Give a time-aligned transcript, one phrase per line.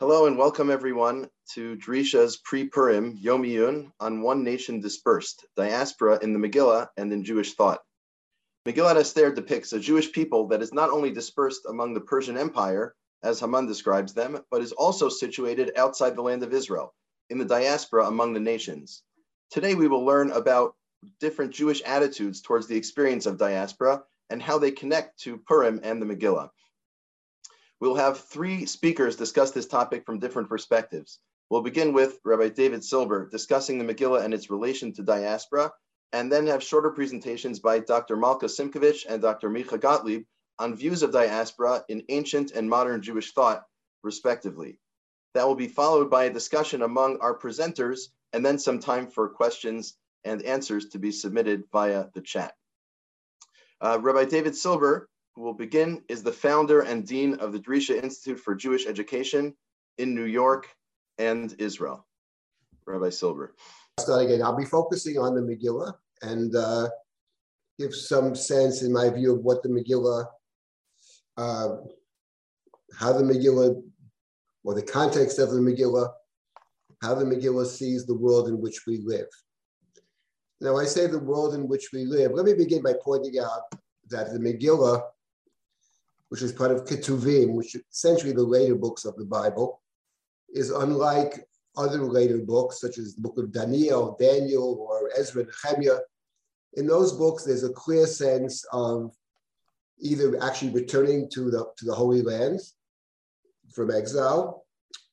[0.00, 6.32] Hello and welcome everyone to Drisha's pre-Purim Yom Iyyun on One Nation Dispersed, Diaspora in
[6.32, 7.80] the Megillah and in Jewish Thought.
[8.64, 12.94] Megillat Esther depicts a Jewish people that is not only dispersed among the Persian Empire,
[13.24, 16.94] as Haman describes them, but is also situated outside the land of Israel,
[17.30, 19.02] in the diaspora among the nations.
[19.50, 20.76] Today we will learn about
[21.18, 26.00] different Jewish attitudes towards the experience of diaspora and how they connect to Purim and
[26.00, 26.50] the Megillah.
[27.80, 31.20] We'll have three speakers discuss this topic from different perspectives.
[31.48, 35.72] We'll begin with Rabbi David Silber discussing the Megillah and its relation to diaspora,
[36.12, 38.16] and then have shorter presentations by Dr.
[38.16, 39.48] Malka Simkovich and Dr.
[39.48, 40.24] Michah Gottlieb
[40.58, 43.62] on views of diaspora in ancient and modern Jewish thought,
[44.02, 44.80] respectively.
[45.34, 49.28] That will be followed by a discussion among our presenters, and then some time for
[49.28, 52.54] questions and answers to be submitted via the chat.
[53.80, 55.08] Uh, Rabbi David Silber
[55.38, 59.54] who will begin, is the founder and dean of the Drisha Institute for Jewish Education
[59.98, 60.68] in New York
[61.18, 62.04] and Israel.
[62.86, 63.54] Rabbi Silber.
[64.00, 64.42] Start again.
[64.42, 66.88] I'll be focusing on the Megillah and uh,
[67.78, 70.26] give some sense, in my view, of what the Megillah,
[71.36, 71.68] uh,
[72.98, 73.80] how the Megillah,
[74.64, 76.08] or the context of the Megillah,
[77.00, 79.28] how the Megillah sees the world in which we live.
[80.60, 82.32] Now, I say the world in which we live.
[82.32, 83.60] Let me begin by pointing out
[84.08, 85.02] that the Megillah
[86.28, 89.80] which is part of Ketuvim, which essentially the later books of the Bible,
[90.54, 95.98] is unlike other later books, such as the book of Daniel, Daniel, or Ezra, Nehemiah.
[96.74, 99.14] In those books, there's a clear sense of
[100.00, 102.60] either actually returning to the, to the Holy Land
[103.72, 104.64] from exile,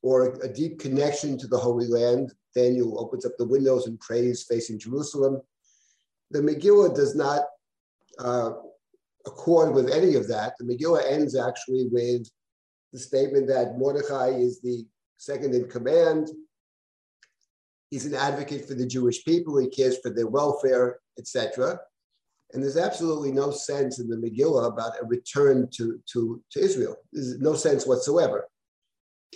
[0.02, 2.34] or a, a deep connection to the Holy Land.
[2.56, 5.42] Daniel opens up the windows and prays facing Jerusalem.
[6.32, 7.44] The Megillah does not
[8.18, 8.52] uh,
[9.26, 10.54] accord with any of that.
[10.58, 12.30] The Megillah ends actually with
[12.94, 14.86] the statement that Mordechai is the
[15.18, 16.30] second in command.
[17.90, 19.58] He's an advocate for the Jewish people.
[19.58, 21.80] He cares for their welfare, etc.
[22.54, 26.96] And there's absolutely no sense in the Megillah about a return to, to, to Israel.
[27.12, 28.48] There's no sense whatsoever.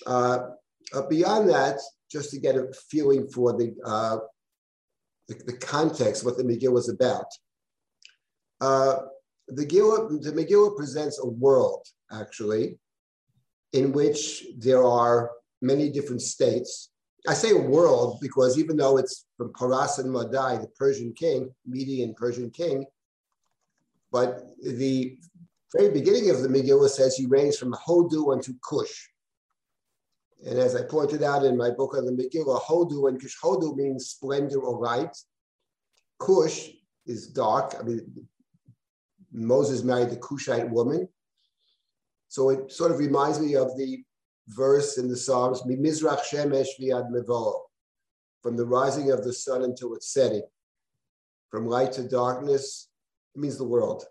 [0.05, 0.39] Uh,
[0.93, 1.79] uh, beyond that,
[2.11, 4.17] just to get a feeling for the, uh,
[5.27, 7.25] the, the, context, what the Megillah was about.
[9.51, 12.77] The Megillah, the Megillah presents a world, actually,
[13.73, 16.91] in which there are many different states.
[17.27, 22.13] I say a world because even though it's from Parasan Madai, the Persian king, Median
[22.13, 22.85] Persian king,
[24.11, 25.17] but the
[25.75, 29.09] very beginning of the Megillah says he reigns from Hodu unto Cush.
[30.45, 33.75] And as I pointed out in my book on the Megillah, Hodu and Cush, Hodu
[33.75, 35.15] means splendor or light.
[36.19, 36.69] Cush
[37.05, 37.75] is dark.
[37.79, 38.27] I mean,
[39.45, 41.07] Moses married the Cushite woman.
[42.27, 44.03] So it sort of reminds me of the
[44.49, 47.09] verse in the Psalms, Mizrach Shemesh Viad
[48.41, 50.43] from the rising of the sun until its setting,
[51.49, 52.89] from light to darkness,
[53.35, 54.05] it means the world.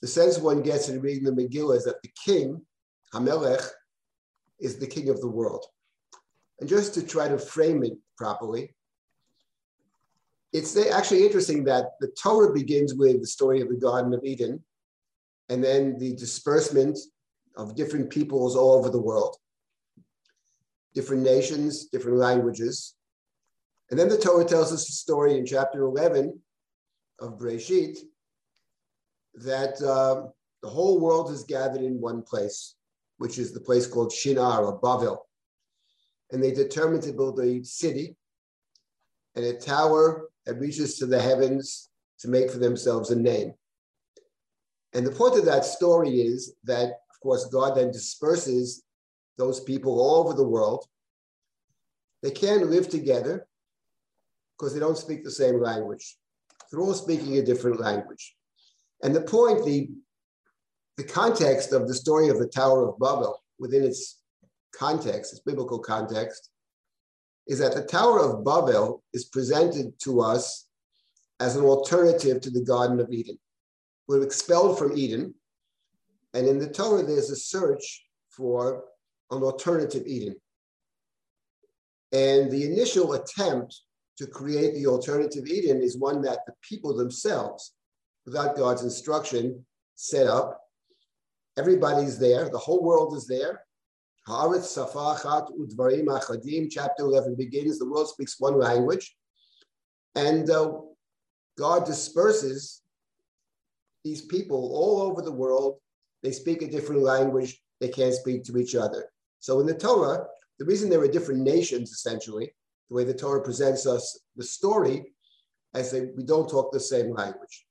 [0.00, 2.60] The sense one gets in reading the Megillah is that the king,
[3.12, 3.66] Hamelech,
[4.60, 5.64] is the king of the world.
[6.60, 8.73] And just to try to frame it properly,
[10.54, 14.62] it's actually interesting that the Torah begins with the story of the Garden of Eden
[15.48, 16.96] and then the disbursement
[17.56, 19.36] of different peoples all over the world,
[20.94, 22.94] different nations, different languages.
[23.90, 26.38] And then the Torah tells us a story in chapter 11
[27.18, 27.98] of Breshit
[29.34, 30.28] that uh,
[30.62, 32.76] the whole world is gathered in one place,
[33.18, 35.18] which is the place called Shinar or Bavel.
[36.30, 38.16] And they determined to build a city
[39.36, 41.88] and a tower that reaches to the heavens
[42.20, 43.54] to make for themselves a name.
[44.92, 48.84] And the point of that story is that, of course, God then disperses
[49.36, 50.86] those people all over the world.
[52.22, 53.46] They can't live together
[54.56, 56.16] because they don't speak the same language.
[56.70, 58.36] They're all speaking a different language.
[59.02, 59.90] And the point, the,
[60.96, 64.20] the context of the story of the Tower of Babel within its
[64.74, 66.50] context, its biblical context,
[67.46, 70.66] is that the Tower of Babel is presented to us
[71.40, 73.38] as an alternative to the Garden of Eden.
[74.08, 75.34] We're expelled from Eden,
[76.32, 78.84] and in the Torah, there's a search for
[79.30, 80.36] an alternative Eden.
[82.12, 83.80] And the initial attempt
[84.18, 87.72] to create the alternative Eden is one that the people themselves,
[88.24, 89.64] without God's instruction,
[89.96, 90.60] set up.
[91.58, 93.63] Everybody's there, the whole world is there,
[94.28, 99.14] Haaretz Safachat Udvarim Achadim, chapter 11 begins, the world speaks one language.
[100.14, 100.72] And uh,
[101.58, 102.82] God disperses
[104.04, 105.78] these people all over the world.
[106.22, 107.60] They speak a different language.
[107.80, 109.10] They can't speak to each other.
[109.40, 110.24] So in the Torah,
[110.58, 112.54] the reason there are different nations, essentially,
[112.88, 115.12] the way the Torah presents us the story,
[115.74, 117.66] as they, we don't talk the same language.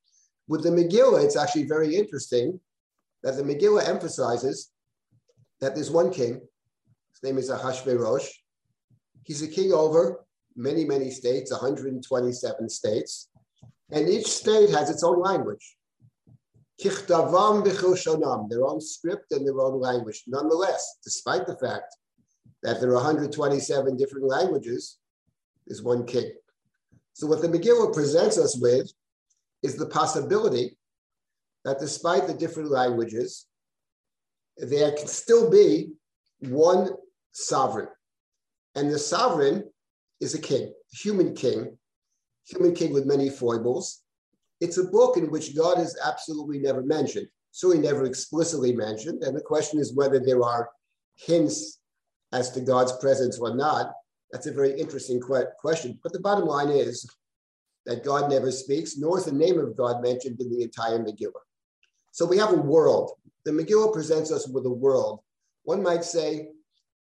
[0.46, 2.60] With the Megillah, it's actually very interesting
[3.22, 4.70] that the Megillah emphasizes
[5.60, 6.40] that there's one king.
[7.12, 8.26] His name is Ahashverosh.
[9.24, 10.24] He's a king over
[10.56, 13.28] many, many states, 127 states,
[13.90, 15.76] and each state has its own language.
[16.82, 20.24] Kichtavam b'chilshonam, their own script and their own language.
[20.26, 21.94] Nonetheless, despite the fact
[22.62, 24.98] that there are 127 different languages,
[25.66, 26.32] there's one king.
[27.12, 28.90] So what the Megillah presents us with
[29.62, 30.76] is the possibility
[31.64, 33.46] that despite the different languages,
[34.56, 35.92] there can still be
[36.40, 36.90] one
[37.32, 37.88] sovereign.
[38.74, 39.64] And the sovereign
[40.20, 41.76] is a king, a human king,
[42.46, 44.02] human king with many foibles.
[44.60, 49.22] It's a book in which God is absolutely never mentioned, so he never explicitly mentioned.
[49.22, 50.70] And the question is whether there are
[51.16, 51.80] hints
[52.32, 53.92] as to God's presence or not.
[54.32, 55.98] That's a very interesting question.
[56.02, 57.08] But the bottom line is
[57.86, 61.43] that God never speaks, nor is the name of God mentioned in the entire Megillah.
[62.14, 63.10] So we have a world.
[63.44, 65.18] The Megillah presents us with a world.
[65.64, 66.50] One might say,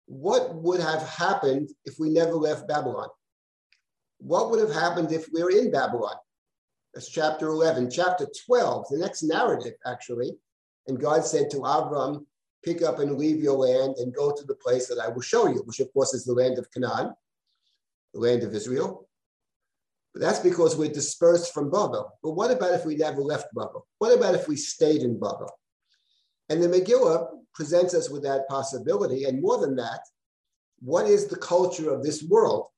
[0.05, 3.08] what would have happened if we never left Babylon?
[4.19, 6.16] What would have happened if we were in Babylon?
[6.93, 7.90] That's chapter 11.
[7.90, 10.32] Chapter 12, the next narrative, actually.
[10.88, 12.26] And God said to Abram,
[12.62, 15.46] pick up and leave your land and go to the place that I will show
[15.46, 17.14] you, which of course is the land of Canaan,
[18.12, 19.07] the land of Israel.
[20.14, 22.12] But that's because we're dispersed from Babel.
[22.22, 23.87] But what about if we never left Babel?
[23.99, 25.50] What about if we stayed in Babel?
[26.49, 29.25] And the Megillah presents us with that possibility.
[29.25, 30.00] And more than that,
[30.81, 32.69] what is the culture of this world?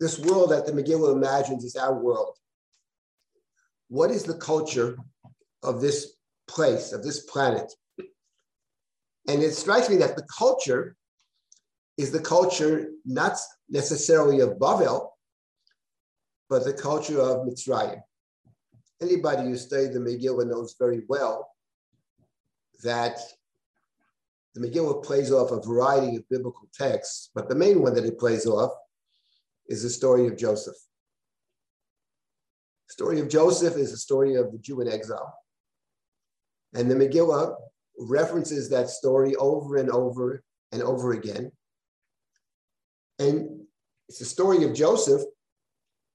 [0.00, 2.36] This world that the Megillah imagines is our world.
[3.88, 4.98] What is the culture
[5.62, 6.16] of this
[6.48, 7.72] place, of this planet?
[9.28, 10.96] And it strikes me that the culture
[11.96, 13.38] is the culture not
[13.70, 15.15] necessarily of Babel,
[16.48, 18.00] but the culture of Mitzrayim.
[19.00, 21.50] Anybody who studied the Megillah knows very well
[22.82, 23.18] that
[24.54, 28.18] the Megillah plays off a variety of biblical texts, but the main one that it
[28.18, 28.72] plays off
[29.68, 30.76] is the story of Joseph.
[32.88, 35.34] The story of Joseph is the story of the Jew in exile.
[36.74, 37.54] And the Megillah
[37.98, 41.50] references that story over and over and over again.
[43.18, 43.62] And
[44.08, 45.22] it's the story of Joseph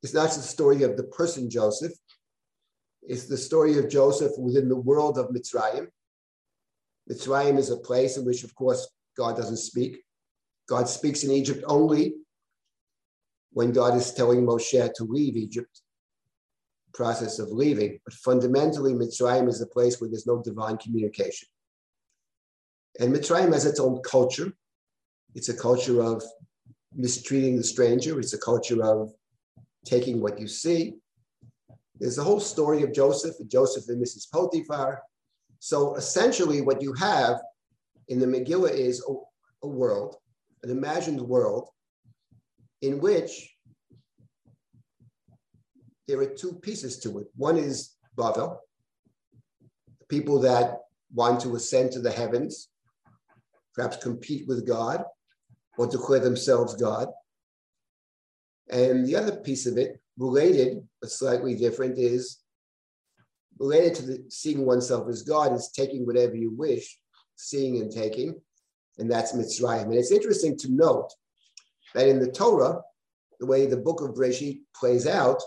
[0.03, 1.93] it's not the story of the person Joseph,
[3.03, 5.87] it's the story of Joseph within the world of Mitzrayim.
[7.09, 8.87] Mitzrayim is a place in which, of course,
[9.17, 10.03] God doesn't speak.
[10.69, 12.13] God speaks in Egypt only
[13.53, 15.81] when God is telling Moshe to leave Egypt,
[16.93, 17.99] process of leaving.
[18.05, 21.47] But fundamentally, Mitzrayim is a place where there's no divine communication.
[22.99, 24.53] And Mitzrayim has its own culture.
[25.33, 26.23] It's a culture of
[26.95, 28.19] mistreating the stranger.
[28.19, 29.11] It's a culture of
[29.85, 30.95] taking what you see.
[31.99, 34.29] There's a whole story of Joseph Joseph and Mrs.
[34.31, 35.01] Potiphar.
[35.59, 37.41] So essentially, what you have
[38.07, 39.13] in the Megillah is a,
[39.65, 40.15] a world,
[40.63, 41.69] an imagined world,
[42.81, 43.55] in which
[46.07, 47.27] there are two pieces to it.
[47.35, 48.57] One is Bavel,
[50.09, 50.79] people that
[51.13, 52.69] want to ascend to the heavens,
[53.75, 55.03] perhaps compete with God
[55.77, 57.07] or declare themselves God.
[58.71, 62.39] And the other piece of it, related but slightly different, is
[63.59, 66.97] related to the seeing oneself as God is taking whatever you wish,
[67.35, 68.39] seeing and taking,
[68.97, 69.83] and that's Mitzrayim.
[69.83, 71.09] And it's interesting to note
[71.93, 72.81] that in the Torah,
[73.39, 75.41] the way the book of Breshit plays out,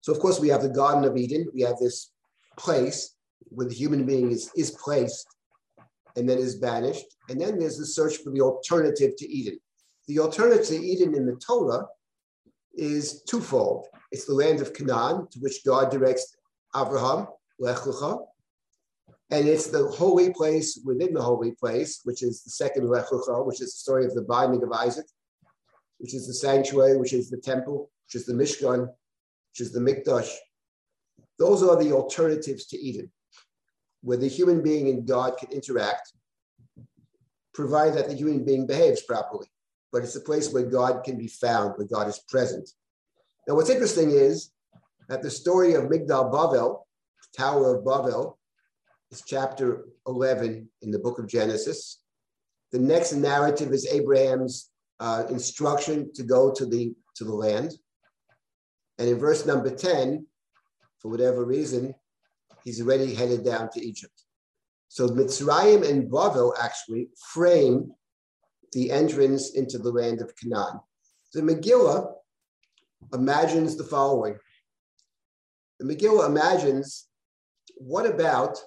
[0.00, 2.10] so of course we have the Garden of Eden, we have this
[2.58, 3.14] place
[3.48, 5.26] where the human being is, is placed
[6.16, 9.58] and then is banished, and then there's the search for the alternative to Eden.
[10.08, 11.86] The alternative to Eden in the Torah
[12.74, 13.88] is twofold.
[14.10, 16.36] It's the land of Canaan, to which God directs
[16.76, 17.26] Abraham,
[17.58, 18.18] Lech Lecha,
[19.30, 23.46] and it's the holy place within the holy place, which is the second Lech Lecha,
[23.46, 25.06] which is the story of the binding of Isaac,
[25.98, 29.80] which is the sanctuary, which is the temple, which is the Mishkan, which is the
[29.80, 30.30] Mikdash.
[31.38, 33.10] Those are the alternatives to Eden,
[34.02, 36.12] where the human being and God can interact,
[37.54, 39.46] provided that the human being behaves properly
[39.92, 42.70] but it's a place where God can be found, where God is present.
[43.46, 44.50] Now, what's interesting is
[45.08, 46.86] that the story of Migdal Bavel,
[47.36, 48.38] Tower of Babel,
[49.10, 52.00] is chapter 11 in the book of Genesis.
[52.72, 57.72] The next narrative is Abraham's uh, instruction to go to the, to the land.
[58.98, 60.26] And in verse number 10,
[61.00, 61.94] for whatever reason,
[62.64, 64.22] he's already headed down to Egypt.
[64.88, 67.92] So Mitzrayim and Bavel actually frame
[68.72, 70.80] the entrance into the land of Canaan.
[71.32, 72.12] The Megillah
[73.12, 74.36] imagines the following.
[75.78, 77.08] The Megillah imagines
[77.76, 78.58] what about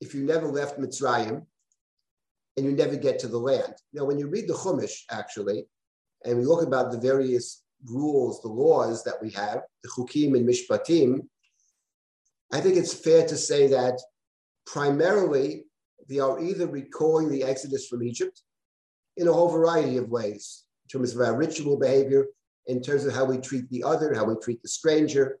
[0.00, 1.44] if you never left Mitzrayim
[2.56, 3.74] and you never get to the land?
[3.92, 5.66] Now, when you read the Chumash, actually,
[6.24, 10.48] and we look about the various rules, the laws that we have, the Chukim and
[10.48, 11.20] Mishpatim,
[12.52, 14.00] I think it's fair to say that
[14.66, 15.64] primarily
[16.08, 18.40] they are either recalling the exodus from Egypt
[19.16, 22.26] in a whole variety of ways, in terms of our ritual behavior,
[22.66, 25.38] in terms of how we treat the other, how we treat the stranger,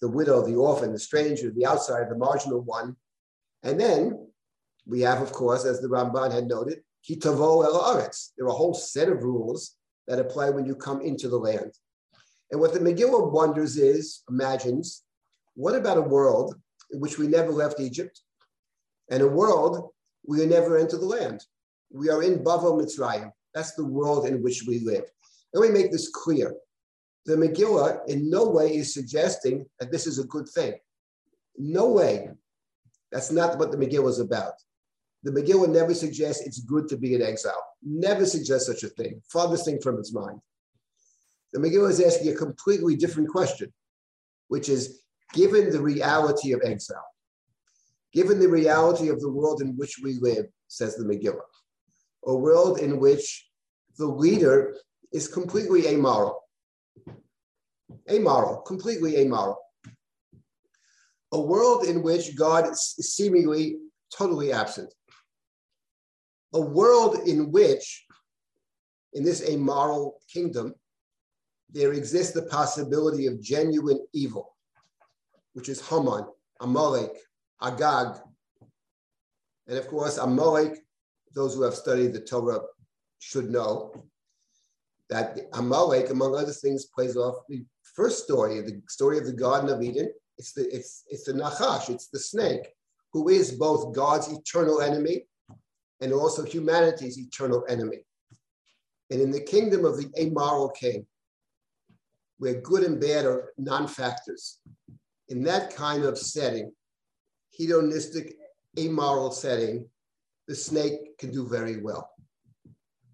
[0.00, 2.96] the widow, the orphan, the stranger, the outsider, the marginal one.
[3.62, 4.26] And then
[4.86, 8.30] we have, of course, as the Ramban had noted, kitavo el aretz.
[8.36, 9.76] There are a whole set of rules
[10.08, 11.72] that apply when you come into the land.
[12.50, 15.02] And what the Megillah wonders is, imagines,
[15.54, 16.54] what about a world
[16.90, 18.20] in which we never left Egypt
[19.10, 19.90] and a world
[20.26, 21.44] we never enter the land?
[21.92, 23.30] We are in Bavel Mitzrayim.
[23.54, 25.04] That's the world in which we live.
[25.52, 26.54] Let me make this clear.
[27.26, 30.74] The Megillah in no way is suggesting that this is a good thing.
[31.56, 32.30] No way.
[33.12, 34.54] That's not what the Megillah is about.
[35.22, 37.62] The Megillah never suggests it's good to be in exile.
[37.82, 39.22] Never suggests such a thing.
[39.30, 40.40] Farthest thing from its mind.
[41.52, 43.72] The Megillah is asking a completely different question,
[44.48, 45.02] which is
[45.34, 47.06] given the reality of exile,
[48.12, 51.42] given the reality of the world in which we live, says the Megillah,
[52.24, 53.48] a world in which
[53.98, 54.76] the leader
[55.12, 56.40] is completely amoral.
[58.10, 59.58] Amoral, completely amoral.
[61.32, 63.78] A world in which God is seemingly
[64.14, 64.92] totally absent.
[66.52, 68.06] A world in which,
[69.14, 70.74] in this amoral kingdom,
[71.70, 74.54] there exists the possibility of genuine evil,
[75.54, 76.26] which is Haman,
[76.60, 77.12] Amalek,
[77.62, 78.18] Agag.
[79.66, 80.84] And of course, Amalek,
[81.34, 82.60] those who have studied the Torah
[83.18, 84.04] should know,
[85.08, 89.70] that Amalek, among other things, plays off the first story, the story of the Garden
[89.70, 90.12] of Eden.
[90.38, 92.66] It's the it's it's the Nachash, it's the snake,
[93.12, 95.26] who is both God's eternal enemy
[96.00, 97.98] and also humanity's eternal enemy.
[99.10, 101.06] And in the kingdom of the amoral king,
[102.38, 104.58] where good and bad are non-factors,
[105.28, 106.72] in that kind of setting,
[107.50, 108.36] hedonistic,
[108.78, 109.86] amoral setting,
[110.52, 112.10] the snake can do very well.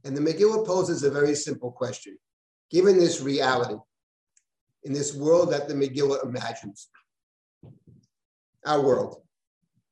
[0.03, 2.19] And the Megillah poses a very simple question.
[2.69, 3.77] Given this reality,
[4.83, 6.89] in this world that the Megillah imagines,
[8.67, 9.23] our world,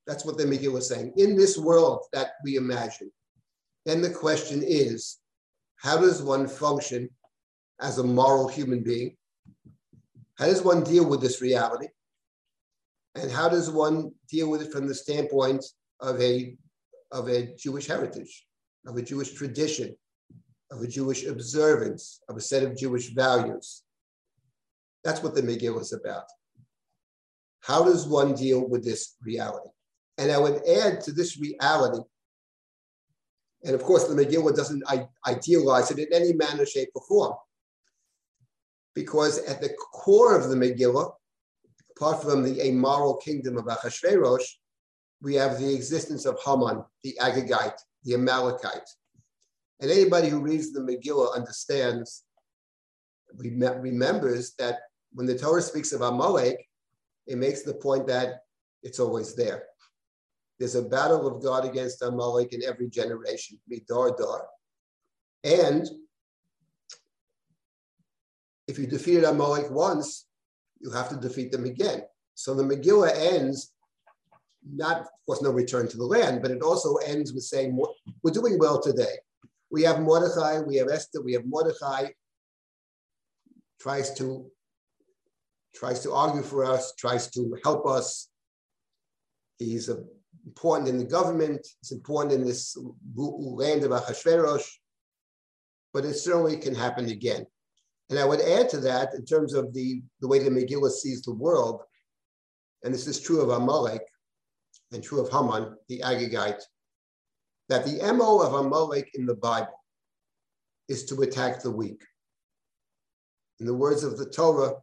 [0.08, 1.12] that's what the Megillah is saying.
[1.16, 3.12] In this world that we imagine,
[3.84, 5.18] then the question is,
[5.76, 7.08] how does one function
[7.80, 9.16] as a moral human being?
[10.36, 11.86] How does one deal with this reality?
[13.14, 15.64] And how does one deal with it from the standpoint
[16.00, 16.56] of a,
[17.16, 18.46] of a Jewish heritage,
[18.86, 19.96] of a Jewish tradition,
[20.70, 23.82] of a Jewish observance, of a set of Jewish values.
[25.02, 26.26] That's what the Megillah is about.
[27.60, 29.70] How does one deal with this reality?
[30.18, 32.02] And I would add to this reality,
[33.64, 34.84] and of course, the Megillah doesn't
[35.26, 37.34] idealize it in any manner, shape, or form.
[38.94, 41.12] Because at the core of the Megillah,
[41.96, 44.46] apart from the amoral kingdom of Achashverosh,
[45.22, 48.88] we have the existence of Haman, the Agagite, the Amalekite,
[49.80, 52.24] and anybody who reads the Megillah understands,
[53.36, 54.78] remembers that
[55.12, 56.66] when the Torah speaks of Amalek,
[57.26, 58.40] it makes the point that
[58.82, 59.64] it's always there.
[60.58, 64.46] There's a battle of God against Amalek in every generation, midar dar.
[65.44, 65.86] And
[68.66, 70.26] if you defeated Amalek once,
[70.80, 72.02] you have to defeat them again.
[72.34, 73.72] So the Megillah ends
[74.74, 77.78] not, of course, no return to the land, but it also ends with saying,
[78.22, 79.16] we're doing well today.
[79.70, 82.08] We have Mordechai, we have Esther, we have Mordechai,
[83.80, 84.50] tries to
[85.74, 88.30] tries to argue for us, tries to help us.
[89.58, 89.90] He's
[90.46, 91.66] important in the government.
[91.80, 92.78] it's important in this
[93.14, 94.66] land of Achashverosh,
[95.92, 97.46] but it certainly can happen again.
[98.08, 101.20] And I would add to that in terms of the, the way the Megillah sees
[101.20, 101.82] the world,
[102.82, 104.02] and this is true of Amalek
[104.92, 106.62] and true of Haman, the Agagite,
[107.68, 109.82] that the MO of Amalek in the Bible
[110.88, 112.00] is to attack the weak.
[113.58, 114.74] In the words of the Torah,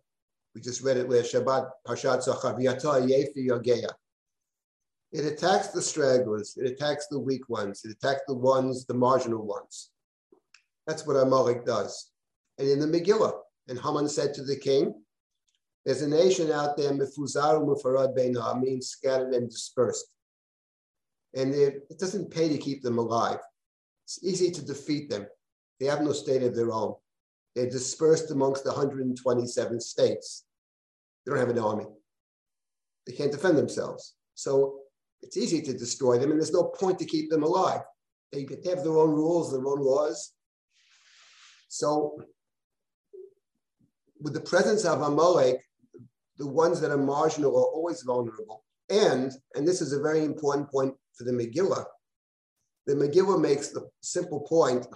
[0.53, 3.87] we just read it last Shabbat, Zachor, Yefi.
[5.11, 9.45] It attacks the stragglers, it attacks the weak ones, it attacks the ones, the marginal
[9.45, 9.91] ones.
[10.87, 12.11] That's what Amalek does.
[12.57, 13.33] And in the Megillah,
[13.67, 14.93] and Haman said to the king,
[15.85, 20.13] there's a nation out there, Mefuzar Mufarad Beina, means scattered and dispersed
[21.35, 23.39] and it doesn't pay to keep them alive.
[24.05, 25.25] It's easy to defeat them.
[25.79, 26.95] They have no state of their own.
[27.55, 30.45] They're dispersed amongst the 127 states.
[31.25, 31.85] They don't have an army.
[33.05, 34.15] They can't defend themselves.
[34.35, 34.79] So
[35.21, 37.81] it's easy to destroy them, and there's no point to keep them alive.
[38.31, 40.33] They have their own rules, their own laws.
[41.67, 42.19] So
[44.21, 45.63] with the presence of Amalek,
[46.37, 48.63] the ones that are marginal are always vulnerable.
[48.89, 51.85] And, and this is a very important point for the Megillah,
[52.85, 54.87] the Megillah makes the simple point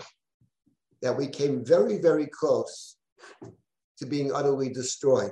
[1.01, 2.97] that we came very, very close
[3.97, 5.31] to being utterly destroyed.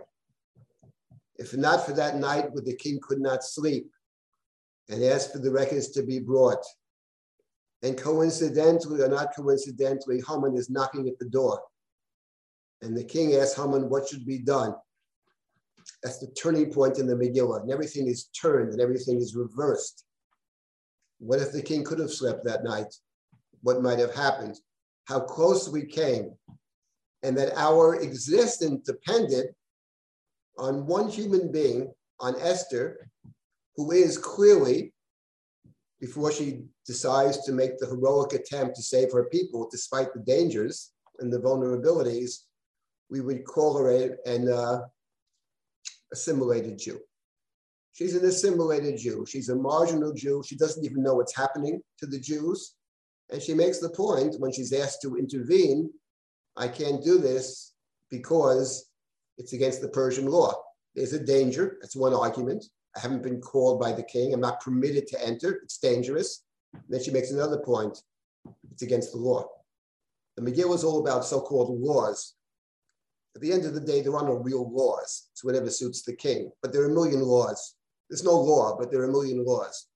[1.38, 3.90] If not for that night where the king could not sleep
[4.90, 6.64] and asked for the records to be brought,
[7.84, 11.62] and coincidentally or not coincidentally, Haman is knocking at the door.
[12.82, 14.76] And the king asks Haman, what should be done?
[16.06, 17.64] That's the turning point in the Megillah.
[17.64, 20.06] And everything is turned and everything is reversed.
[21.18, 22.94] What if the king could have slept that night?
[23.64, 24.56] What might have happened?
[25.06, 26.34] How close we came.
[27.24, 29.48] And that our existence depended
[30.60, 33.10] on one human being, on Esther,
[33.76, 34.94] who is clearly,
[36.00, 40.92] before she decides to make the heroic attempt to save her people despite the dangers
[41.18, 42.42] and the vulnerabilities,
[43.10, 44.82] we would call her an uh,
[46.12, 47.00] assimilated Jew.
[47.94, 49.26] She's an assimilated Jew.
[49.28, 50.44] She's a marginal Jew.
[50.46, 52.76] She doesn't even know what's happening to the Jews.
[53.32, 55.90] And she makes the point when she's asked to intervene
[56.58, 57.74] I can't do this
[58.10, 58.90] because
[59.38, 60.54] it's against the Persian law.
[60.96, 61.78] There's a danger.
[61.82, 62.66] That's one argument.
[62.96, 64.34] I haven't been called by the king.
[64.34, 65.60] I'm not permitted to enter.
[65.64, 66.44] It's dangerous.
[66.74, 67.98] And then she makes another point.
[68.72, 69.46] It's against the law.
[70.38, 72.35] The Megillah is all about so-called laws.
[73.36, 75.27] At the end of the day, there are no real laws.
[75.34, 76.51] It's whatever suits the king.
[76.62, 77.75] But there are a million laws.
[78.10, 79.88] There's no law, but there are a million laws.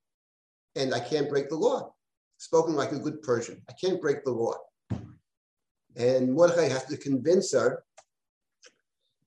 [0.75, 1.93] And I can't break the law.
[2.38, 3.62] Spoken like a good Persian.
[3.69, 4.55] I can't break the law.
[5.96, 7.84] And Mordechai has to convince her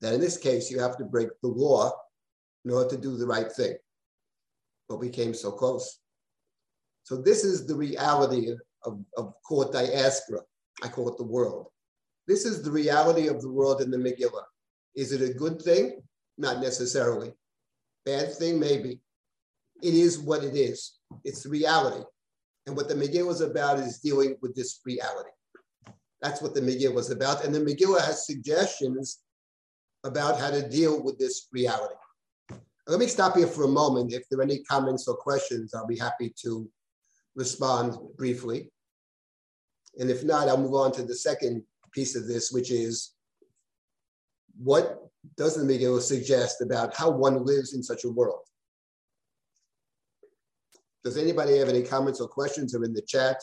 [0.00, 1.92] that in this case, you have to break the law
[2.64, 3.76] in order to do the right thing.
[4.88, 6.00] But we came so close.
[7.04, 10.40] So this is the reality of, of court diaspora.
[10.82, 11.68] I call it the world.
[12.26, 14.44] This is the reality of the world in the Megillah.
[14.94, 16.02] Is it a good thing?
[16.38, 17.32] Not necessarily.
[18.04, 19.00] Bad thing, maybe.
[19.82, 20.98] It is what it is.
[21.24, 22.04] It's reality.
[22.66, 25.30] And what the Megillah is about is dealing with this reality.
[26.20, 27.44] That's what the Megillah was about.
[27.44, 29.18] And the Megillah has suggestions
[30.04, 31.94] about how to deal with this reality.
[32.86, 34.12] Let me stop here for a moment.
[34.12, 36.68] If there are any comments or questions, I'll be happy to
[37.34, 38.70] respond briefly.
[39.98, 43.12] And if not, I'll move on to the second piece of this, which is
[44.58, 45.02] what
[45.36, 48.42] does the Megillah suggest about how one lives in such a world?
[51.04, 53.42] Does anybody have any comments or questions or in the chat?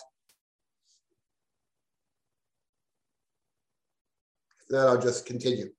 [4.62, 5.70] If not, I'll just continue.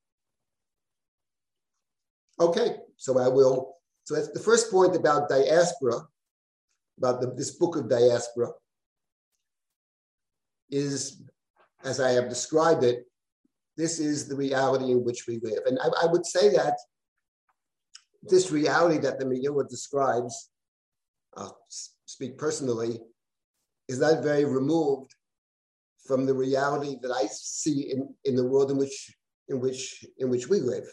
[2.38, 3.76] Okay, so I will.
[4.04, 6.00] So that's the first point about diaspora,
[6.98, 8.50] about the, this book of diaspora,
[10.70, 11.22] is,
[11.85, 13.07] as I have described it,
[13.77, 15.61] this is the reality in which we live.
[15.66, 16.77] And I, I would say that
[18.23, 20.51] this reality that the Megillah describes,
[21.37, 21.59] I'll
[22.05, 23.01] speak personally,
[23.88, 25.14] is not very removed
[26.07, 29.14] from the reality that I see in, in the world in which,
[29.49, 30.85] in, which, in which we live.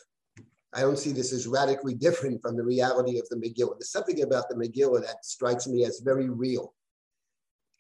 [0.74, 3.80] I don't see this as radically different from the reality of the Megillah.
[3.80, 6.74] There's something about the Megillah that strikes me as very real.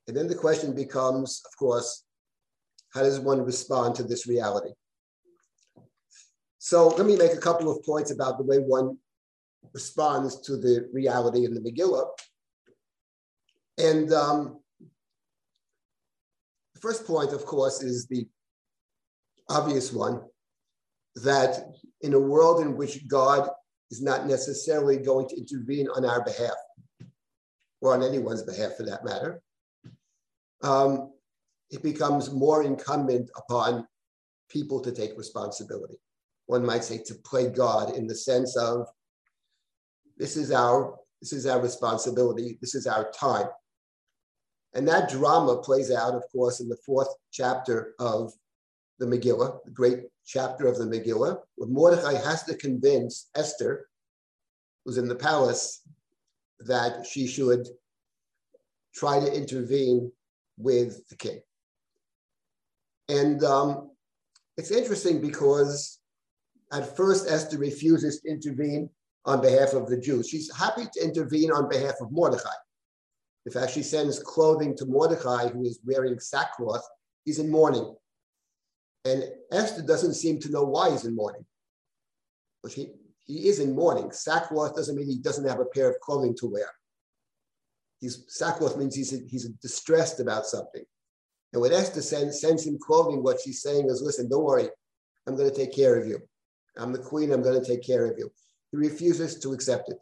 [0.08, 2.06] And then the question becomes, of course,
[2.94, 4.70] how does one respond to this reality?
[6.58, 8.98] So let me make a couple of points about the way one
[9.74, 12.08] responds to the reality in the Megillah.
[13.78, 14.60] And um,
[16.74, 18.28] the first point, of course, is the
[19.50, 20.22] obvious one
[21.16, 21.58] that
[22.02, 23.50] in a world in which God
[23.90, 26.56] is not necessarily going to intervene on our behalf,
[27.82, 29.42] or on anyone's behalf for that matter,
[30.64, 31.12] um,
[31.72, 33.86] it becomes more incumbent upon
[34.50, 35.98] people to take responsibility
[36.48, 38.88] one might say, to play God in the sense of
[40.18, 43.48] this is our this is our responsibility, this is our time.
[44.76, 48.32] And that drama plays out, of course, in the fourth chapter of
[49.00, 53.88] the Megillah, the great chapter of the Megillah, where Mordechai has to convince Esther,
[54.86, 55.82] who's in the palace,
[56.60, 57.68] that she should
[58.94, 60.12] try to intervene
[60.60, 61.42] with the king.
[63.10, 63.92] And um,
[64.58, 66.00] it's interesting because
[66.72, 68.90] at first, Esther refuses to intervene
[69.26, 70.30] on behalf of the Jews.
[70.30, 72.50] She's happy to intervene on behalf of Mordechai.
[73.46, 76.86] In fact, she sends clothing to Mordechai, who is wearing sackcloth.
[77.24, 77.96] He's in mourning.
[79.06, 81.46] And Esther doesn't seem to know why he's in mourning.
[82.62, 82.92] But he,
[83.26, 84.12] he is in mourning.
[84.12, 86.70] Sackcloth doesn't mean he doesn't have a pair of clothing to wear.
[88.02, 90.84] He's, sackcloth means he's, he's distressed about something.
[91.54, 94.70] And when Esther sends, sends him clothing, what she's saying is, listen, don't worry,
[95.28, 96.20] I'm going to take care of you.
[96.78, 98.32] I'm the queen, I'm going to take care of you.
[98.72, 99.98] He refuses to accept it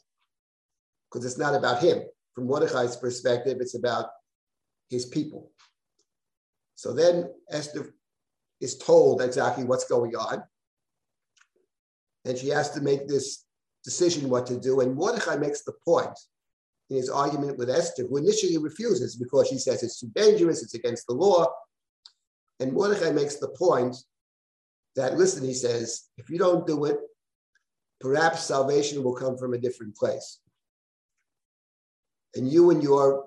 [1.10, 2.04] because it's not about him.
[2.34, 4.10] From Mordechai's perspective, it's about
[4.90, 5.52] his people.
[6.76, 7.94] So then Esther
[8.60, 10.44] is told exactly what's going on.
[12.26, 13.46] And she has to make this
[13.84, 14.82] decision what to do.
[14.82, 16.18] And Mordechai makes the point
[16.90, 20.76] in his argument with Esther, who initially refuses because she says it's too dangerous, it's
[20.76, 21.48] against the law.
[22.60, 23.96] And Mordechai makes the point
[24.96, 26.98] that, listen, he says, if you don't do it,
[28.00, 30.40] perhaps salvation will come from a different place.
[32.36, 33.26] And you and your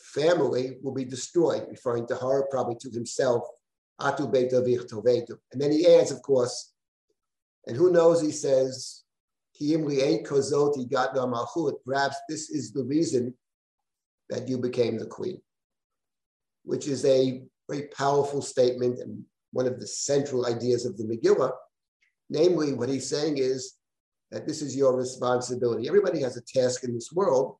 [0.00, 3.42] family will be destroyed, referring to her, probably to himself,
[4.00, 5.36] Atu Beta Vich Tovetu.
[5.52, 6.72] And then he adds, of course,
[7.66, 9.04] and who knows, he says,
[11.84, 13.34] Perhaps this is the reason
[14.30, 15.40] that you became the queen,
[16.64, 21.52] which is a very powerful statement and one of the central ideas of the Megillah.
[22.30, 23.74] Namely, what he's saying is
[24.30, 25.88] that this is your responsibility.
[25.88, 27.56] Everybody has a task in this world,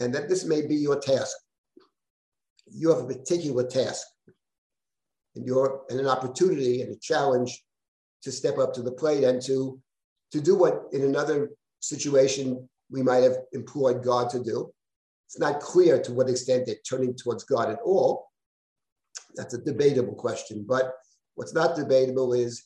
[0.00, 1.34] and that this may be your task.
[2.70, 4.06] You have a particular task,
[5.34, 7.64] and you're and an opportunity and a challenge
[8.22, 9.80] to step up to the plate and to
[10.32, 14.72] to do what in another situation we might have employed God to do.
[15.26, 18.28] It's not clear to what extent they're turning towards God at all.
[19.34, 20.64] That's a debatable question.
[20.68, 20.92] But
[21.34, 22.64] what's not debatable is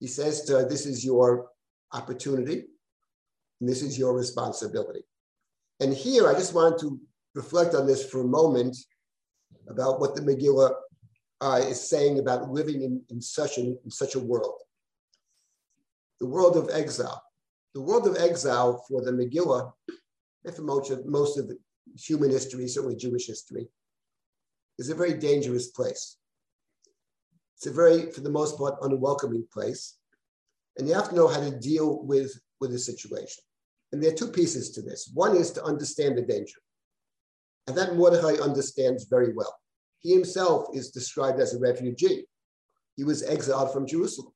[0.00, 1.48] he says to her, This is your
[1.92, 2.64] opportunity,
[3.60, 5.02] and this is your responsibility.
[5.80, 7.00] And here I just want to
[7.34, 8.76] reflect on this for a moment
[9.68, 10.72] about what the Megillah
[11.40, 14.60] uh, is saying about living in, in, such an, in such a world
[16.24, 17.22] the world of exile.
[17.74, 19.70] The world of exile for the Megillah,
[20.46, 21.52] and for most of, most of
[21.98, 23.68] human history, certainly Jewish history,
[24.78, 26.16] is a very dangerous place.
[27.56, 29.98] It's a very, for the most part, unwelcoming place.
[30.78, 33.44] And you have to know how to deal with, with the situation.
[33.92, 35.10] And there are two pieces to this.
[35.12, 36.60] One is to understand the danger.
[37.66, 39.54] And that Mordechai understands very well.
[39.98, 42.24] He himself is described as a refugee.
[42.96, 44.33] He was exiled from Jerusalem.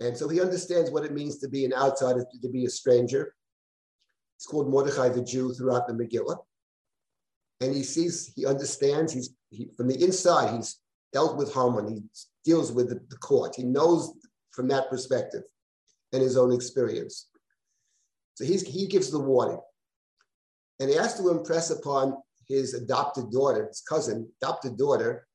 [0.00, 3.34] And so he understands what it means to be an outsider, to be a stranger.
[4.36, 6.38] It's called Mordechai the Jew throughout the Megillah.
[7.60, 10.78] And he sees, he understands, he's he, from the inside, he's
[11.12, 12.02] dealt with Haman, he
[12.44, 13.56] deals with the, the court.
[13.56, 14.12] He knows
[14.52, 15.42] from that perspective
[16.12, 17.28] and his own experience.
[18.34, 19.60] So he's, he gives the warning.
[20.80, 22.16] And he has to impress upon
[22.48, 25.27] his adopted daughter, his cousin, adopted daughter,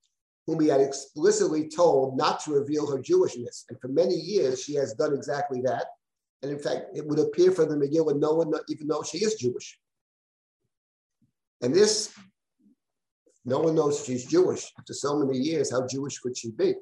[0.46, 3.64] whom he had explicitly told not to reveal her Jewishness.
[3.70, 5.86] And for many years, she has done exactly that.
[6.42, 9.36] And in fact, it would appear from the Megillah, no one even knows she is
[9.36, 9.80] Jewish.
[11.62, 12.14] And this,
[13.46, 14.70] no one knows she's Jewish.
[14.78, 16.74] After so many years, how Jewish could she be?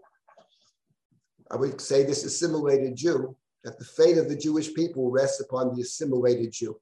[1.52, 5.76] I would say this assimilated Jew, that the fate of the Jewish people rests upon
[5.76, 6.80] the assimilated Jew.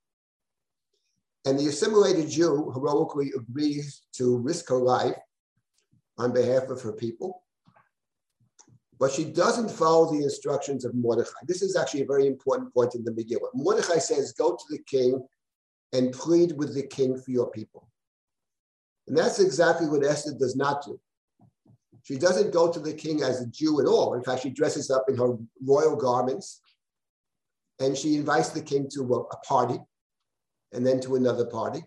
[1.46, 5.16] And the assimilated Jew heroically agrees to risk her life
[6.20, 7.44] on behalf of her people.
[9.00, 11.40] But she doesn't follow the instructions of Mordechai.
[11.48, 13.50] This is actually a very important point in the Megillah.
[13.54, 15.26] Mordechai says, Go to the king
[15.94, 17.88] and plead with the king for your people.
[19.08, 21.00] And that's exactly what Esther does not do.
[22.04, 24.14] She doesn't go to the king as a Jew at all.
[24.14, 26.62] In fact, she dresses up in her royal garments
[27.80, 29.80] and she invites the king to a, party
[30.74, 31.84] and then to another party.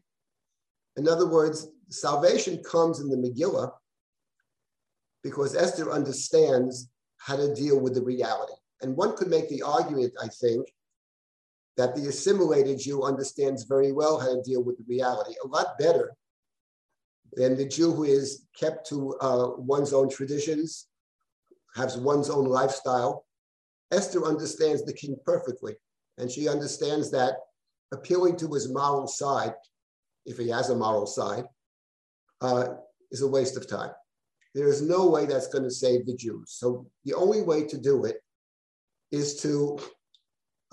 [0.97, 3.71] In other words, salvation comes in the Megillah
[5.23, 8.55] because Esther understands how to deal with the reality.
[8.81, 10.67] And one could make the argument, I think,
[11.77, 15.79] that the assimilated Jew understands very well how to deal with the reality, a lot
[15.79, 16.13] better
[17.35, 20.89] than the Jew who is kept to uh, one's own traditions,
[21.75, 23.25] has one's own lifestyle.
[23.91, 25.75] Esther understands the king perfectly,
[26.19, 27.37] and she understands that
[27.93, 29.55] appealing to his moral side,
[30.27, 31.45] if he has a moral side,
[32.41, 32.69] uh,
[33.11, 33.93] is a waste of time.
[34.55, 36.53] There is no way that's going to save the Jews.
[36.53, 38.17] So the only way to do it
[39.11, 39.79] is to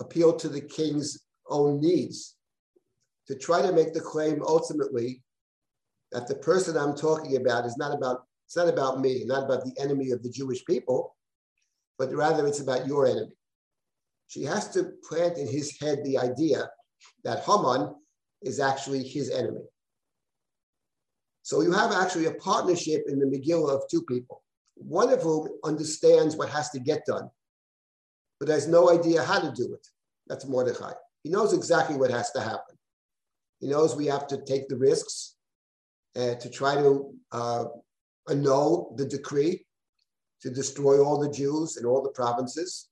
[0.00, 2.36] appeal to the king's own needs,
[3.26, 5.22] to try to make the claim ultimately
[6.12, 9.64] that the person I'm talking about is not about it's not about me, not about
[9.64, 11.14] the enemy of the Jewish people,
[11.98, 13.30] but rather it's about your enemy.
[14.26, 16.68] She has to plant in his head the idea
[17.22, 17.94] that Haman
[18.42, 19.62] is actually his enemy.
[21.42, 24.42] So you have actually a partnership in the Megillah of two people,
[24.74, 27.30] one of whom understands what has to get done,
[28.38, 29.86] but has no idea how to do it.
[30.26, 30.92] That's Mordechai.
[31.22, 32.76] He knows exactly what has to happen.
[33.60, 35.36] He knows we have to take the risks
[36.16, 37.64] uh, to try to uh,
[38.28, 39.64] annul the decree
[40.42, 42.88] to destroy all the Jews in all the provinces.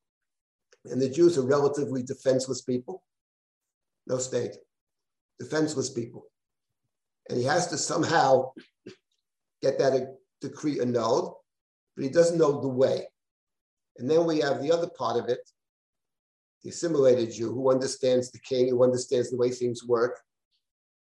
[0.84, 3.02] And the Jews are relatively defenseless people,
[4.06, 4.56] no state,
[5.38, 6.26] defenseless people.
[7.28, 8.52] And he has to somehow
[9.60, 11.34] get that decree annulled,
[11.96, 13.06] but he doesn't know the way.
[13.98, 15.40] And then we have the other part of it,
[16.62, 20.20] the assimilated Jew who understands the king, who understands the way things work,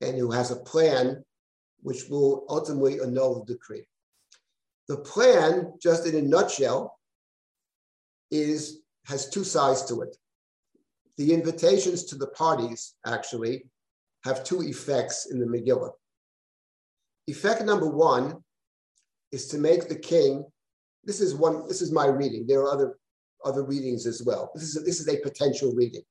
[0.01, 1.25] and who has a plan
[1.83, 3.87] which will ultimately annul the decree.
[4.89, 6.99] The plan, just in a nutshell,
[8.31, 10.17] is has two sides to it.
[11.17, 13.67] The invitations to the parties actually
[14.25, 15.93] have two effects in the Megillah.
[17.27, 18.37] Effect number one
[19.33, 20.45] is to make the king.
[21.05, 21.67] This is one.
[21.67, 22.47] This is my reading.
[22.47, 22.99] There are other
[23.45, 24.51] other readings as well.
[24.55, 26.03] This is a, this is a potential reading.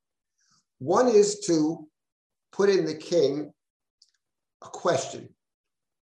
[0.80, 1.88] One is to
[2.52, 3.54] put in the king
[4.62, 5.30] a question: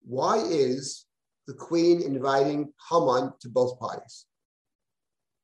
[0.02, 1.04] Why is
[1.46, 4.26] the queen inviting Haman to both parties?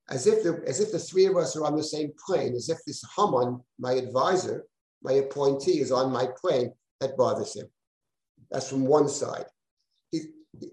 [0.08, 2.54] As if the as if the three of us are on the same plane.
[2.54, 4.64] As if this Haman, my advisor,
[5.02, 6.72] my appointee, is on my plane.
[7.00, 7.68] That bothers him.
[8.50, 9.44] That's from one side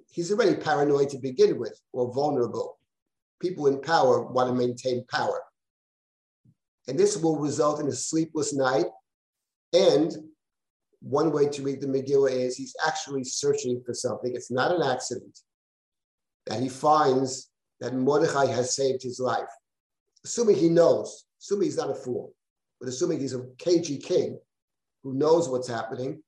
[0.10, 2.78] he's already paranoid to begin with or vulnerable.
[3.42, 5.42] People in power want to maintain power.
[6.88, 8.86] And this will result in a sleepless night.
[9.74, 10.16] And
[11.02, 14.34] one way to read the Megillah is he's actually searching for something.
[14.36, 15.40] It's not an accident
[16.48, 19.50] that he finds that Mordechai has saved his life.
[20.24, 22.34] Assuming he knows, assuming he's not a fool,
[22.80, 24.40] but assuming he's a cagey king
[25.04, 26.22] who knows what's happening,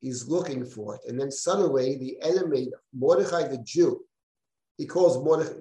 [0.00, 1.02] he's looking for it.
[1.08, 4.04] And then suddenly the enemy, Mordechai the Jew,
[4.76, 5.54] he calls Mordechai,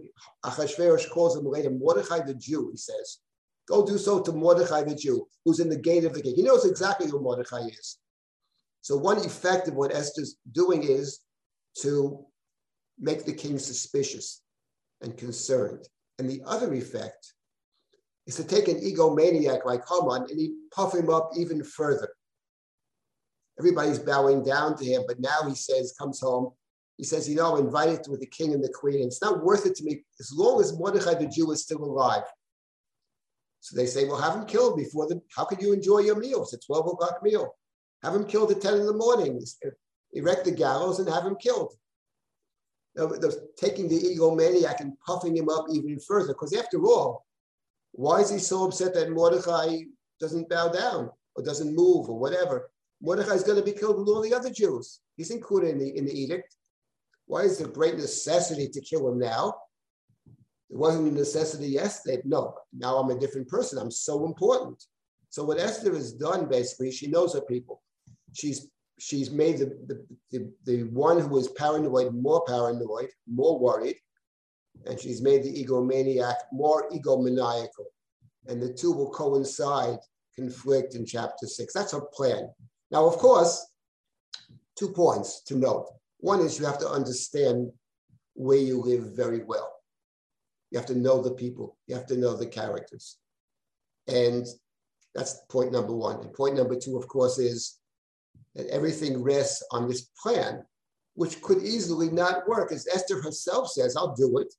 [0.46, 3.20] Achashverosh calls him later Mordechai the Jew, he says,
[3.68, 6.36] go do so to Mordechai the Jew, who's in the gate of the king.
[6.36, 7.98] He knows exactly who Mordechai is.
[8.82, 11.20] So one effect of what Esther's doing is
[11.82, 12.26] to
[13.00, 14.42] make the king suspicious
[15.02, 15.88] and concerned.
[16.20, 17.34] And the other effect
[18.26, 22.10] is to take an egomaniac like Haman and he puff him up even further
[23.60, 25.04] everybody's bowing down to him.
[25.08, 26.52] But now he says, comes home.
[26.98, 28.96] He says, you know, I'm invited with the king and the queen.
[28.96, 31.84] And it's not worth it to me as long as Mordechai the Jew is still
[31.84, 32.24] alive.
[33.60, 36.42] So they say, well, have him killed before the, how could you enjoy your meal?
[36.44, 37.56] It's a 12 o'clock meal.
[38.04, 39.44] Have him killed at 10 in the morning.
[40.14, 41.74] Erect the gallows and have him killed.
[42.96, 46.30] They're taking the egomaniac and puffing him up even further.
[46.30, 47.26] Because after all,
[47.92, 49.80] why is he so upset that Mordechai
[50.20, 52.72] doesn't bow down or doesn't move or whatever?
[53.02, 55.00] Mordechai is going to be killed with all the other Jews.
[55.16, 56.56] He's included in the, in the edict.
[57.26, 59.54] Why is there great necessity to kill him now?
[60.70, 62.22] It wasn't a necessity yesterday.
[62.26, 63.80] No, now I'm a different person.
[63.80, 64.84] I'm so important.
[65.30, 67.82] So what Esther has done, basically, she knows her people.
[68.34, 68.68] She's
[69.00, 73.98] she's made the, the, the, the one who is paranoid more paranoid, more worried,
[74.86, 77.86] and she's made the egomaniac more egomaniacal.
[78.48, 80.00] And the two will coincide,
[80.36, 81.74] conflict in chapter six.
[81.74, 82.50] That's her plan.
[82.92, 83.66] Now, of course,
[84.78, 85.88] two points to note.
[86.20, 87.72] One is you have to understand
[88.34, 89.74] where you live very well.
[90.72, 93.18] You have to know the people, you have to know the characters.
[94.08, 94.46] And
[95.16, 96.22] that's point number one.
[96.22, 97.78] And point number two, of course, is
[98.56, 100.64] that everything rests on this plan,
[101.16, 102.72] which could easily not work.
[102.72, 104.54] As Esther herself says, I'll do it.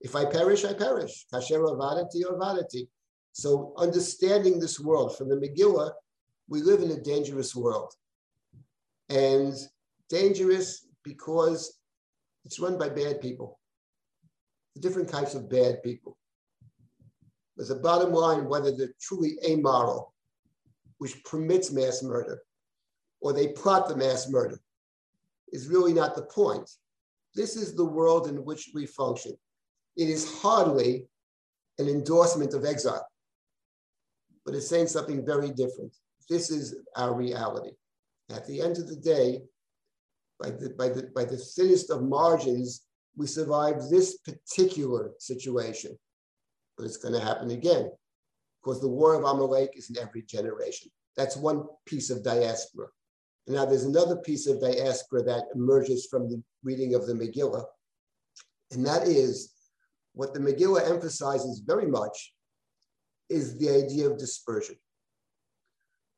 [0.00, 1.26] If I perish, I perish.
[1.32, 2.88] Kasher avadati avadati.
[3.32, 5.92] So understanding this world from the Megillah
[6.48, 7.92] we live in a dangerous world.
[9.08, 9.54] And
[10.08, 11.78] dangerous because
[12.44, 13.58] it's run by bad people,
[14.74, 16.16] the different types of bad people.
[17.56, 20.14] There's a bottom line whether they're truly amoral,
[20.98, 22.42] which permits mass murder,
[23.20, 24.60] or they plot the mass murder,
[25.52, 26.68] is really not the point.
[27.34, 29.32] This is the world in which we function.
[29.96, 31.06] It is hardly
[31.78, 33.06] an endorsement of exile,
[34.44, 35.94] but it's saying something very different.
[36.28, 37.72] This is our reality.
[38.30, 39.42] At the end of the day,
[40.40, 42.82] by the, by the, by the thinnest of margins,
[43.16, 45.96] we survive this particular situation.
[46.76, 47.90] But it's going to happen again
[48.62, 50.90] because the war of Amalek is in every generation.
[51.16, 52.88] That's one piece of diaspora.
[53.46, 57.64] And now there's another piece of diaspora that emerges from the reading of the Megillah,
[58.72, 59.52] and that is
[60.14, 62.34] what the Megillah emphasizes very much
[63.28, 64.76] is the idea of dispersion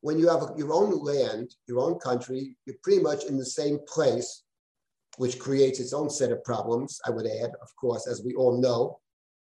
[0.00, 3.78] when you have your own land, your own country, you're pretty much in the same
[3.88, 4.44] place
[5.16, 8.60] which creates its own set of problems, I would add, of course, as we all
[8.60, 9.00] know.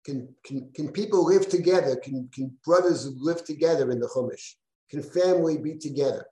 [0.05, 1.95] Can, can, can people live together?
[1.97, 4.55] Can, can brothers live together in the Chumash?
[4.91, 6.27] Can family be together?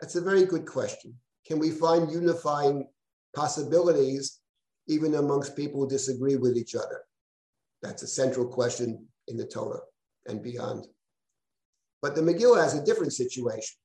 [0.00, 1.14] That's a very good question.
[1.46, 2.88] Can we find unifying
[3.36, 4.40] possibilities
[4.88, 7.02] even amongst people who disagree with each other?
[7.82, 9.80] That's a central question in the Torah
[10.26, 10.86] and beyond.
[12.04, 13.76] But the Megillah has a different situation.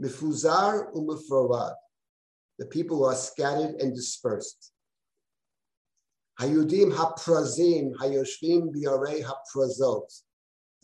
[0.00, 1.74] Mifuzar umifravad.
[2.60, 4.70] The people are scattered and dispersed.
[6.38, 10.22] Hayudim haprazim, hayoshvim biarei haprazot.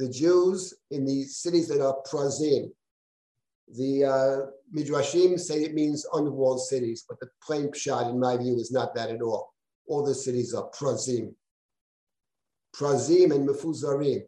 [0.00, 2.72] The Jews in the cities that are prazim.
[3.68, 4.36] The uh,
[4.76, 8.96] midrashim say it means unwalled cities, but the plain pshat, in my view, is not
[8.96, 9.54] that at all.
[9.86, 11.34] All the cities are prazim.
[12.74, 14.24] Prazim and mefuzarim.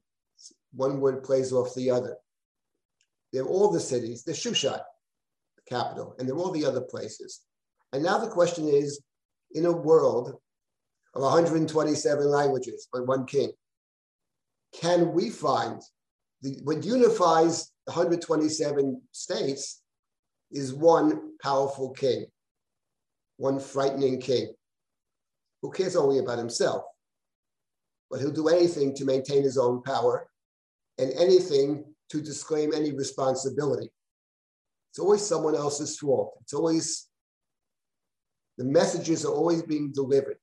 [0.72, 2.16] One word plays off the other.
[3.32, 4.22] They're all the cities.
[4.22, 4.80] They're Shushan,
[5.56, 7.40] the capital, and they're all the other places.
[7.92, 9.00] And now the question is,
[9.52, 10.34] in a world
[11.14, 13.52] of 127 languages, but one king,
[14.74, 15.80] can we find
[16.42, 19.82] the, what unifies 127 states
[20.50, 22.26] is one powerful king,
[23.36, 24.52] one frightening king
[25.62, 26.84] who cares only about himself,
[28.10, 30.28] but he'll do anything to maintain his own power
[30.98, 33.90] and anything to disclaim any responsibility.
[34.90, 36.38] It's always someone else's fault.
[36.42, 37.08] It's always,
[38.58, 40.38] the messages are always being delivered.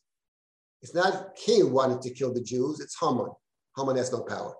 [0.81, 3.31] It's not king wanted to kill the Jews, it's Haman.
[3.77, 4.53] Haman has no power.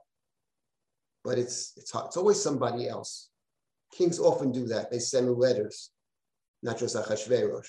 [1.23, 3.29] But it's, it's, it's always somebody else.
[3.95, 4.89] Kings often do that.
[4.89, 5.91] They send letters,
[6.63, 7.67] not just Achashverosh.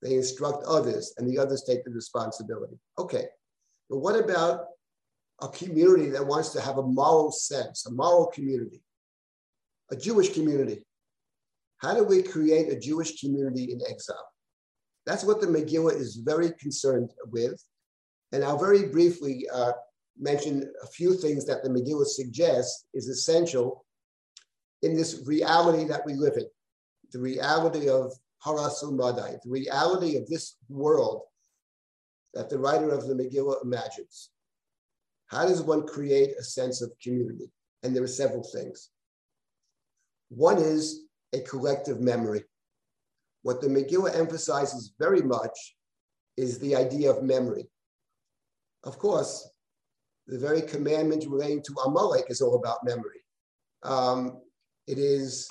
[0.00, 2.78] They instruct others, and the others take the responsibility.
[2.98, 3.26] Okay,
[3.88, 4.66] but what about
[5.42, 8.80] a community that wants to have a moral sense, a moral community,
[9.90, 10.84] a Jewish community.
[11.78, 14.28] How do we create a Jewish community in exile?
[15.04, 17.60] That's what the Megillah is very concerned with.
[18.30, 19.72] And I'll very briefly uh,
[20.18, 23.84] mention a few things that the Megillah suggests is essential
[24.82, 26.46] in this reality that we live in,
[27.12, 28.12] the reality of
[28.44, 31.22] Harasul Madai, the reality of this world
[32.34, 34.30] that the writer of the Megillah imagines.
[35.32, 37.50] How does one create a sense of community?
[37.82, 38.90] And there are several things.
[40.28, 42.44] One is a collective memory.
[43.42, 45.74] What the Megillah emphasizes very much
[46.36, 47.66] is the idea of memory.
[48.84, 49.48] Of course,
[50.26, 53.24] the very commandment relating to Amalek is all about memory.
[53.82, 54.40] Um,
[54.86, 55.50] it is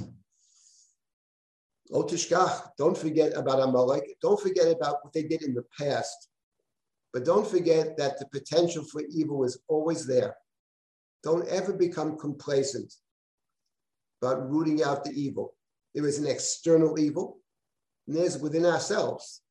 [1.91, 4.15] Otishkach, don't forget about Amalek.
[4.22, 6.30] Don't forget about what they did in the past.
[7.13, 10.36] But don't forget that the potential for evil is always there.
[11.24, 12.93] Don't ever become complacent
[14.21, 15.56] about rooting out the evil.
[15.93, 17.39] There is an external evil,
[18.08, 19.41] and there's within ourselves.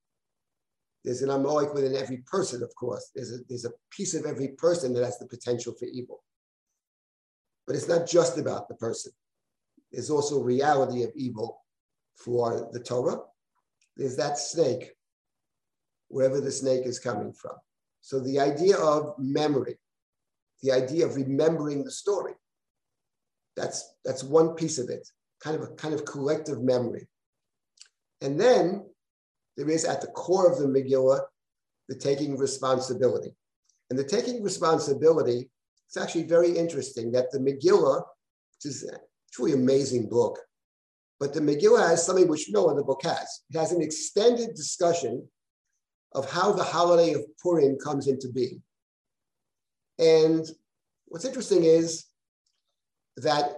[1.05, 3.11] There's an Amalek within every person, of course.
[3.15, 6.23] There's a, there's a piece of every person that has the potential for evil.
[7.67, 9.13] But it's not just about the person.
[9.93, 11.63] There's also reality of evil
[12.17, 13.19] for the Torah.
[13.97, 14.93] There's that snake
[16.11, 17.55] wherever the snake is coming from.
[18.03, 19.79] So the idea of memory,
[20.63, 22.35] the idea of remembering the story,
[23.57, 25.09] that's, that's one piece of it,
[25.43, 27.09] kind of a kind of collective memory.
[28.21, 28.85] And then
[29.57, 31.21] there is at the core of the Megillah,
[31.89, 33.35] the taking responsibility.
[33.89, 35.49] And the taking responsibility,
[35.87, 38.99] it's actually very interesting that the Megillah, which is a
[39.33, 40.39] truly amazing book,
[41.19, 43.43] but the Megillah has something which no other book has.
[43.51, 45.29] It has an extended discussion
[46.13, 48.63] of how the holiday of Purim comes into being.
[49.99, 50.47] And
[51.07, 52.07] what's interesting is
[53.19, 53.53] that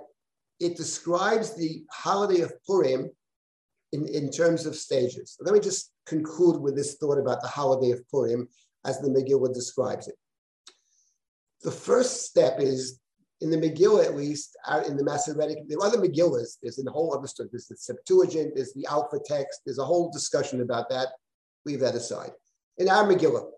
[0.60, 3.10] it describes the holiday of Purim
[3.92, 5.36] in, in terms of stages.
[5.40, 8.48] Let me just conclude with this thought about the holiday of Purim
[8.84, 10.16] as the Megillah describes it.
[11.62, 12.98] The first step is,
[13.40, 17.14] in the Megillah at least, in the Masoretic, there are other Megillahs, there's a whole
[17.16, 21.08] other story, there's the Septuagint, there's the Alpha text, there's a whole discussion about that.
[21.64, 22.32] Leave that aside
[22.82, 23.48] in our Megillah.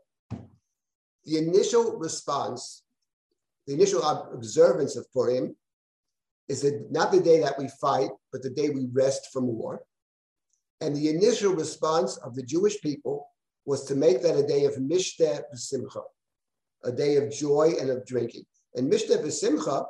[1.24, 2.82] The initial response,
[3.66, 5.56] the initial observance of Purim
[6.48, 9.82] is that not the day that we fight, but the day we rest from war.
[10.82, 13.26] And the initial response of the Jewish people
[13.64, 16.02] was to make that a day of Mishteh B'Simcha,
[16.84, 18.44] a day of joy and of drinking.
[18.74, 19.86] And Mishteh B'Simcha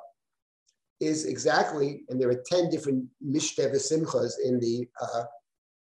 [1.01, 5.25] is exactly, and there are 10 different Mishteh B'Simchas in the, uh,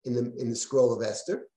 [0.05, 1.49] in, the, in the scroll of Esther.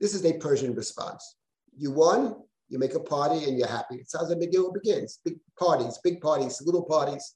[0.00, 1.34] This is a Persian response.
[1.80, 2.36] You won,
[2.68, 3.96] you make a party and you're happy.
[3.96, 5.18] It's how the Megillah begins.
[5.24, 7.34] Big parties, big parties, little parties.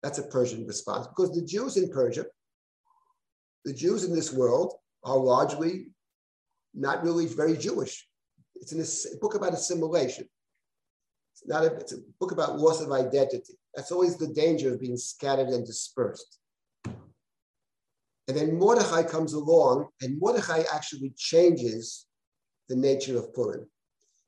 [0.00, 2.26] That's a Persian response because the Jews in Persia,
[3.64, 5.88] the Jews in this world are largely
[6.72, 8.06] not really very Jewish.
[8.54, 8.72] It's
[9.06, 10.28] a book about assimilation.
[11.32, 13.54] It's not a, it's a book about loss of identity.
[13.74, 16.38] That's always the danger of being scattered and dispersed.
[16.84, 22.06] And then Mordechai comes along, and Mordechai actually changes
[22.70, 23.66] the nature of Purim.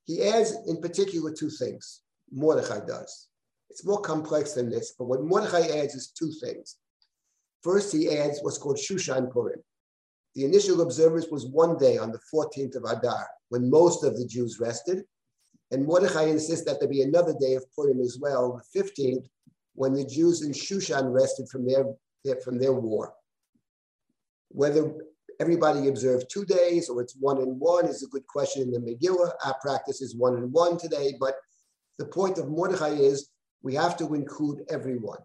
[0.05, 2.03] He adds, in particular, two things.
[2.30, 3.28] Mordechai does.
[3.70, 6.76] It's more complex than this, but what Mordechai adds is two things.
[7.62, 9.61] First, he adds what's called Shushan Purim.
[10.34, 14.26] The initial observance was one day on the 14th of Adar, when most of the
[14.26, 15.05] Jews rested.
[15.70, 19.26] And Mordechai insists that there be another day of Purim as well, the 15th,
[19.74, 21.84] when the Jews in Shushan rested from their,
[22.24, 23.14] their from their war.
[24.49, 24.93] Whether
[25.43, 28.78] everybody observed two days or it's one and one is a good question in the
[28.78, 29.32] Megillah.
[29.45, 31.34] Our practice is one and one today, but
[31.99, 33.30] the point of Mordechai is
[33.61, 35.18] we have to include everyone.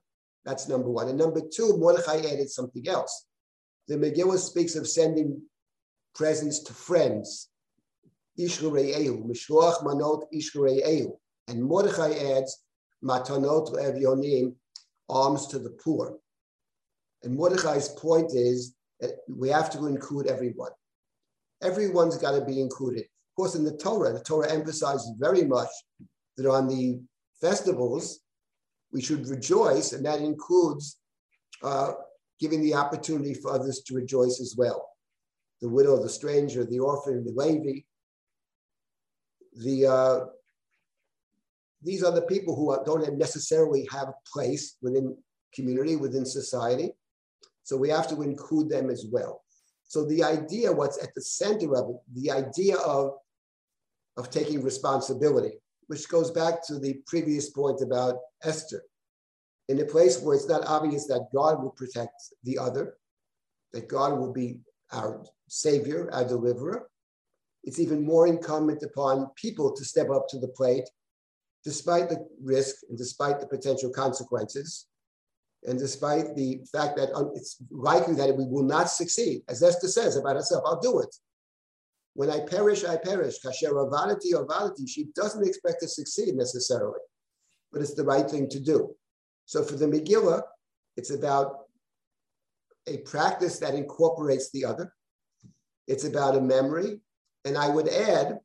[0.43, 1.07] That's number one.
[1.07, 3.27] And number two, Mordechai added something else.
[3.87, 5.39] The Megillah speaks of sending
[6.15, 7.49] presents to friends.
[8.39, 10.23] Mishloach manot
[11.47, 12.57] And Mordechai adds,
[13.03, 14.55] matanot evyonim,
[15.09, 16.17] alms to the poor.
[17.21, 18.73] And Mordechai's point is
[19.27, 20.71] we have to include everyone.
[21.61, 23.01] Everyone's got to be included.
[23.01, 25.69] Of course, in the Torah, the Torah emphasizes very much
[26.37, 26.99] that on the
[27.39, 28.19] festivals,
[28.91, 30.97] we should rejoice, and that includes
[31.63, 31.93] uh,
[32.39, 34.89] giving the opportunity for others to rejoice as well.
[35.61, 37.81] The widow, the stranger, the orphan, the Levi.
[39.53, 40.25] The, uh,
[41.81, 45.17] these are the people who don't necessarily have a place within
[45.53, 46.93] community, within society.
[47.67, 49.43] So we have to include them as well.
[49.83, 53.15] So the idea, what's at the center of it, the idea of,
[54.15, 55.51] of taking responsibility,
[55.87, 58.83] which goes back to the previous point about Esther
[59.67, 62.15] in a place where it's not obvious that God will protect
[62.45, 62.93] the other,
[63.73, 64.59] that God will be
[64.93, 66.87] our savior, our deliverer,
[67.65, 70.89] it's even more incumbent upon people to step up to the plate,
[71.65, 74.85] despite the risk and despite the potential consequences,
[75.65, 79.41] and despite the fact that uh, it's likely that we will not succeed.
[79.49, 81.13] As Esther says about herself, I'll do it.
[82.13, 83.35] When I perish, I perish.
[83.43, 84.87] Kasher avaliti avaliti.
[84.87, 86.99] She doesn't expect to succeed necessarily,
[87.71, 88.95] but it's the right thing to do.
[89.45, 90.41] So for the Megillah,
[90.95, 91.65] it's about
[92.87, 94.93] a practice that incorporates the other.
[95.87, 96.99] It's about a memory.
[97.45, 98.39] And I would add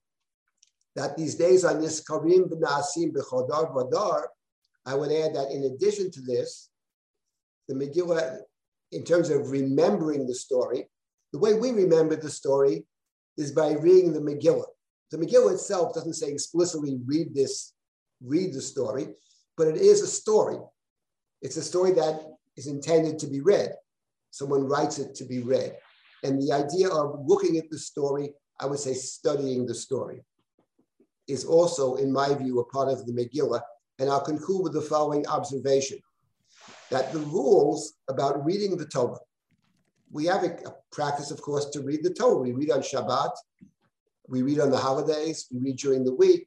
[0.94, 4.24] that these days on this Karim b'na'asim b'chodar vadar,
[4.84, 6.68] I would add that in addition to this,
[7.68, 8.38] the Megillah,
[8.92, 10.88] in terms of remembering the story,
[11.32, 12.84] the way we remember the story
[13.36, 14.66] is by reading the Megillah.
[15.10, 17.72] The Megillah itself doesn't say explicitly read this,
[18.22, 19.08] read the story,
[19.56, 20.56] but it is a story.
[21.40, 22.20] It's a story that
[22.56, 23.74] is intended to be read.
[24.30, 25.76] Someone writes it to be read.
[26.22, 30.22] And the idea of looking at the story, I would say studying the story,
[31.28, 33.60] is also, in my view, a part of the Megillah.
[33.98, 35.98] And I'll conclude with the following observation
[36.90, 39.18] that the rules about reading the Torah,
[40.10, 42.38] we have a, a practice, of course, to read the Torah.
[42.38, 43.30] We read on Shabbat,
[44.28, 46.46] we read on the holidays, we read during the week,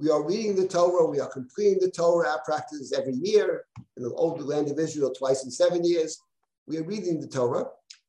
[0.00, 3.64] we are reading the Torah, we are completing the Torah, our practice every year,
[3.96, 6.18] in the old land of Israel twice in seven years.
[6.66, 7.66] We are reading the Torah.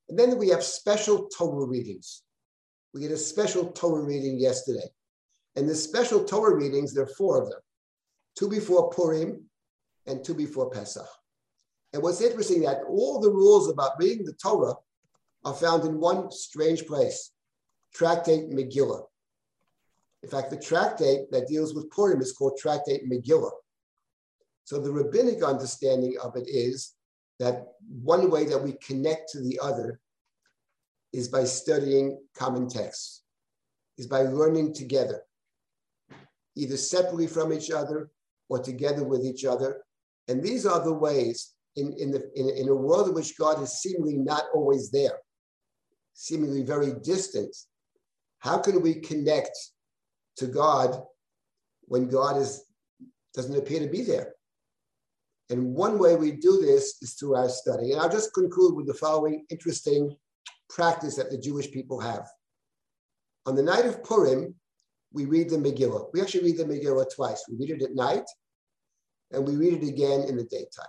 [0.07, 2.23] And then we have special Torah readings.
[2.93, 4.89] We had a special Torah reading yesterday.
[5.57, 7.59] And the special Torah readings, there are four of them.
[8.37, 9.43] Two before Purim
[10.07, 11.07] and two before Pesach.
[11.93, 14.75] And what's interesting that all the rules about reading the Torah
[15.43, 17.31] are found in one strange place,
[17.93, 19.03] Tractate Megillah.
[20.23, 23.51] In fact, the tractate that deals with Purim is called Tractate Megillah.
[24.63, 26.93] So the rabbinic understanding of it is
[27.39, 27.65] that
[28.01, 29.99] one way that we connect to the other
[31.11, 33.23] is by studying common texts,
[33.97, 35.23] is by learning together,
[36.55, 38.11] either separately from each other
[38.47, 39.83] or together with each other.
[40.31, 43.61] And these are the ways in, in, the, in, in a world in which God
[43.61, 45.17] is seemingly not always there,
[46.13, 47.55] seemingly very distant.
[48.39, 49.57] How can we connect
[50.37, 51.03] to God
[51.85, 52.63] when God is
[53.33, 54.33] doesn't appear to be there.
[55.49, 57.91] And one way we do this is through our study.
[57.91, 60.15] And I'll just conclude with the following interesting
[60.69, 62.27] practice that the Jewish people have.
[63.45, 64.55] On the night of Purim,
[65.13, 66.07] we read the Megillah.
[66.13, 67.43] We actually read the Megillah twice.
[67.49, 68.23] We read it at night,
[69.31, 70.85] and we read it again in the daytime.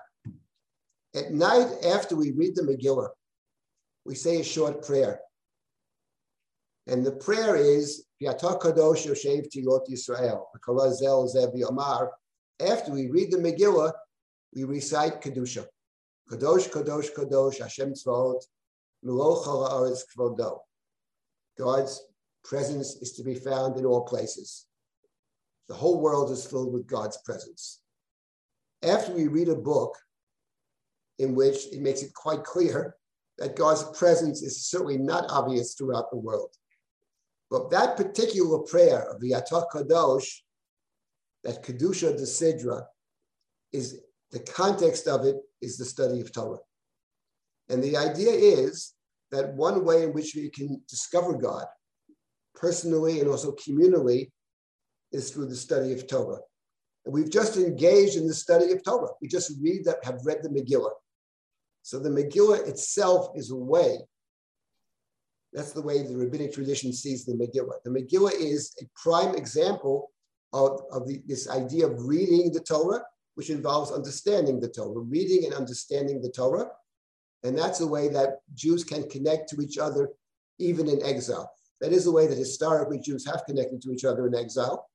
[1.14, 3.08] At night, after we read the Megillah,
[4.04, 5.20] we say a short prayer.
[6.86, 10.44] And the prayer is, Kadosh Tilot Yisrael,
[12.60, 13.92] After we read the Megillah,
[14.54, 15.66] we recite Kedusha.
[16.30, 18.42] Kadosh, Kadosh, Kadosh, Hashem Tzvaot,
[19.04, 20.60] Kvodo.
[21.58, 22.02] God's
[22.44, 24.66] presence is to be found in all places.
[25.68, 27.81] The whole world is filled with God's presence.
[28.82, 29.96] After we read a book
[31.18, 32.96] in which it makes it quite clear
[33.38, 36.54] that God's presence is certainly not obvious throughout the world.
[37.50, 40.28] But that particular prayer of the Atah Kadosh,
[41.44, 42.84] that Kedusha de Sidra,
[43.72, 46.58] is the context of it is the study of Torah.
[47.68, 48.94] And the idea is
[49.30, 51.66] that one way in which we can discover God
[52.54, 54.30] personally and also communally
[55.10, 56.40] is through the study of Torah.
[57.04, 59.10] We've just engaged in the study of Torah.
[59.20, 60.92] We just read that, have read the Megillah.
[61.82, 63.98] So the Megillah itself is a way.
[65.52, 67.82] That's the way the rabbinic tradition sees the Megillah.
[67.84, 70.12] The Megillah is a prime example
[70.52, 73.02] of, of the, this idea of reading the Torah,
[73.34, 76.68] which involves understanding the Torah, reading and understanding the Torah.
[77.42, 80.10] And that's a way that Jews can connect to each other
[80.58, 81.50] even in exile.
[81.80, 84.88] That is the way that historically Jews have connected to each other in exile.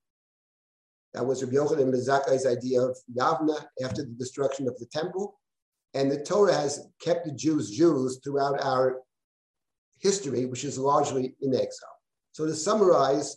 [1.17, 5.39] That was Rabbi Yochanan ben idea of Yavna after the destruction of the temple.
[5.95, 8.99] And the Torah has kept the Jews Jews throughout our
[9.99, 11.97] history, which is largely in exile.
[12.33, 13.35] So to summarize,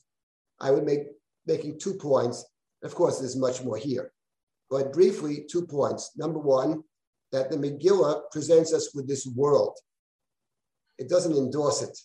[0.60, 1.04] I would make
[1.46, 2.44] making two points.
[2.82, 4.12] Of course, there's much more here,
[4.68, 6.10] but briefly, two points.
[6.18, 6.82] Number one,
[7.32, 9.78] that the Megillah presents us with this world.
[10.98, 11.98] It doesn't endorse it.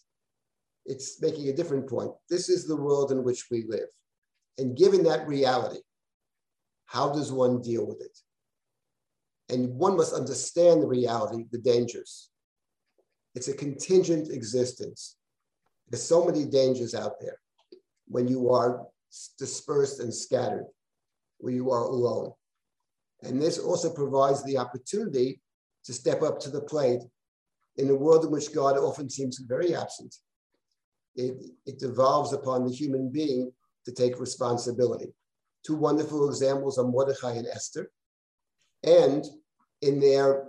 [0.85, 2.11] It's making a different point.
[2.29, 3.89] This is the world in which we live.
[4.57, 5.79] And given that reality,
[6.85, 8.17] how does one deal with it?
[9.49, 12.29] And one must understand the reality, the dangers.
[13.35, 15.17] It's a contingent existence.
[15.89, 17.39] There's so many dangers out there
[18.07, 18.85] when you are
[19.37, 20.65] dispersed and scattered,
[21.39, 22.31] where you are alone.
[23.23, 25.41] And this also provides the opportunity
[25.83, 27.01] to step up to the plate
[27.77, 30.15] in a world in which God often seems very absent.
[31.15, 33.51] It, it devolves upon the human being
[33.85, 35.13] to take responsibility.
[35.65, 37.89] Two wonderful examples are Mordechai and Esther.
[38.83, 39.25] And
[39.81, 40.47] in their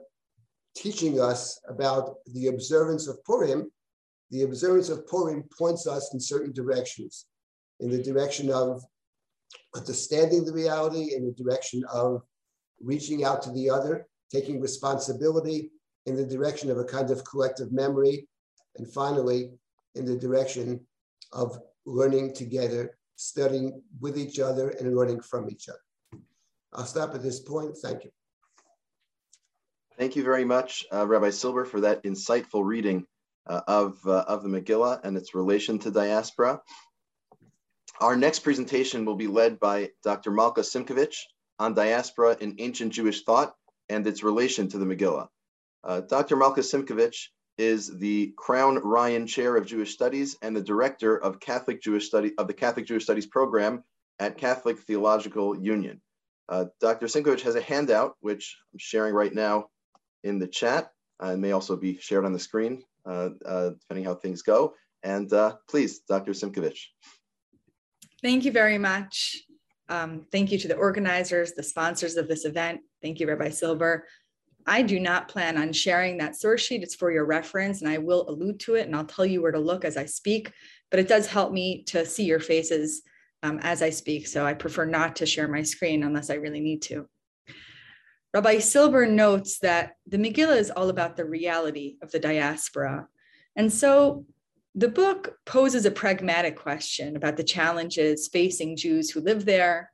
[0.77, 3.71] teaching us about the observance of Purim,
[4.31, 7.27] the observance of Purim points us in certain directions,
[7.81, 8.83] in the direction of
[9.75, 12.23] understanding the reality, in the direction of
[12.83, 15.71] reaching out to the other, taking responsibility,
[16.07, 18.29] in the direction of a kind of collective memory,
[18.77, 19.51] and finally,
[19.95, 20.81] in the direction
[21.33, 26.23] of learning together, studying with each other, and learning from each other.
[26.73, 27.77] I'll stop at this point.
[27.77, 28.11] Thank you.
[29.99, 33.07] Thank you very much, uh, Rabbi Silber, for that insightful reading
[33.47, 36.61] uh, of, uh, of the Megillah and its relation to diaspora.
[38.01, 40.31] Our next presentation will be led by Dr.
[40.31, 41.17] Malka Simkovich
[41.59, 43.55] on diaspora in ancient Jewish thought
[43.89, 45.29] and its relation to the Megillah.
[45.83, 46.37] Uh, Dr.
[46.37, 47.29] Malka Simkovich
[47.59, 52.33] is the Crown Ryan Chair of Jewish Studies and the Director of Catholic Jewish Study
[52.39, 53.83] of the Catholic Jewish Studies program
[54.19, 56.01] at Catholic Theological Union.
[56.49, 57.07] Uh, Dr.
[57.07, 59.69] Simkovich has a handout, which I'm sharing right now
[60.23, 60.91] in the chat
[61.23, 64.75] uh, and may also be shared on the screen, uh, uh, depending how things go.
[65.03, 65.31] And
[65.69, 66.33] please, Dr.
[66.33, 66.79] Simkovich.
[68.23, 69.37] Thank you very much.
[69.89, 72.81] Um, thank you to the organizers, the sponsors of this event.
[73.03, 74.05] Thank you, Rabbi Silber.
[74.67, 76.83] I do not plan on sharing that source sheet.
[76.83, 79.53] It's for your reference, and I will allude to it and I'll tell you where
[79.53, 80.53] to look as I speak.
[80.91, 83.03] But it does help me to see your faces
[83.43, 84.27] um, as I speak.
[84.27, 87.09] So I prefer not to share my screen unless I really need to.
[88.35, 93.09] Rabbi Silber notes that the Megillah is all about the reality of the diaspora.
[93.57, 94.27] And so
[94.75, 99.91] the book poses a pragmatic question about the challenges facing Jews who live there.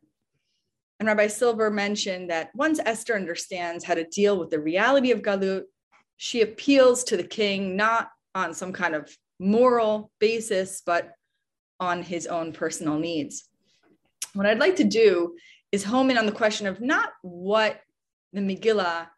[1.03, 5.20] And Rabbi Silber mentioned that once Esther understands how to deal with the reality of
[5.20, 5.64] Galut,
[6.16, 11.11] she appeals to the king not on some kind of moral basis, but
[11.80, 13.48] on his own personal needs.
[14.34, 15.34] What I'd like to do
[15.72, 17.80] is home in on the question of not what
[18.32, 19.09] the Megillah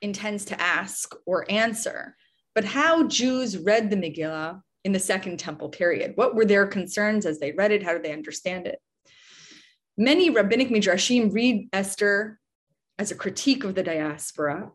[0.00, 2.14] intends to ask or answer,
[2.54, 6.12] but how Jews read the Megillah in the Second Temple period.
[6.14, 7.82] What were their concerns as they read it?
[7.82, 8.78] How did they understand it?
[10.00, 12.38] Many rabbinic midrashim read Esther
[13.00, 14.70] as a critique of the diaspora,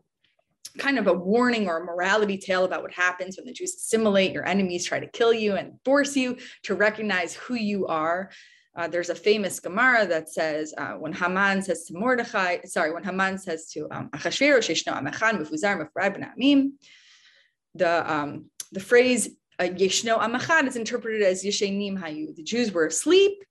[0.76, 4.32] kind of a warning or a morality tale about what happens when the Jews assimilate,
[4.32, 8.30] your enemies try to kill you and force you to recognize who you are.
[8.76, 13.04] Uh, there's a famous Gemara that says uh, when Haman says to Mordechai, sorry, when
[13.04, 14.68] Haman says to um, Achashverosh,
[17.76, 22.34] the um, the phrase uh, Yeshno Amachad is interpreted as Yeshenim Hayu.
[22.34, 23.42] The Jews were asleep,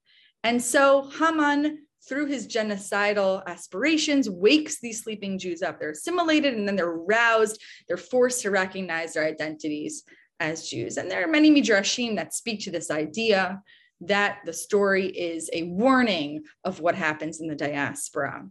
[0.44, 5.80] and so Haman, through his genocidal aspirations, wakes these sleeping Jews up.
[5.80, 7.62] They're assimilated, and then they're roused.
[7.88, 10.04] They're forced to recognize their identities
[10.40, 10.98] as Jews.
[10.98, 13.62] And there are many midrashim that speak to this idea
[14.02, 18.46] that the story is a warning of what happens in the diaspora.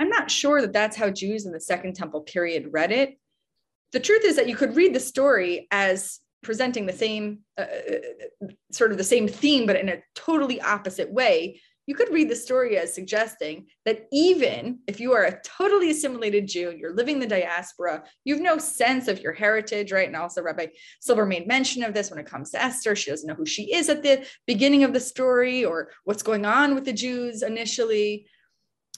[0.00, 3.18] I'm not sure that that's how Jews in the Second Temple period read it.
[3.92, 7.66] The truth is that you could read the story as presenting the same, uh,
[8.72, 11.60] sort of the same theme, but in a totally opposite way
[11.90, 16.46] you could read the story as suggesting that even if you are a totally assimilated
[16.46, 20.06] Jew, you're living the diaspora, you have no sense of your heritage, right?
[20.06, 20.66] And also, Rabbi
[21.00, 22.94] Silber made mention of this when it comes to Esther.
[22.94, 26.46] She doesn't know who she is at the beginning of the story or what's going
[26.46, 28.28] on with the Jews initially.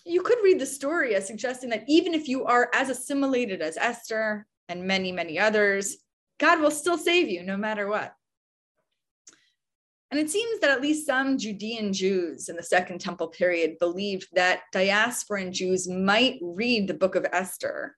[0.04, 3.78] You could read the story as suggesting that even if you are as assimilated as
[3.78, 5.96] Esther and many, many others,
[6.42, 8.12] God will still save you no matter what.
[10.10, 14.26] And it seems that at least some Judean Jews in the Second Temple period believed
[14.34, 17.94] that diasporan Jews might read the book of Esther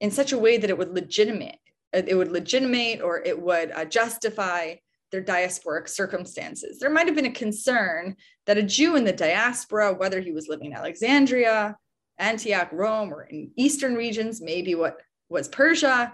[0.00, 1.58] in such a way that it would legitimate,
[1.92, 4.76] it would legitimate or it would uh, justify
[5.10, 6.78] their diasporic circumstances.
[6.78, 8.14] There might have been a concern
[8.46, 11.76] that a Jew in the diaspora, whether he was living in Alexandria,
[12.18, 16.12] Antioch, Rome, or in eastern regions, maybe what was Persia,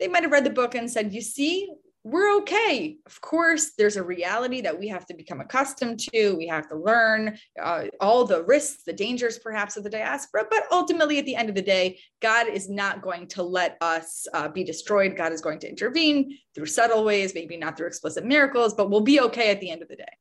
[0.00, 1.70] they might have read the book and said, You see,
[2.02, 2.96] we're okay.
[3.04, 6.32] Of course, there's a reality that we have to become accustomed to.
[6.34, 10.44] We have to learn uh, all the risks, the dangers perhaps of the diaspora.
[10.50, 14.26] But ultimately, at the end of the day, God is not going to let us
[14.32, 15.14] uh, be destroyed.
[15.14, 19.02] God is going to intervene through subtle ways, maybe not through explicit miracles, but we'll
[19.02, 20.16] be okay at the end of the day.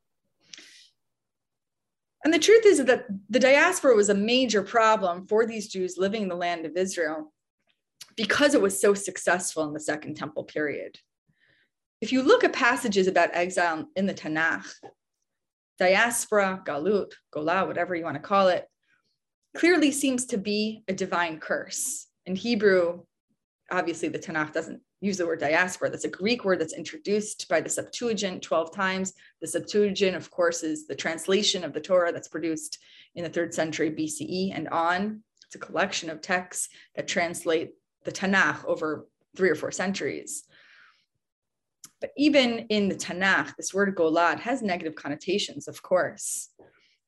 [2.25, 6.23] And the truth is that the diaspora was a major problem for these Jews living
[6.23, 7.31] in the land of Israel
[8.19, 10.99] because it was so successful in the Second Temple period
[12.01, 14.65] if you look at passages about exile in the Tanakh,
[15.77, 18.67] diaspora, galut, gola, whatever you want to call it,
[19.57, 22.07] clearly seems to be a divine curse.
[22.25, 23.03] In Hebrew,
[23.71, 25.89] obviously the Tanakh doesn't use the word diaspora.
[25.89, 29.13] That's a Greek word that's introduced by the Septuagint 12 times.
[29.41, 32.79] The Septuagint, of course, is the translation of the Torah that's produced
[33.15, 35.23] in the third century BCE and on.
[35.47, 37.71] It's a collection of texts that translate
[38.05, 40.43] the Tanakh over three or four centuries.
[42.01, 46.49] But even in the Tanakh, this word golad has negative connotations, of course.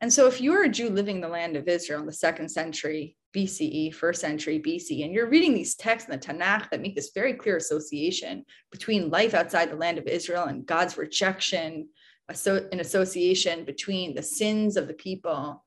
[0.01, 2.49] And so if you're a Jew living in the land of Israel in the second
[2.49, 6.95] century BCE, first century BC, and you're reading these texts in the Tanakh that make
[6.95, 11.87] this very clear association between life outside the land of Israel and God's rejection,
[12.27, 15.63] an association between the sins of the people,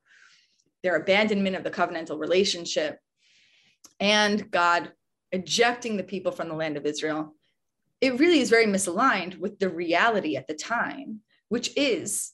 [0.83, 2.99] their abandonment of the covenantal relationship,
[3.99, 4.91] and God
[5.35, 7.35] ejecting the people from the land of Israel,
[8.01, 12.31] it really is very misaligned with the reality at the time, which is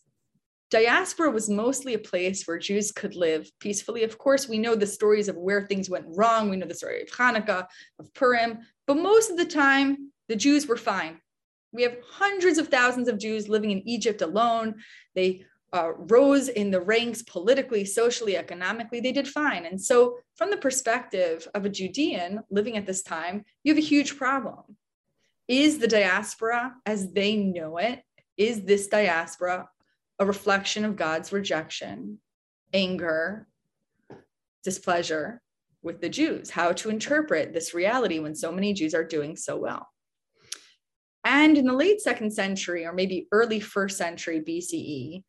[0.70, 4.04] diaspora was mostly a place where Jews could live peacefully.
[4.04, 6.50] Of course, we know the stories of where things went wrong.
[6.50, 7.68] We know the story of Hanukkah,
[8.00, 11.20] of Purim, but most of the time, the Jews were fine.
[11.74, 14.76] We have hundreds of thousands of Jews living in Egypt alone.
[15.14, 19.00] They uh, rose in the ranks politically, socially, economically.
[19.00, 19.66] They did fine.
[19.66, 23.86] And so, from the perspective of a Judean living at this time, you have a
[23.86, 24.78] huge problem
[25.52, 28.02] is the diaspora as they know it,
[28.38, 29.68] is this diaspora
[30.18, 32.20] a reflection of God's rejection,
[32.74, 33.50] anger,
[34.64, 35.42] displeasure
[35.84, 36.50] with the Jews?
[36.50, 39.88] How to interpret this reality when so many Jews are doing so well?
[41.26, 45.24] And in the late second century, or maybe early first century BCE,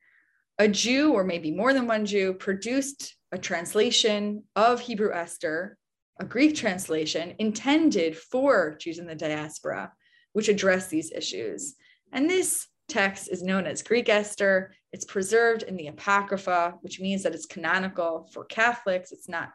[0.59, 5.77] a Jew, or maybe more than one Jew, produced a translation of Hebrew Esther,
[6.21, 9.93] a Greek translation intended for Jews in the diaspora
[10.33, 11.75] which addressed these issues.
[12.13, 14.75] And this text is known as Greek Esther.
[14.93, 19.13] It's preserved in the Apocrypha, which means that it's canonical for Catholics.
[19.13, 19.51] It's not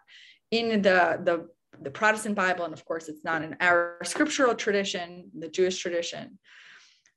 [0.52, 1.48] in the, the,
[1.82, 6.40] the Protestant Bible, and of course, it's not in our scriptural tradition, the Jewish tradition.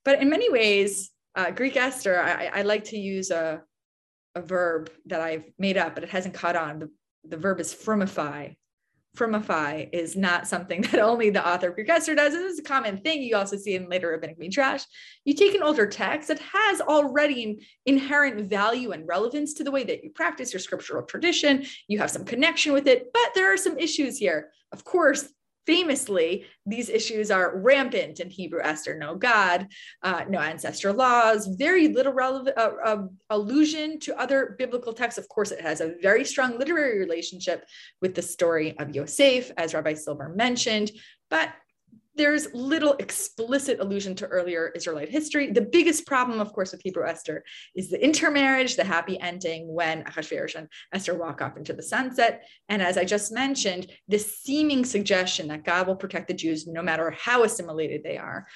[0.04, 3.62] But in many ways, uh, Greek Esther, I, I, like to use a,
[4.34, 6.78] a verb that I've made up, but it hasn't caught on.
[6.78, 6.90] The,
[7.24, 8.56] the verb is frumify,
[9.16, 12.32] frumify is not something that only the author professor does.
[12.32, 14.84] This is a common thing you also see in later rabbinic midrash.
[15.24, 19.84] You take an older text that has already inherent value and relevance to the way
[19.84, 21.64] that you practice your scriptural tradition.
[21.88, 24.50] You have some connection with it, but there are some issues here.
[24.72, 25.28] Of course,
[25.70, 29.68] famously, these issues are rampant in Hebrew Esther no God,
[30.02, 35.16] uh, no ancestral laws, very little relevant uh, uh, allusion to other biblical texts.
[35.16, 37.64] Of course, it has a very strong literary relationship
[38.02, 40.90] with the story of Yosef, as Rabbi Silber mentioned,
[41.30, 41.50] but
[42.16, 45.50] there's little explicit allusion to earlier Israelite history.
[45.50, 47.44] The biggest problem, of course, with Hebrew Esther
[47.74, 52.44] is the intermarriage, the happy ending when Ahasuerus and Esther walk off into the sunset.
[52.68, 56.82] And as I just mentioned, this seeming suggestion that God will protect the Jews no
[56.82, 58.46] matter how assimilated they are.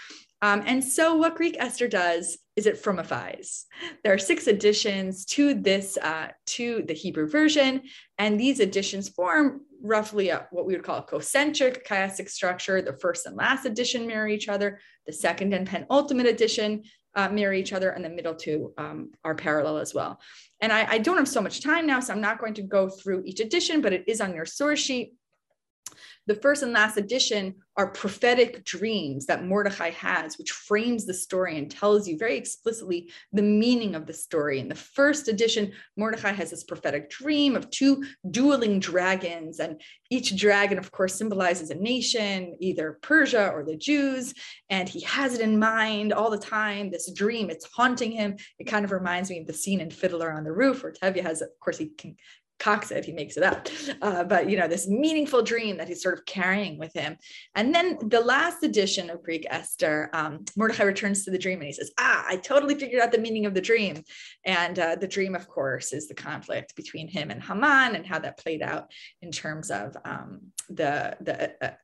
[0.45, 3.65] Um, and so, what Greek Esther does is it frumifies.
[4.03, 7.81] There are six additions to this, uh, to the Hebrew version,
[8.19, 12.83] and these additions form roughly a, what we would call a concentric chiastic structure.
[12.83, 14.81] The first and last addition mirror each other.
[15.07, 16.83] The second and penultimate addition
[17.15, 20.21] uh, mirror each other, and the middle two um, are parallel as well.
[20.61, 22.91] And I, I don't have so much time now, so I'm not going to go
[22.91, 25.15] through each addition, but it is on your source sheet.
[26.27, 31.59] The first and last edition are prophetic dreams that Mordechai has, which frames the story
[31.59, 34.59] and tells you very explicitly the meaning of the story.
[34.59, 40.35] In the first edition, Mordechai has this prophetic dream of two dueling dragons, and each
[40.37, 44.33] dragon, of course, symbolizes a nation, either Persia or the Jews.
[44.71, 46.91] And he has it in mind all the time.
[46.91, 48.37] This dream, it's haunting him.
[48.59, 51.23] It kind of reminds me of the scene in Fiddler on the Roof, where Tevye
[51.23, 52.17] has, of course, he can
[52.59, 53.69] Cox said he makes it up.
[54.01, 57.17] Uh, but you know, this meaningful dream that he's sort of carrying with him.
[57.55, 61.67] And then the last edition of Greek Esther, um, Mordechai returns to the dream and
[61.67, 64.03] he says, Ah, I totally figured out the meaning of the dream.
[64.45, 68.19] And uh, the dream, of course, is the conflict between him and Haman and how
[68.19, 68.91] that played out
[69.23, 71.75] in terms of um, the, the uh,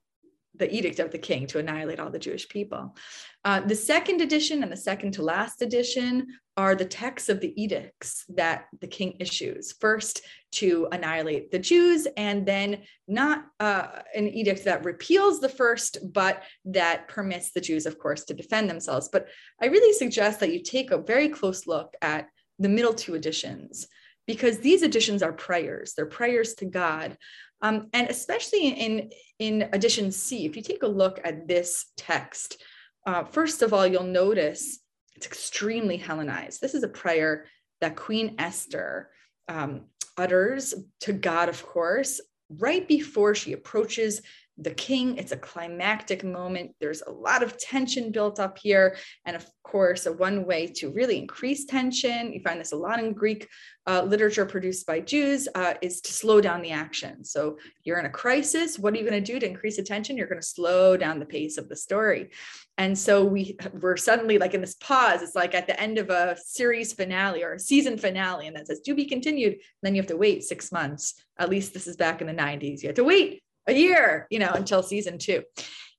[0.55, 2.97] the edict of the king to annihilate all the Jewish people.
[3.45, 6.27] Uh, the second edition and the second to last edition
[6.57, 9.73] are the texts of the edicts that the king issues.
[9.81, 10.23] First,
[10.53, 16.43] to annihilate the Jews, and then not uh, an edict that repeals the first, but
[16.65, 19.09] that permits the Jews, of course, to defend themselves.
[19.11, 19.29] But
[19.63, 22.27] I really suggest that you take a very close look at
[22.59, 23.87] the middle two editions
[24.27, 25.95] because these additions are prayers.
[25.95, 27.17] They're prayers to God.
[27.63, 32.63] Um, and especially in, in addition C, if you take a look at this text,
[33.07, 34.81] uh, first of all, you'll notice
[35.17, 36.61] it's extremely Hellenized.
[36.61, 37.47] This is a prayer
[37.81, 39.11] that Queen Esther
[39.49, 39.83] um,
[40.17, 42.21] utters to God, of course,
[42.59, 44.23] right before she approaches
[44.61, 45.17] the king.
[45.17, 46.73] It's a climactic moment.
[46.81, 48.97] There's a lot of tension built up here.
[49.25, 52.99] And of course, a one way to really increase tension, you find this a lot
[52.99, 53.49] in Greek
[53.87, 57.25] uh, literature produced by Jews, uh, is to slow down the action.
[57.25, 58.79] So you're in a crisis.
[58.79, 60.17] What are you going to do to increase attention?
[60.17, 62.31] You're going to slow down the pace of the story.
[62.77, 65.23] And so we we're suddenly like in this pause.
[65.23, 68.67] It's like at the end of a series finale or a season finale, and that
[68.67, 69.59] says to be continued.
[69.83, 71.23] Then you have to wait six months.
[71.39, 72.83] At least this is back in the 90s.
[72.83, 75.43] You have to wait a year, you know, until season two.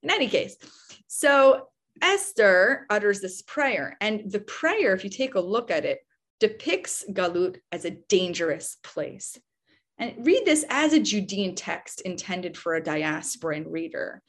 [0.03, 0.55] In any case,
[1.07, 1.67] so
[2.01, 5.99] Esther utters this prayer, and the prayer, if you take a look at it,
[6.39, 9.37] depicts Galut as a dangerous place.
[9.99, 14.23] And read this as a Judean text intended for a diasporan reader.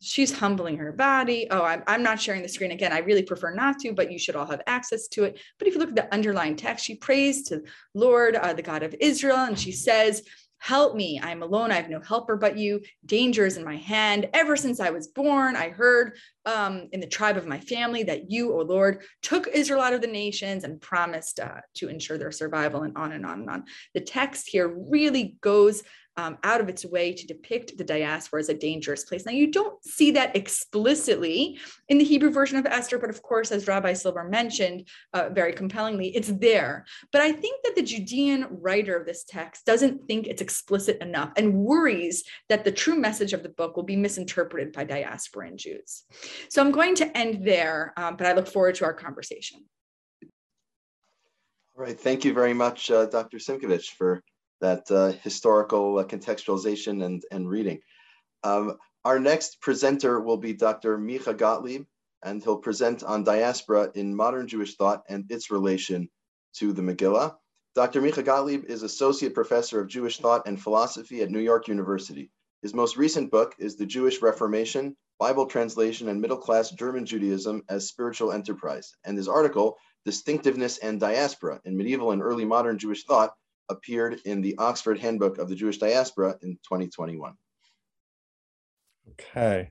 [0.00, 1.48] She's humbling her body.
[1.50, 2.92] Oh, I'm, I'm not sharing the screen again.
[2.92, 5.38] I really prefer not to, but you should all have access to it.
[5.58, 7.62] But if you look at the underlying text, she prays to
[7.94, 10.22] Lord, uh, the God of Israel, and she says,
[10.58, 11.20] Help me.
[11.22, 11.70] I'm alone.
[11.70, 12.80] I have no helper but you.
[13.06, 14.28] Danger is in my hand.
[14.32, 18.30] Ever since I was born, I heard um, in the tribe of my family that
[18.30, 22.32] you, O Lord, took Israel out of the nations and promised uh, to ensure their
[22.32, 23.64] survival, and on and on and on.
[23.94, 25.82] The text here really goes
[26.18, 29.24] um, out of its way to depict the diaspora as a dangerous place.
[29.24, 33.52] Now, you don't see that explicitly in the Hebrew version of Esther, but of course,
[33.52, 36.86] as Rabbi Silber mentioned uh, very compellingly, it's there.
[37.12, 41.30] But I think that the Judean writer of this text doesn't think it's explicit enough
[41.36, 46.02] and worries that the true message of the book will be misinterpreted by diasporan Jews.
[46.50, 49.60] So I'm going to end there, um, but I look forward to our conversation.
[51.76, 51.98] All right.
[51.98, 53.36] Thank you very much, uh, Dr.
[53.36, 54.24] Simkovich, for
[54.60, 57.80] that uh, historical uh, contextualization and, and reading.
[58.44, 60.98] Um, our next presenter will be Dr.
[60.98, 61.84] Michah Gottlieb,
[62.22, 66.08] and he'll present on diaspora in modern Jewish thought and its relation
[66.54, 67.36] to the Megillah.
[67.74, 68.00] Dr.
[68.00, 72.30] Michah Gottlieb is Associate Professor of Jewish Thought and Philosophy at New York University.
[72.62, 77.62] His most recent book is The Jewish Reformation, Bible Translation and Middle Class German Judaism
[77.68, 83.04] as Spiritual Enterprise, and his article, Distinctiveness and Diaspora in Medieval and Early Modern Jewish
[83.04, 83.32] Thought,
[83.68, 87.34] appeared in the Oxford Handbook of the Jewish Diaspora in 2021.
[89.12, 89.70] Okay.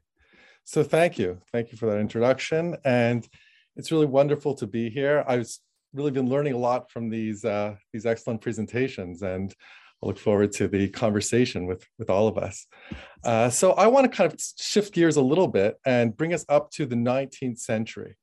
[0.63, 1.39] So thank you.
[1.51, 2.75] Thank you for that introduction.
[2.83, 3.27] And
[3.75, 5.23] it's really wonderful to be here.
[5.27, 5.47] I've
[5.93, 9.53] really been learning a lot from these, uh, these excellent presentations and
[10.03, 12.67] I look forward to the conversation with, with all of us.
[13.23, 16.45] Uh, so I want to kind of shift gears a little bit and bring us
[16.49, 18.15] up to the 19th century.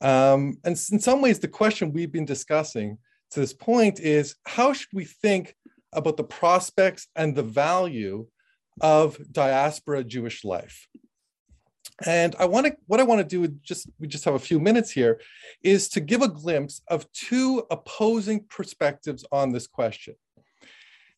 [0.00, 2.98] Um, and in some ways, the question we've been discussing
[3.32, 5.56] to this point is how should we think
[5.92, 8.26] about the prospects and the value
[8.80, 10.86] of diaspora Jewish life?
[12.06, 14.58] And I want to, what I want to do, just we just have a few
[14.58, 15.20] minutes here,
[15.62, 20.14] is to give a glimpse of two opposing perspectives on this question.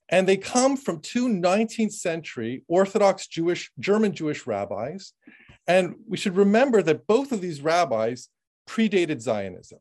[0.09, 5.13] And they come from two 19th century Orthodox Jewish, German Jewish rabbis.
[5.67, 8.29] And we should remember that both of these rabbis
[8.69, 9.79] predated Zionism.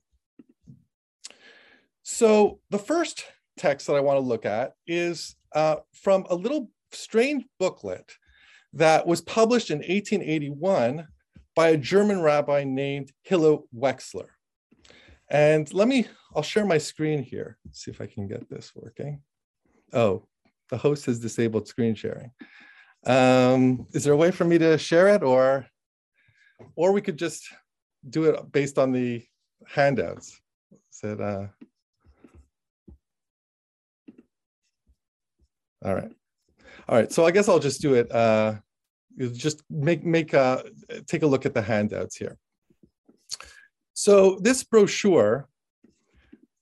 [2.03, 3.23] So the first
[3.57, 8.17] text that I want to look at is uh, from a little strange booklet
[8.73, 11.07] that was published in 1881
[11.55, 14.27] by a German rabbi named Hillel Wechsler.
[15.29, 19.21] And let me, I'll share my screen here, see if I can get this working.
[19.93, 20.27] Oh,
[20.69, 22.31] the host has disabled screen sharing.
[23.05, 25.67] Um, is there a way for me to share it or,
[26.75, 27.43] or we could just
[28.09, 29.23] do it based on the
[29.67, 30.39] handouts?
[30.91, 31.47] Is it, uh,
[35.83, 36.11] all right.
[36.89, 38.11] All right, so I guess I'll just do it.
[38.11, 38.55] Uh,
[39.33, 40.63] just make make a
[41.07, 42.37] take a look at the handouts here.
[43.93, 45.47] So this brochure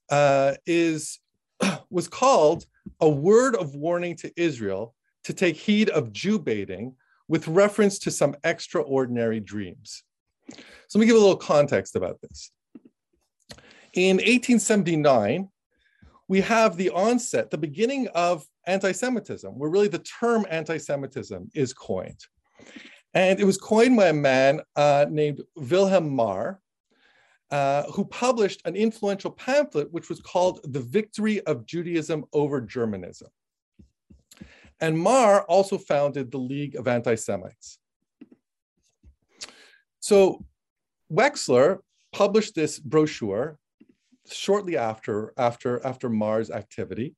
[0.10, 1.20] uh, is
[1.90, 2.66] was called
[3.00, 4.94] a word of warning to Israel
[5.24, 6.96] to take heed of Jew baiting
[7.28, 10.04] with reference to some extraordinary dreams.
[10.50, 12.52] So let me give a little context about this.
[13.94, 15.50] In 1879,
[16.28, 22.20] we have the onset, the beginning of anti-Semitism, where really the term anti-Semitism is coined.
[23.14, 26.62] And it was coined by a man uh, named Wilhelm Marr,
[27.50, 33.28] uh, who published an influential pamphlet which was called The Victory of Judaism over Germanism.
[34.80, 37.78] And Marr also founded the League of Anti-Semites.
[40.00, 40.44] So
[41.12, 41.80] Wechsler
[42.14, 43.60] published this brochure
[44.32, 47.16] shortly after, after, after Marr's activity.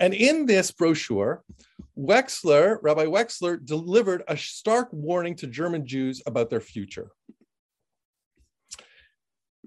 [0.00, 1.44] And in this brochure,
[1.96, 7.10] Wechsler, Rabbi Wechsler, delivered a stark warning to German Jews about their future.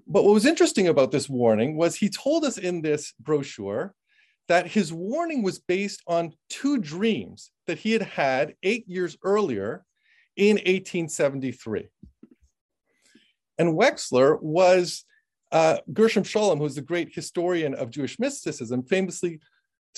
[0.06, 3.94] But what was interesting about this warning was he told us in this brochure
[4.48, 9.84] that his warning was based on two dreams that he had had eight years earlier
[10.36, 11.88] in 1873.
[13.58, 15.04] And Wechsler was
[15.52, 19.40] uh, Gershom Scholem, who's the great historian of Jewish mysticism, famously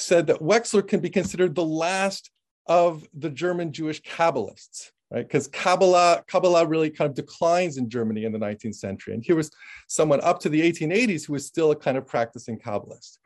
[0.01, 2.31] said that Wechsler can be considered the last
[2.67, 5.27] of the German Jewish Kabbalists, right?
[5.27, 9.15] Because Kabbalah, Kabbalah really kind of declines in Germany in the 19th century.
[9.15, 9.51] And here was
[9.89, 13.19] someone up to the 1880s who was still a kind of practicing Kabbalist.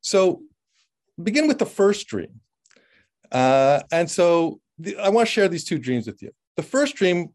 [0.00, 0.42] So
[1.22, 2.40] begin with the first dream.
[3.30, 6.30] Uh, and so the, I want to share these two dreams with you.
[6.56, 7.30] The first dream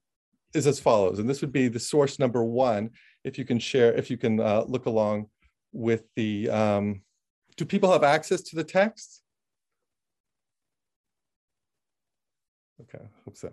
[0.54, 2.92] is as follows, and this would be the source number one,
[3.24, 5.28] if you can share, if you can uh, look along
[5.72, 7.02] with the, um,
[7.56, 9.22] do people have access to the text?
[12.82, 13.52] Okay, hope so.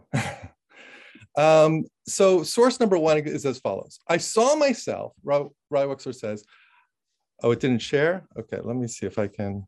[1.36, 4.00] um, so source number one is as follows.
[4.08, 6.44] I saw myself, Ry Wechsler says,
[7.42, 8.26] oh, it didn't share?
[8.38, 9.66] Okay, let me see if I can,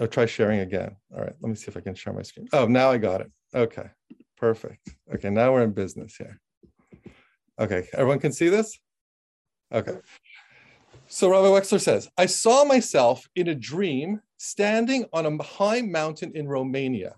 [0.00, 0.96] oh, try sharing again.
[1.14, 2.48] All right, let me see if I can share my screen.
[2.52, 3.30] Oh, now I got it.
[3.54, 3.88] Okay,
[4.36, 4.94] perfect.
[5.14, 6.40] Okay, now we're in business here.
[7.58, 8.78] Okay, everyone can see this?
[9.72, 9.96] Okay.
[11.08, 16.32] So Rabbi Wechsler says, I saw myself in a dream standing on a high mountain
[16.34, 17.14] in Romania,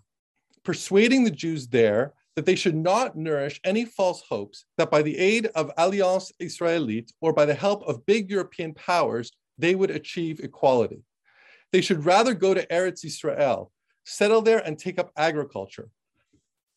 [0.62, 5.16] persuading the Jews there that they should not nourish any false hopes that by the
[5.16, 10.41] aid of Alliance Israelite or by the help of big European powers, they would achieve
[10.41, 11.03] equality.
[11.72, 13.72] They should rather go to Eretz Israel,
[14.05, 15.89] settle there and take up agriculture.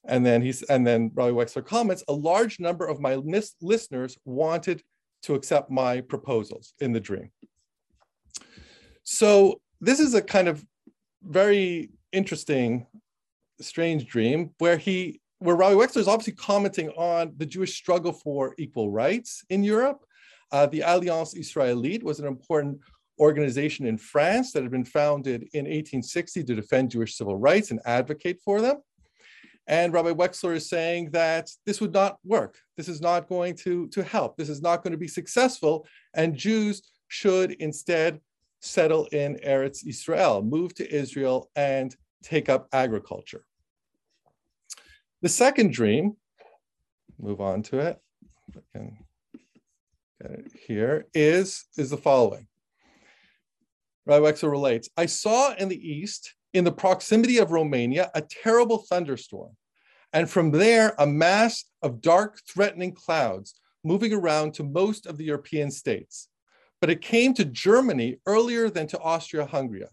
[0.05, 3.16] And then he's and then Rabbi Wechsler comments, a large number of my
[3.62, 4.82] listeners wanted
[5.24, 7.30] to accept my proposals in the dream.
[9.03, 10.65] So this is a kind of
[11.24, 12.88] very interesting,
[13.59, 18.55] strange dream where he, where Rabbi Wechsler is obviously commenting on the Jewish struggle for
[18.57, 20.03] equal rights in Europe.
[20.51, 22.80] Uh, the Alliance Israélite was an important
[23.19, 27.80] organization in France that had been founded in 1860 to defend Jewish civil rights and
[27.86, 28.78] advocate for them.
[29.72, 32.57] And Rabbi Wechsler is saying that this would not work.
[32.76, 34.36] This is not going to, to help.
[34.36, 35.88] This is not going to be successful.
[36.13, 38.19] And Jews should instead
[38.59, 43.45] settle in Eretz Israel, move to Israel, and take up agriculture.
[45.22, 46.17] The second dream,
[47.17, 47.99] move on to it.
[48.74, 52.45] Get it here, is, is the following.
[54.05, 58.80] Rabbi Wechsler relates, I saw in the east, in the proximity of Romania, a terrible
[58.80, 59.55] thunderstorm
[60.14, 65.24] and from there, a mass of dark, threatening clouds moving around to most of the
[65.26, 66.28] European states.
[66.80, 69.86] But it came to Germany earlier than to Austria-Hungary.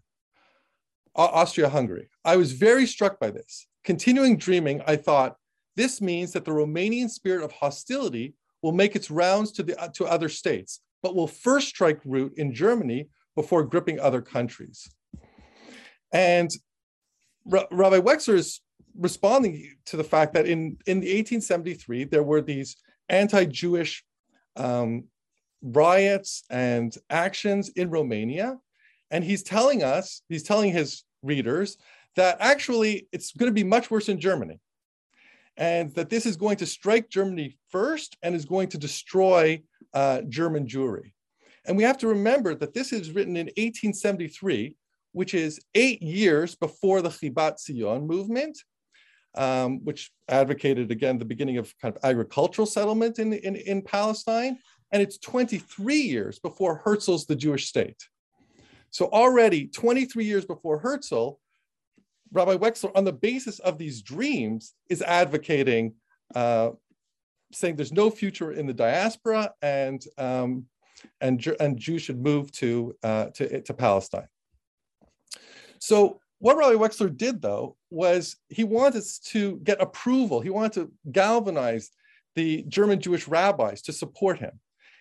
[1.14, 2.08] Austria-Hungary.
[2.24, 3.66] I was very struck by this.
[3.84, 5.36] Continuing dreaming, I thought,
[5.78, 10.06] This means that the Romanian spirit of hostility will make its rounds to, the, to
[10.06, 14.90] other states, but will first strike root in Germany before gripping other countries.
[16.12, 16.50] And
[17.46, 18.60] Rabbi Wechsler is
[18.98, 22.76] responding to the fact that in, in the 1873, there were these
[23.08, 24.04] anti-Jewish
[24.56, 25.04] um,
[25.62, 28.58] riots and actions in Romania.
[29.10, 31.78] And he's telling us, he's telling his readers
[32.16, 34.60] that actually it's going to be much worse in Germany.
[35.56, 40.22] And that this is going to strike Germany first and is going to destroy uh,
[40.28, 41.12] German Jewry.
[41.66, 44.76] And we have to remember that this is written in 1873,
[45.12, 48.58] which is eight years before the Chibat Zion movement,
[49.38, 54.58] um, which advocated again the beginning of kind of agricultural settlement in, in, in Palestine.
[54.92, 58.02] And it's 23 years before Herzl's The Jewish State.
[58.90, 61.38] So already 23 years before Herzl,
[62.32, 65.94] Rabbi Wechsler, on the basis of these dreams, is advocating
[66.34, 66.70] uh,
[67.52, 70.66] saying there's no future in the diaspora and um,
[71.20, 74.28] and, and Jews should move to, uh, to, to Palestine.
[75.78, 80.40] So what Rabbi Wechsler did though was he wanted to get approval.
[80.40, 81.90] He wanted to galvanize
[82.36, 84.60] the German Jewish rabbis to support him.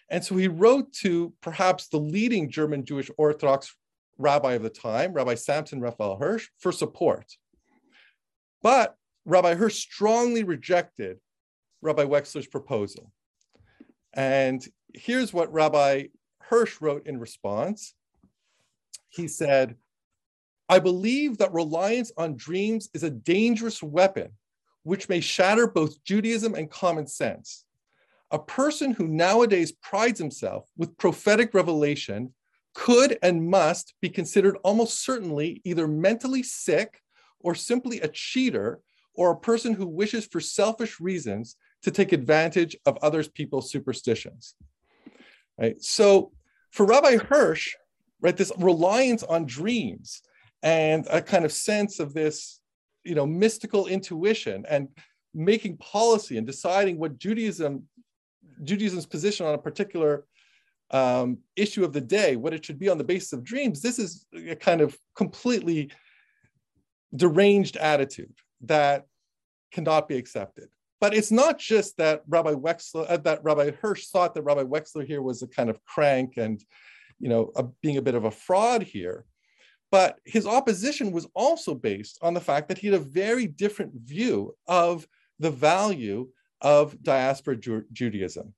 [0.10, 3.76] And so he wrote to perhaps the leading German Jewish Orthodox
[4.18, 7.26] rabbi of the time, Rabbi Samson Raphael Hirsch, for support.
[8.64, 11.20] But Rabbi Hirsch strongly rejected
[11.82, 13.12] Rabbi Wechsler's proposal.
[14.14, 16.06] And here's what Rabbi
[16.42, 17.94] Hirsch wrote in response.
[19.10, 19.76] He said,
[20.70, 24.32] I believe that reliance on dreams is a dangerous weapon
[24.84, 27.66] which may shatter both Judaism and common sense.
[28.32, 32.34] A person who nowadays prides himself with prophetic revelation
[32.74, 37.02] could and must be considered almost certainly either mentally sick
[37.40, 38.80] or simply a cheater
[39.14, 44.56] or a person who wishes for selfish reasons to take advantage of others people's superstitions.
[45.58, 45.82] Right?
[45.82, 46.32] So
[46.72, 47.76] for Rabbi Hirsch,
[48.22, 50.22] right, this reliance on dreams
[50.64, 52.60] and a kind of sense of this,
[53.04, 54.88] you know, mystical intuition and
[55.34, 57.84] making policy and deciding what Judaism,
[58.64, 60.26] Judaism's position on a particular
[60.92, 64.00] um, issue of the day, what it should be on the basis of dreams, this
[64.00, 65.92] is a kind of completely
[67.16, 69.06] deranged attitude that
[69.72, 70.70] cannot be accepted.
[71.00, 75.06] But it's not just that Rabbi Wechsler, uh, that Rabbi Hirsch thought that Rabbi Wechsler
[75.06, 76.64] here was a kind of crank and,
[77.20, 79.26] you know, a, being a bit of a fraud here.
[79.90, 83.94] But his opposition was also based on the fact that he had a very different
[83.94, 85.08] view of
[85.40, 86.30] the value
[86.62, 88.54] of diaspora Ju- Judaism.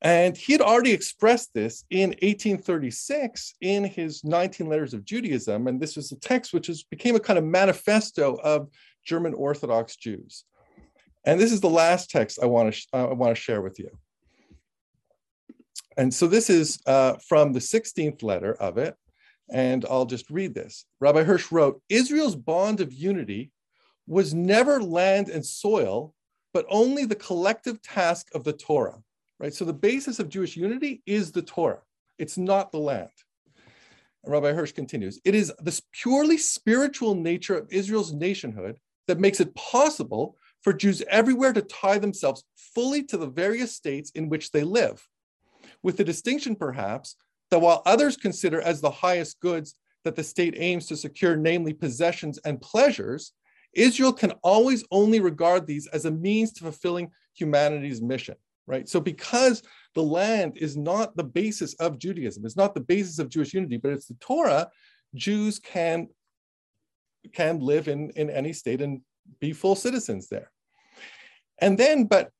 [0.00, 5.66] And he had already expressed this in 1836 in his 19 Letters of Judaism.
[5.66, 8.68] And this was a text which became a kind of manifesto of
[9.04, 10.44] German Orthodox Jews.
[11.24, 13.90] And this is the last text I want to, I want to share with you.
[15.96, 18.94] And so this is uh, from the 16th letter of it.
[19.50, 20.84] And I'll just read this.
[21.00, 23.50] Rabbi Hirsch wrote Israel's bond of unity
[24.06, 26.14] was never land and soil,
[26.52, 29.02] but only the collective task of the Torah
[29.38, 29.54] right?
[29.54, 31.82] So the basis of Jewish unity is the Torah.
[32.18, 33.10] It's not the land.
[34.24, 39.40] And Rabbi Hirsch continues, it is this purely spiritual nature of Israel's nationhood that makes
[39.40, 44.50] it possible for Jews everywhere to tie themselves fully to the various states in which
[44.50, 45.06] they live,
[45.82, 47.16] with the distinction perhaps
[47.50, 49.74] that while others consider as the highest goods
[50.04, 53.32] that the state aims to secure, namely possessions and pleasures,
[53.74, 58.36] Israel can always only regard these as a means to fulfilling humanity's mission
[58.68, 58.88] right?
[58.88, 59.62] So because
[59.94, 63.78] the land is not the basis of Judaism, it's not the basis of Jewish unity,
[63.78, 64.68] but it's the Torah,
[65.14, 66.08] Jews can,
[67.32, 69.00] can live in, in any state and
[69.40, 70.52] be full citizens there.
[71.58, 72.30] And then, but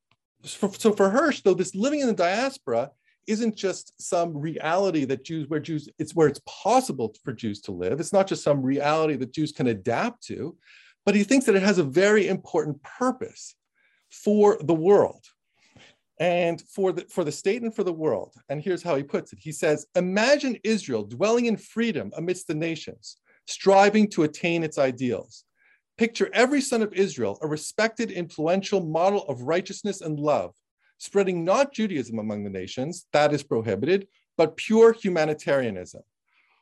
[0.45, 2.91] so for Hirsch, though, this living in the diaspora
[3.29, 7.72] isn't just some reality that Jews, where Jews, it's where it's possible for Jews to
[7.72, 8.01] live.
[8.01, 10.57] It's not just some reality that Jews can adapt to,
[11.05, 13.55] but he thinks that it has a very important purpose
[14.11, 15.24] for the world
[16.18, 18.35] and for the, for the state and for the world.
[18.49, 19.39] And here's how he puts it.
[19.41, 25.45] He says, imagine Israel dwelling in freedom amidst the nations, striving to attain its ideals.
[25.97, 30.55] Picture every son of Israel, a respected, influential model of righteousness and love,
[30.99, 36.03] spreading not Judaism among the nations, that is prohibited, but pure humanitarianism.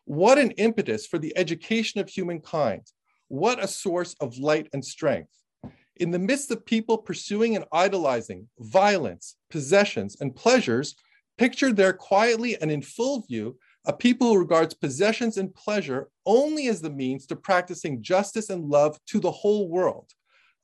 [0.05, 2.83] What an impetus for the education of humankind.
[3.29, 5.33] What a source of light and strength.
[5.97, 10.95] In the midst of people pursuing and idolizing violence, possessions, and pleasures,
[11.39, 13.57] picture there quietly and in full view
[13.87, 18.69] a people who regards possessions and pleasure only as the means to practicing justice and
[18.69, 20.13] love to the whole world.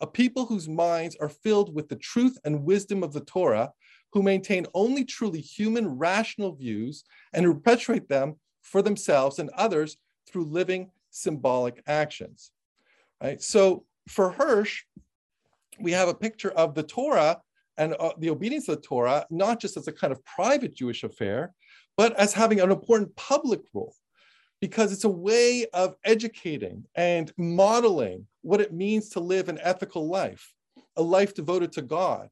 [0.02, 3.72] A people whose minds are filled with the truth and wisdom of the Torah,
[4.12, 9.96] who maintain only truly human rational views and perpetuate them for themselves and others
[10.28, 12.50] through living symbolic actions.
[13.22, 13.40] Right?
[13.40, 14.82] So for Hirsch,
[15.80, 17.40] we have a picture of the Torah
[17.78, 21.04] and uh, the obedience of the Torah, not just as a kind of private Jewish
[21.04, 21.54] affair,
[21.96, 23.94] but as having an important public role,
[24.60, 30.08] because it's a way of educating and modeling what it means to live an ethical
[30.08, 30.52] life,
[30.96, 32.28] a life devoted to God,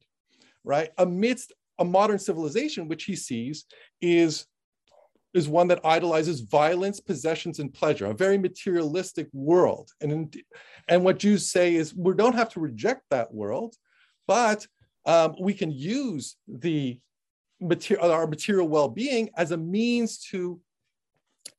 [0.63, 0.89] right?
[0.97, 3.65] Amidst a modern civilization, which he sees
[4.01, 4.45] is
[5.33, 9.89] is one that idolizes violence, possessions, and pleasure, a very materialistic world.
[10.01, 10.35] And,
[10.89, 13.75] and what Jews say is we don't have to reject that world,
[14.27, 14.67] but
[15.05, 16.99] um, we can use the
[17.61, 20.59] material, our material well-being as a means to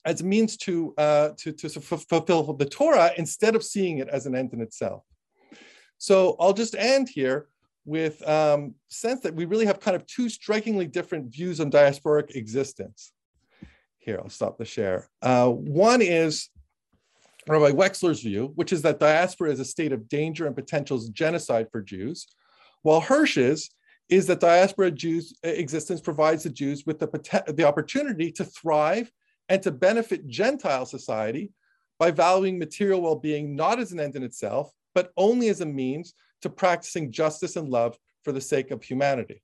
[0.05, 4.27] as a means to, uh, to, to fulfill the Torah instead of seeing it as
[4.27, 5.05] an end in itself.
[5.99, 7.49] So I'll just end here
[7.85, 12.35] with um, sense that we really have kind of two strikingly different views on diasporic
[12.35, 13.13] existence.
[13.99, 15.09] Here, I'll stop the share.
[15.21, 16.49] Uh, one is
[17.47, 21.69] Rabbi Wechsler's view, which is that diaspora is a state of danger and potential genocide
[21.71, 22.27] for Jews,
[22.83, 23.71] while Hirsch's
[24.09, 29.11] is that diaspora Jews existence provides the Jews with the, the opportunity to thrive
[29.53, 31.53] and to benefit Gentile society
[31.99, 36.15] by valuing material well-being not as an end in itself, but only as a means
[36.41, 39.43] to practicing justice and love for the sake of humanity.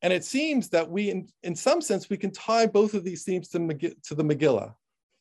[0.00, 3.24] And it seems that we, in, in some sense, we can tie both of these
[3.24, 3.58] themes to,
[4.04, 4.72] to the Megillah.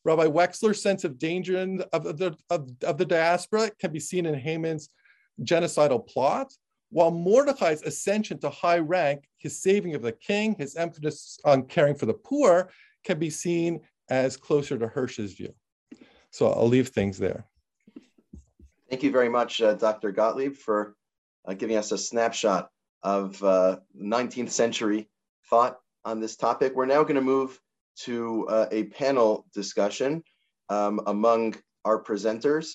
[0.05, 1.57] Rabbi Wechsler's sense of danger
[1.91, 4.87] of, of, the, of, of the diaspora can be seen in Haman's
[5.43, 6.53] genocidal plot,
[6.89, 11.95] while Mordechai's ascension to high rank, his saving of the king, his emphasis on caring
[11.95, 12.69] for the poor,
[13.03, 15.53] can be seen as closer to Hirsch's view.
[16.31, 17.45] So I'll leave things there.
[18.89, 20.11] Thank you very much, uh, Dr.
[20.11, 20.95] Gottlieb, for
[21.45, 22.69] uh, giving us a snapshot
[23.03, 25.09] of uh, 19th century
[25.49, 26.75] thought on this topic.
[26.75, 27.59] We're now going to move
[28.03, 30.23] to uh, a panel discussion
[30.69, 32.73] um, among our presenters.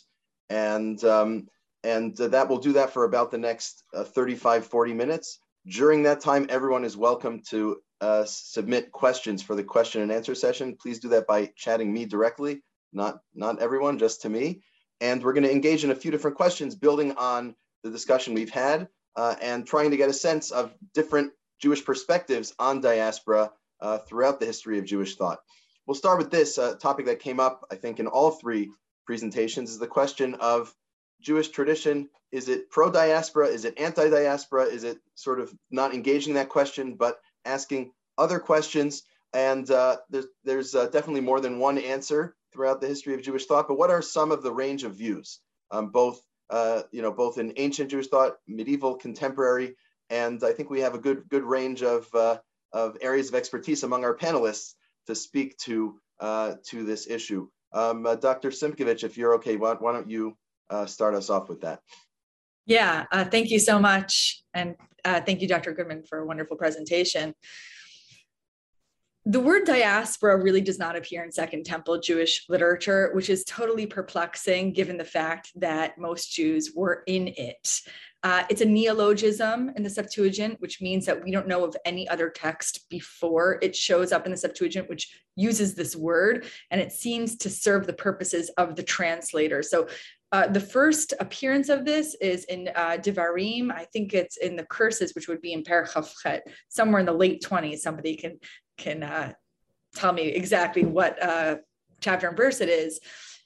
[0.48, 1.48] And, um,
[1.84, 5.38] and that will do that for about the next uh, 35, 40 minutes.
[5.66, 10.34] During that time, everyone is welcome to uh, submit questions for the question and answer
[10.34, 10.76] session.
[10.80, 14.62] Please do that by chatting me directly, not, not everyone, just to me.
[15.00, 18.50] And we're going to engage in a few different questions building on the discussion we've
[18.50, 23.98] had uh, and trying to get a sense of different Jewish perspectives on diaspora uh,
[23.98, 25.40] throughout the history of Jewish thought.
[25.86, 28.70] We'll start with this uh, topic that came up, I think, in all three
[29.06, 30.74] presentations is the question of
[31.20, 32.08] Jewish tradition.
[32.32, 33.48] Is it pro diaspora?
[33.48, 34.64] Is it anti diaspora?
[34.64, 39.02] Is it sort of not engaging that question, but asking other questions?
[39.32, 43.46] And uh, there's, there's uh, definitely more than one answer throughout the history of Jewish
[43.46, 46.20] thought, but what are some of the range of views, um, both
[46.50, 49.76] uh, you know, both in ancient Jewish thought, medieval, contemporary,
[50.10, 52.38] and I think we have a good good range of uh,
[52.72, 54.74] of areas of expertise among our panelists
[55.06, 57.48] to speak to uh, to this issue.
[57.72, 58.50] Um, uh, Dr.
[58.50, 60.36] Simkovich, if you're okay, why, why don't you
[60.86, 61.80] start us off with that?
[62.66, 64.74] Yeah, thank you so much, and
[65.04, 65.72] thank you, Dr.
[65.72, 67.34] Goodman, for a wonderful presentation
[69.26, 73.86] the word diaspora really does not appear in Second Temple Jewish literature, which is totally
[73.86, 77.80] perplexing given the fact that most Jews were in it.
[78.22, 82.08] Uh, it's a neologism in the Septuagint, which means that we don't know of any
[82.08, 86.92] other text before it shows up in the Septuagint, which uses this word, and it
[86.92, 89.62] seems to serve the purposes of the translator.
[89.62, 89.88] So
[90.32, 93.72] uh, the first appearance of this is in uh, Devarim.
[93.72, 97.42] I think it's in the curses, which would be in Perchafchet, somewhere in the late
[97.42, 97.78] 20s.
[97.78, 98.38] Somebody can
[98.78, 99.32] can uh,
[99.94, 101.56] tell me exactly what uh,
[102.00, 103.00] chapter and verse it is.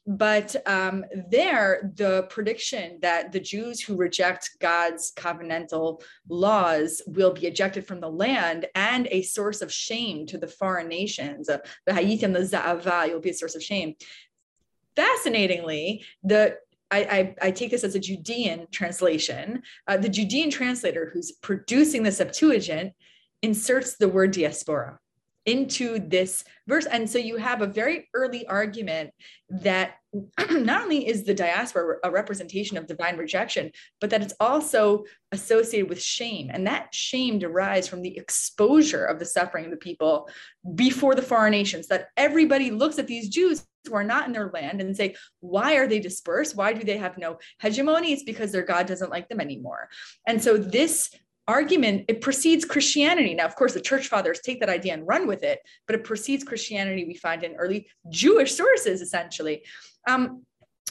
[0.07, 7.47] But um, there, the prediction that the Jews who reject God's covenantal laws will be
[7.47, 11.47] ejected from the land and a source of shame to the foreign nations.
[11.47, 13.95] The Hayitim, the Za'ava, you'll be a source of shame.
[14.95, 16.59] Fascinatingly, the
[17.01, 19.63] I, I, take this as a Judean translation.
[19.87, 22.93] Uh, the Judean translator who's producing the Septuagint
[23.43, 24.99] inserts the word diaspora
[25.47, 26.87] into this verse.
[26.87, 29.11] And so you have a very early argument
[29.51, 29.97] that
[30.51, 35.89] not only is the diaspora a representation of divine rejection, but that it's also associated
[35.89, 36.51] with shame.
[36.53, 40.29] And that shame derives from the exposure of the suffering of the people
[40.75, 44.51] before the foreign nations, that everybody looks at these Jews who are not in their
[44.53, 46.57] land and say, why are they dispersed?
[46.57, 48.13] Why do they have no hegemony?
[48.13, 49.89] It's because their God doesn't like them anymore.
[50.27, 51.11] And so this
[51.47, 55.27] argument it precedes christianity now of course the church fathers take that idea and run
[55.27, 59.63] with it but it precedes christianity we find in early jewish sources essentially
[60.09, 60.43] um,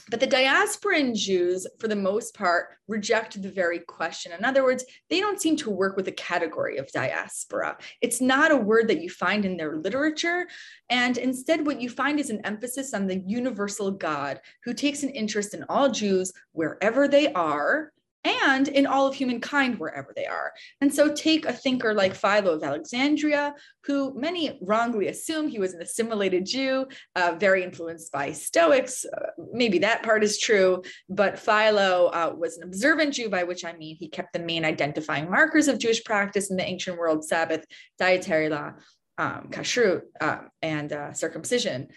[0.10, 4.32] but the diasporan Jews, for the most part, reject the very question.
[4.32, 7.78] In other words, they don't seem to work with the category of diaspora.
[8.02, 10.48] It's not a word that you find in their literature.
[10.90, 15.10] And instead, what you find is an emphasis on the universal God who takes an
[15.10, 17.94] interest in all Jews wherever they are
[18.26, 20.54] and in all of humankind wherever they are.
[20.82, 23.54] And so take a thinker like Philo of Alexandria,
[23.86, 29.06] who many wrongly assume he was an assimilated Jew, uh, very influenced by Stoics.
[29.06, 33.66] Uh, maybe that part is true, but Philo uh, was an observant Jew, by which
[33.66, 37.26] I mean he kept the main identifying markers of Jewish practice in the ancient world
[37.26, 37.66] Sabbath,
[38.00, 38.72] dietary law,
[39.18, 41.90] um, kashrut, um, and uh, circumcision.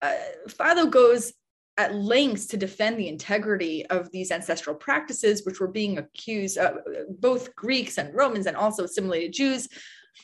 [0.00, 0.14] Uh,
[0.48, 1.32] Philo goes
[1.78, 6.74] at lengths to defend the integrity of these ancestral practices, which were being accused, uh,
[7.20, 9.68] both Greeks and Romans and also assimilated Jews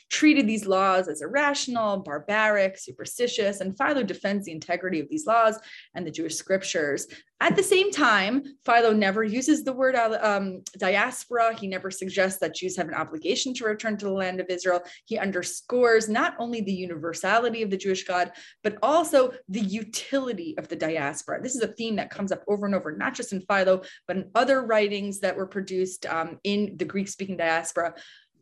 [0.09, 5.59] treated these laws as irrational, barbaric, superstitious, and Philo defends the integrity of these laws
[5.93, 7.07] and the Jewish scriptures.
[7.41, 11.53] At the same time, Philo never uses the word um, diaspora.
[11.53, 14.81] He never suggests that Jews have an obligation to return to the land of Israel.
[15.05, 18.31] He underscores not only the universality of the Jewish God,
[18.63, 21.41] but also the utility of the diaspora.
[21.41, 24.15] This is a theme that comes up over and over, not just in Philo, but
[24.15, 27.95] in other writings that were produced um, in the Greek speaking diaspora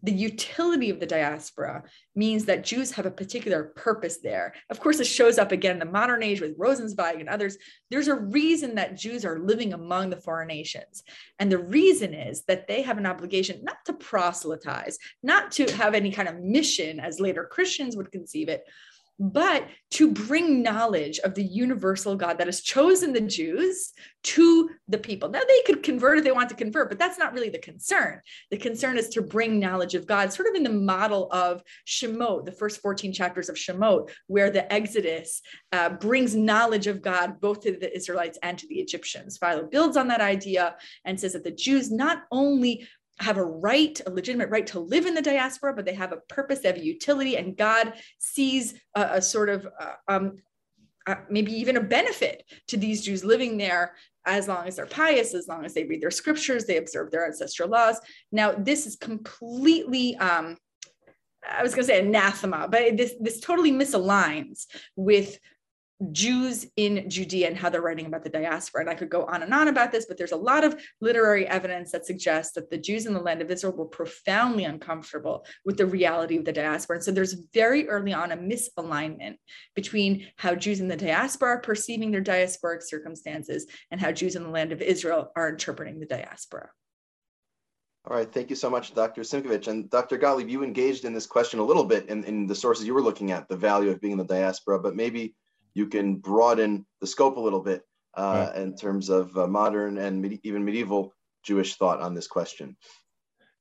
[0.03, 4.53] the utility of the diaspora means that Jews have a particular purpose there.
[4.69, 7.57] Of course, it shows up again in the modern age with Rosenzweig and others.
[7.89, 11.03] There's a reason that Jews are living among the foreign nations.
[11.39, 15.95] And the reason is that they have an obligation not to proselytize, not to have
[15.95, 18.65] any kind of mission as later Christians would conceive it,
[19.19, 24.98] but to bring knowledge of the universal God that has chosen the Jews to the
[24.98, 25.30] people.
[25.30, 28.22] Now, they could convert if they want to convert, but that's not really the concern.
[28.49, 32.45] The concern is to bring knowledge of God, sort of in the model of Shemot,
[32.45, 35.41] the first 14 chapters of Shemot, where the Exodus
[35.72, 39.38] uh, brings knowledge of God both to the Israelites and to the Egyptians.
[39.38, 40.76] Philo builds on that idea
[41.06, 42.88] and says that the Jews not only
[43.19, 46.22] have a right, a legitimate right to live in the diaspora, but they have a
[46.30, 50.38] purpose, they have a utility, and God sees a, a sort of uh, um,
[51.06, 53.95] uh, maybe even a benefit to these Jews living there
[54.26, 57.26] as long as they're pious, as long as they read their scriptures, they observe their
[57.26, 57.99] ancestral laws.
[58.31, 60.15] Now, this is completely.
[60.18, 60.57] Um,
[61.45, 64.65] I was going to say anathema, but this this totally misaligns
[64.95, 65.38] with
[66.11, 68.82] Jews in Judea and how they're writing about the diaspora.
[68.82, 71.48] And I could go on and on about this, but there's a lot of literary
[71.48, 75.78] evidence that suggests that the Jews in the land of Israel were profoundly uncomfortable with
[75.78, 76.98] the reality of the diaspora.
[76.98, 79.36] And so there's very early on a misalignment
[79.76, 84.44] between how Jews in the diaspora are perceiving their diasporic circumstances and how Jews in
[84.44, 86.70] the land of Israel are interpreting the diaspora.
[88.06, 89.22] All right, thank you so much, Dr.
[89.22, 89.70] Simkovich.
[89.70, 90.18] And Dr.
[90.18, 93.02] Gottlieb, you engaged in this question a little bit in, in the sources you were
[93.02, 95.36] looking at, the value of being in the diaspora, but maybe
[95.73, 97.83] you can broaden the scope a little bit
[98.15, 98.61] uh, right.
[98.61, 101.13] in terms of uh, modern and med- even medieval
[101.43, 102.77] Jewish thought on this question.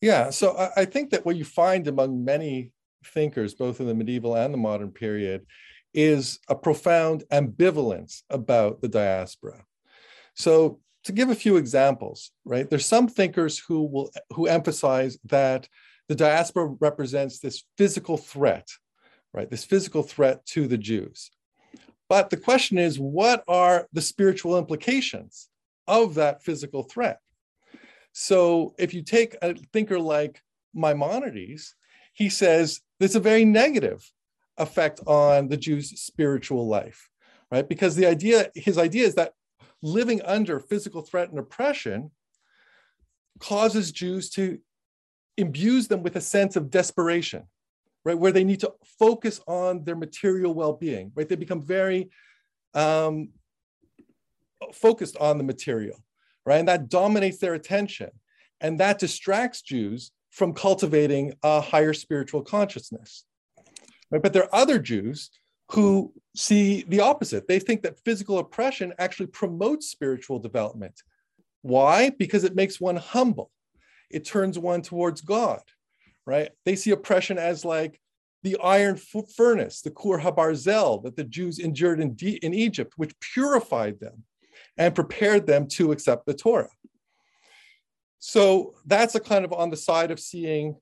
[0.00, 2.72] Yeah, so I, I think that what you find among many
[3.04, 5.46] thinkers, both in the medieval and the modern period,
[5.94, 9.64] is a profound ambivalence about the diaspora.
[10.34, 12.68] So to give a few examples, right?
[12.68, 15.68] There's some thinkers who will who emphasize that
[16.08, 18.68] the diaspora represents this physical threat,
[19.32, 19.50] right?
[19.50, 21.30] This physical threat to the Jews.
[22.12, 25.48] But the question is, what are the spiritual implications
[25.86, 27.20] of that physical threat?
[28.12, 30.42] So if you take a thinker like
[30.74, 31.74] Maimonides,
[32.12, 34.06] he says there's a very negative
[34.58, 37.08] effect on the Jew's spiritual life,
[37.50, 37.66] right?
[37.66, 39.32] Because the idea, his idea is that
[39.80, 42.10] living under physical threat and oppression
[43.40, 44.58] causes Jews to
[45.38, 47.44] imbues them with a sense of desperation,
[48.04, 48.18] right?
[48.18, 51.28] Where they need to focus on their material well-being, right?
[51.28, 52.10] They become very
[52.74, 53.30] um,
[54.72, 56.02] focused on the material,
[56.44, 56.58] right?
[56.58, 58.10] And that dominates their attention.
[58.60, 63.24] And that distracts Jews from cultivating a higher spiritual consciousness.
[64.10, 64.22] Right?
[64.22, 65.30] But there are other Jews
[65.70, 67.48] who see the opposite.
[67.48, 71.02] They think that physical oppression actually promotes spiritual development.
[71.62, 72.10] Why?
[72.10, 73.50] Because it makes one humble.
[74.10, 75.60] It turns one towards God
[76.26, 76.50] right?
[76.64, 78.00] They see oppression as like
[78.42, 78.96] the iron
[79.36, 84.24] furnace, the Kur Habarzel that the Jews endured in, in Egypt, which purified them
[84.76, 86.70] and prepared them to accept the Torah.
[88.18, 90.76] So that's a kind of on the side of seeing,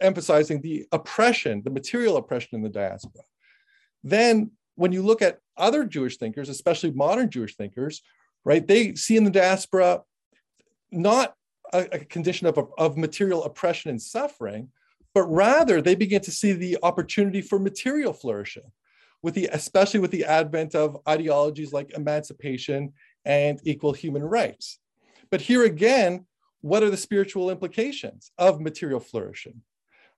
[0.00, 3.22] emphasizing the oppression, the material oppression in the diaspora.
[4.04, 8.02] Then when you look at other Jewish thinkers, especially modern Jewish thinkers,
[8.44, 10.02] right, they see in the diaspora
[10.90, 11.34] not
[11.72, 14.68] a, a condition of, of material oppression and suffering,
[15.14, 18.70] but rather they begin to see the opportunity for material flourishing.
[19.22, 22.92] with the especially with the advent of ideologies like emancipation
[23.24, 24.78] and equal human rights.
[25.30, 26.26] But here again,
[26.60, 29.62] what are the spiritual implications of material flourishing,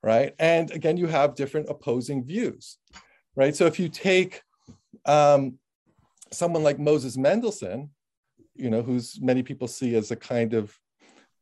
[0.03, 0.35] right?
[0.39, 2.79] And again, you have different opposing views,
[3.37, 3.55] right?
[3.55, 4.43] So if you take
[5.07, 5.59] um,
[6.33, 7.91] someone like Moses Mendelssohn,
[8.55, 10.79] you know, who's many people see as a kind of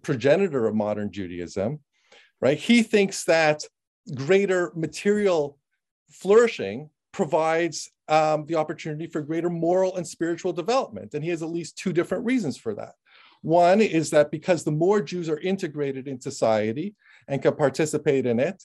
[0.03, 1.81] progenitor of modern Judaism,
[2.41, 2.59] right?
[2.59, 3.65] He thinks that
[4.15, 5.59] greater material
[6.11, 11.15] flourishing provides um, the opportunity for greater moral and spiritual development.
[11.15, 12.95] And he has at least two different reasons for that.
[13.43, 16.95] One is that because the more Jews are integrated in society
[17.29, 18.62] and can participate in it,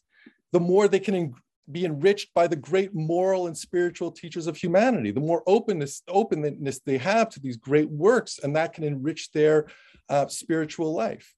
[0.51, 1.33] the more they can
[1.69, 6.79] be enriched by the great moral and spiritual teachers of humanity, the more openness, openness
[6.85, 9.67] they have to these great works, and that can enrich their
[10.09, 11.33] uh, spiritual life.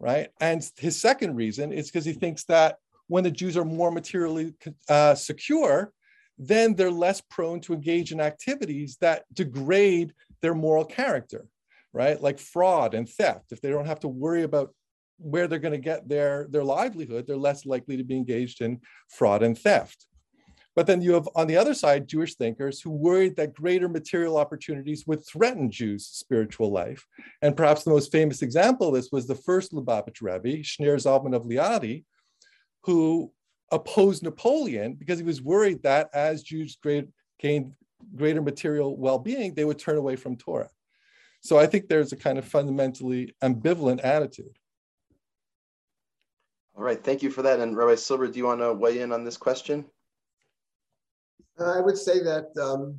[0.00, 0.28] Right.
[0.40, 2.76] And his second reason is because he thinks that
[3.08, 4.54] when the Jews are more materially
[4.88, 5.92] uh, secure,
[6.38, 11.46] then they're less prone to engage in activities that degrade their moral character,
[11.92, 12.20] right?
[12.20, 13.50] Like fraud and theft.
[13.50, 14.72] If they don't have to worry about
[15.18, 18.80] where they're going to get their, their livelihood, they're less likely to be engaged in
[19.10, 20.06] fraud and theft.
[20.78, 24.36] But then you have on the other side Jewish thinkers who worried that greater material
[24.36, 27.04] opportunities would threaten Jews' spiritual life.
[27.42, 31.34] And perhaps the most famous example of this was the first Lubavitch Rebbe, Shneur Zalman
[31.34, 32.04] of Liadi,
[32.84, 33.32] who
[33.72, 37.08] opposed Napoleon because he was worried that as Jews great,
[37.40, 37.72] gained
[38.14, 40.70] greater material well-being, they would turn away from Torah.
[41.40, 44.56] So I think there's a kind of fundamentally ambivalent attitude.
[46.76, 47.58] All right, thank you for that.
[47.58, 49.84] And Rabbi Silber, do you want to weigh in on this question?
[51.58, 52.98] I would say that um,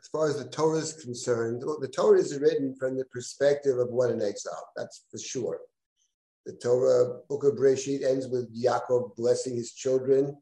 [0.00, 3.88] as far as the Torah is concerned, the Torah is written from the perspective of
[3.90, 5.60] one in exile, that's for sure.
[6.46, 10.36] The Torah book of Bereshit ends with Yaakov blessing his children,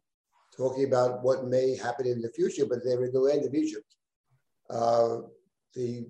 [0.56, 3.96] talking about what may happen in the future, but they're in the land of Egypt.
[4.70, 5.18] Uh,
[5.74, 6.06] the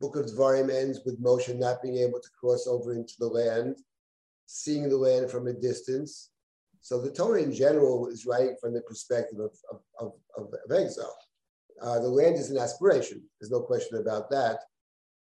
[0.00, 3.76] book of Dvarim ends with Moshe not being able to cross over into the land,
[4.46, 6.31] seeing the land from a distance.
[6.82, 11.16] So the Torah in general is writing from the perspective of, of, of, of exile.
[11.80, 14.58] Uh, the land is an aspiration, there's no question about that.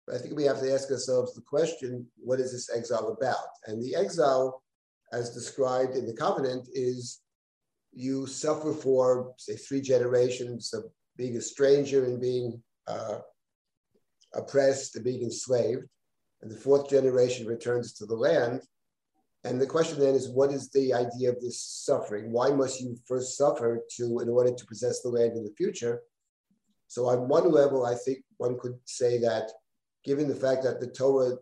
[0.07, 3.49] But I think we have to ask ourselves the question what is this exile about?
[3.67, 4.63] And the exile,
[5.13, 7.21] as described in the covenant, is
[7.93, 10.85] you suffer for, say, three generations of
[11.17, 13.19] being a stranger and being uh,
[14.35, 15.85] oppressed and being enslaved.
[16.41, 18.63] And the fourth generation returns to the land.
[19.45, 22.33] And the question then is, what is the idea of this suffering?
[22.33, 26.03] Why must you first suffer to in order to possess the land in the future?
[26.89, 29.51] So on one level, I think one could say that
[30.05, 31.37] given the fact that the Torah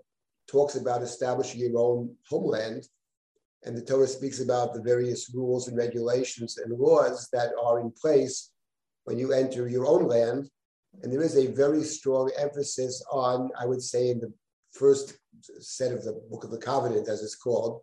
[0.48, 2.86] talks about establishing your own homeland,
[3.64, 7.90] and the Torah speaks about the various rules and regulations and laws that are in
[7.90, 8.52] place
[9.04, 10.48] when you enter your own land.
[11.02, 14.32] And there is a very strong emphasis on, I would say, in the
[14.78, 15.18] first
[15.60, 17.82] set of the Book of the Covenant, as it's called,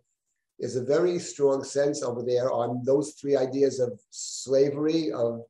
[0.60, 5.42] is a very strong sense over there on those three ideas of slavery, of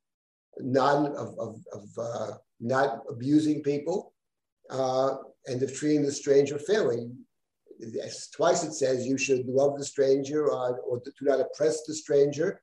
[0.60, 4.14] non of, of, of uh, not abusing people,
[4.70, 5.16] uh,
[5.48, 7.10] and of treating the stranger fairly.
[8.34, 12.62] Twice it says you should love the stranger or, or do not oppress the stranger.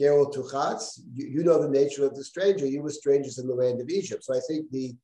[0.00, 2.66] Gerol Tuchatz, you, you know the nature of the stranger.
[2.66, 4.24] You were strangers in the land of Egypt.
[4.24, 4.94] So I think the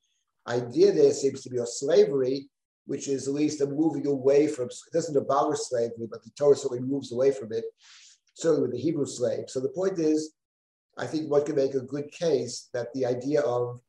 [0.47, 2.49] idea there seems to be of slavery,
[2.89, 6.57] which is at least a moving away from, it doesn't abolish slavery, but the Torah
[6.57, 7.65] certainly moves away from it,
[8.33, 9.45] certainly with the Hebrew slave.
[9.49, 10.33] So the point is,
[10.97, 13.81] I think one can make a good case that the idea of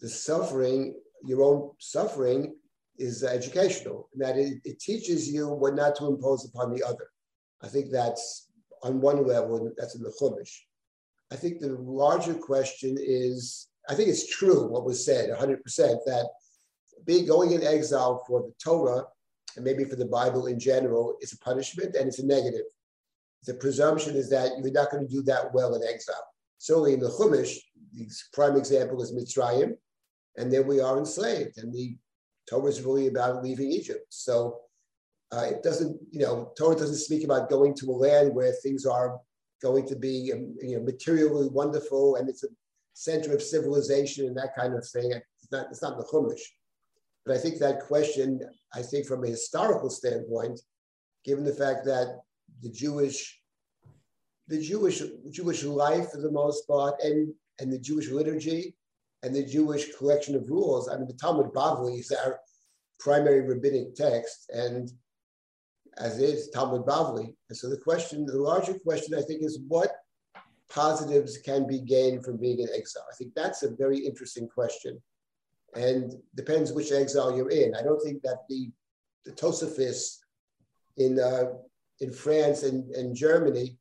[0.00, 0.94] the suffering
[1.24, 2.52] your own suffering
[2.98, 7.08] is educational, and that it, it, teaches you what not to impose upon the other.
[7.62, 8.48] I think that's
[8.82, 10.50] on one level, that's in the Chumash.
[11.32, 16.28] I think the larger question is I think it's true what was said 100% that
[17.04, 19.04] being going in exile for the Torah
[19.56, 22.66] and maybe for the Bible in general is a punishment and it's a negative.
[23.44, 26.26] The presumption is that you're not going to do that well in exile.
[26.58, 27.56] Certainly in the Chumash,
[27.92, 29.74] the prime example is Mitzrayim
[30.36, 31.58] and there we are enslaved.
[31.58, 31.96] And the
[32.48, 34.06] Torah is really about leaving Egypt.
[34.10, 34.60] So
[35.32, 38.86] uh, it doesn't, you know, Torah doesn't speak about going to a land where things
[38.86, 39.18] are
[39.60, 42.48] going to be, um, you know, materially wonderful and it's a
[42.94, 45.12] center of civilization and that kind of thing.
[45.12, 46.40] It's not, it's not the Chumash.
[47.24, 48.40] But I think that question,
[48.74, 50.60] I think from a historical standpoint,
[51.24, 52.20] given the fact that
[52.62, 53.40] the Jewish,
[54.48, 58.74] the Jewish Jewish life for the most part, and and the Jewish liturgy
[59.22, 60.88] and the Jewish collection of rules.
[60.88, 62.40] I mean, the Talmud Bavli is our
[62.98, 64.90] primary rabbinic text, and
[65.98, 67.34] as is Talmud Bavli.
[67.48, 69.92] And so the question, the larger question, I think, is what
[70.68, 73.04] positives can be gained from being in exile?
[73.10, 75.00] I think that's a very interesting question
[75.74, 77.74] and depends which exile you're in.
[77.74, 78.70] I don't think that the,
[79.24, 80.18] the Tosafists
[80.96, 81.52] in, uh,
[82.00, 83.78] in France and, and Germany,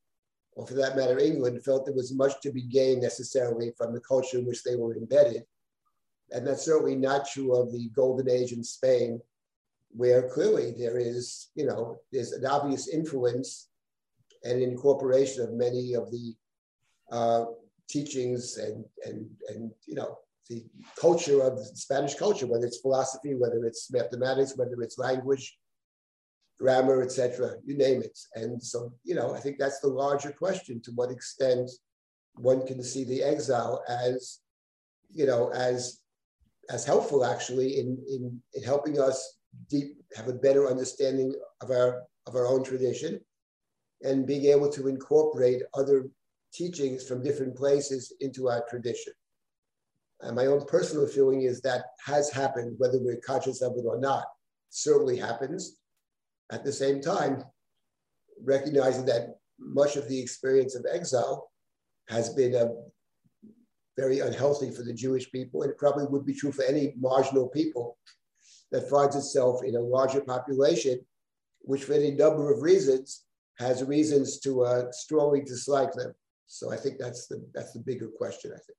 [0.54, 4.02] or for that matter, England, felt there was much to be gained necessarily from the
[4.02, 5.44] culture in which they were embedded.
[6.32, 9.20] And that's certainly not true of the Golden Age in Spain,
[9.94, 13.68] where clearly there is, you know, there's an obvious influence
[14.44, 16.34] and incorporation of many of the
[17.12, 17.46] uh,
[17.90, 20.18] teachings and, and, and, you know,
[20.52, 20.66] the
[21.00, 25.58] culture of the Spanish culture, whether it's philosophy, whether it's mathematics, whether it's language,
[26.60, 28.18] grammar, etc., you name it.
[28.36, 31.72] And so, you know, I think that's the larger question: to what extent
[32.36, 34.40] one can see the exile as,
[35.10, 36.02] you know, as
[36.70, 39.38] as helpful actually in in, in helping us
[39.70, 43.20] deep have a better understanding of our of our own tradition
[44.04, 46.10] and being able to incorporate other
[46.54, 49.14] teachings from different places into our tradition.
[50.24, 54.00] And my own personal feeling is that has happened, whether we're conscious of it or
[54.00, 54.26] not.
[54.70, 55.78] certainly happens.
[56.52, 57.44] At the same time,
[58.44, 61.52] recognizing that much of the experience of exile
[62.08, 62.70] has been a
[63.98, 67.50] very unhealthy for the Jewish people, and it probably would be true for any marginal
[67.50, 67.98] people
[68.72, 71.00] that finds itself in a larger population,
[71.62, 73.26] which for any number of reasons
[73.60, 76.14] has reasons to uh, strongly dislike them.
[76.48, 78.52] So I think that's the that's the bigger question.
[78.52, 78.78] I think.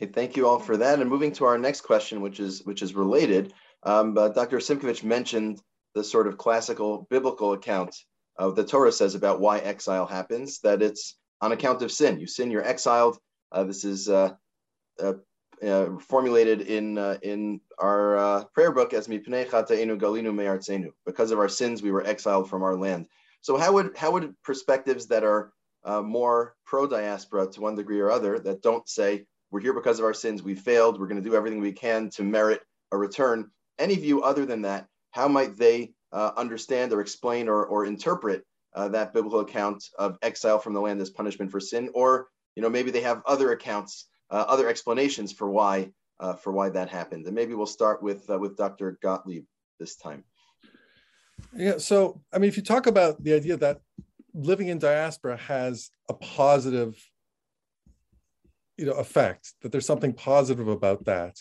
[0.00, 1.00] Okay, thank you all for that.
[1.00, 3.52] And moving to our next question, which is which is related,
[3.82, 4.58] um, Dr.
[4.58, 5.60] Simkovich mentioned
[5.94, 7.96] the sort of classical biblical account
[8.36, 10.60] of the Torah says about why exile happens.
[10.60, 12.20] That it's on account of sin.
[12.20, 13.18] You sin, you're exiled.
[13.50, 14.34] Uh, this is uh,
[15.02, 15.14] uh,
[15.66, 20.90] uh formulated in uh, in our uh, prayer book as Mipnei Galinu Me'artzenu.
[21.06, 23.08] Because of our sins, we were exiled from our land.
[23.40, 25.52] So how would how would perspectives that are
[26.04, 30.04] more pro diaspora to one degree or other that don't say we're here because of
[30.04, 30.42] our sins.
[30.42, 31.00] We failed.
[31.00, 32.62] We're going to do everything we can to merit
[32.92, 33.50] a return.
[33.78, 38.44] Any view other than that, how might they uh, understand or explain or, or interpret
[38.74, 41.90] uh, that biblical account of exile from the land as punishment for sin?
[41.94, 46.52] Or, you know, maybe they have other accounts, uh, other explanations for why uh, for
[46.52, 47.26] why that happened.
[47.26, 48.98] And maybe we'll start with uh, with Dr.
[49.02, 49.44] Gottlieb
[49.78, 50.24] this time.
[51.54, 51.78] Yeah.
[51.78, 53.80] So, I mean, if you talk about the idea that
[54.34, 56.96] living in diaspora has a positive
[58.78, 61.36] you know effect that there's something positive about that.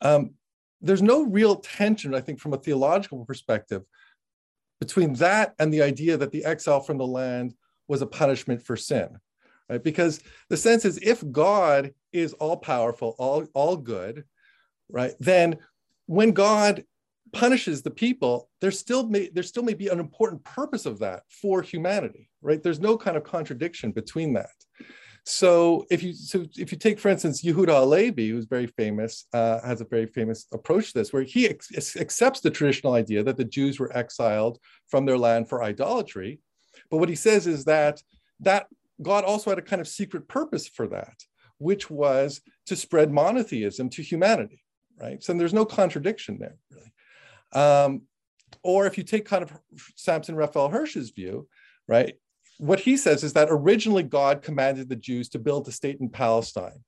[0.00, 0.32] Um,
[0.80, 3.82] there's no real tension i think from a theological perspective
[4.80, 7.54] between that and the idea that the exile from the land
[7.86, 9.08] was a punishment for sin
[9.68, 9.84] right?
[9.84, 14.24] Because the sense is if god is all powerful all, all good
[14.88, 15.56] right then
[16.06, 16.84] when god
[17.32, 21.22] punishes the people there still may there still may be an important purpose of that
[21.28, 22.62] for humanity right?
[22.62, 24.48] There's no kind of contradiction between that
[25.24, 29.60] so if you so if you take, for instance, Yehuda Halevi, who's very famous, uh,
[29.60, 33.36] has a very famous approach to this, where he ex- accepts the traditional idea that
[33.36, 36.40] the Jews were exiled from their land for idolatry,
[36.90, 38.02] but what he says is that
[38.40, 38.66] that
[39.02, 41.16] God also had a kind of secret purpose for that,
[41.58, 44.62] which was to spread monotheism to humanity,
[45.00, 45.22] right?
[45.22, 46.92] So there's no contradiction there, really.
[47.52, 48.02] Um,
[48.62, 49.52] or if you take kind of
[49.96, 51.48] Samson Raphael Hirsch's view,
[51.86, 52.16] right?
[52.60, 56.10] What he says is that originally God commanded the Jews to build a state in
[56.10, 56.84] Palestine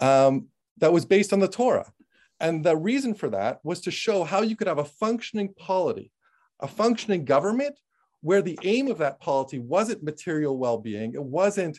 [0.00, 1.92] um, that was based on the Torah.
[2.40, 6.10] And the reason for that was to show how you could have a functioning polity,
[6.58, 7.78] a functioning government,
[8.20, 11.78] where the aim of that polity wasn't material well being, it wasn't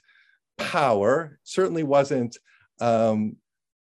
[0.57, 2.37] power, certainly wasn't,
[2.79, 3.35] um,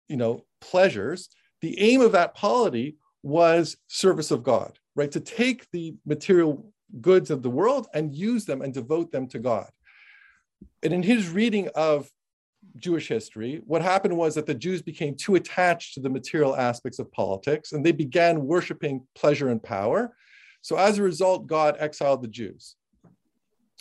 [0.08, 1.30] you know, pleasures.
[1.62, 5.10] The aim of that polity was service of God, right?
[5.12, 6.70] To take the material
[7.00, 9.70] goods of the world and use them and devote them to God.
[10.82, 12.10] And in his reading of
[12.76, 16.98] Jewish history, what happened was that the Jews became too attached to the material aspects
[16.98, 20.14] of politics and they began worshiping pleasure and power.
[20.62, 22.76] So as a result, God exiled the Jews.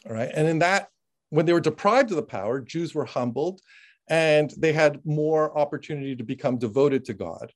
[0.07, 0.29] All right.
[0.33, 0.89] And in that,
[1.29, 3.61] when they were deprived of the power, Jews were humbled
[4.09, 7.51] and they had more opportunity to become devoted to God.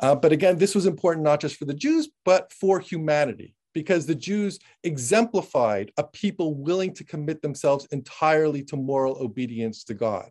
[0.00, 4.06] Uh, but again, this was important not just for the Jews, but for humanity because
[4.06, 10.30] the Jews exemplified a people willing to commit themselves entirely to moral obedience to God.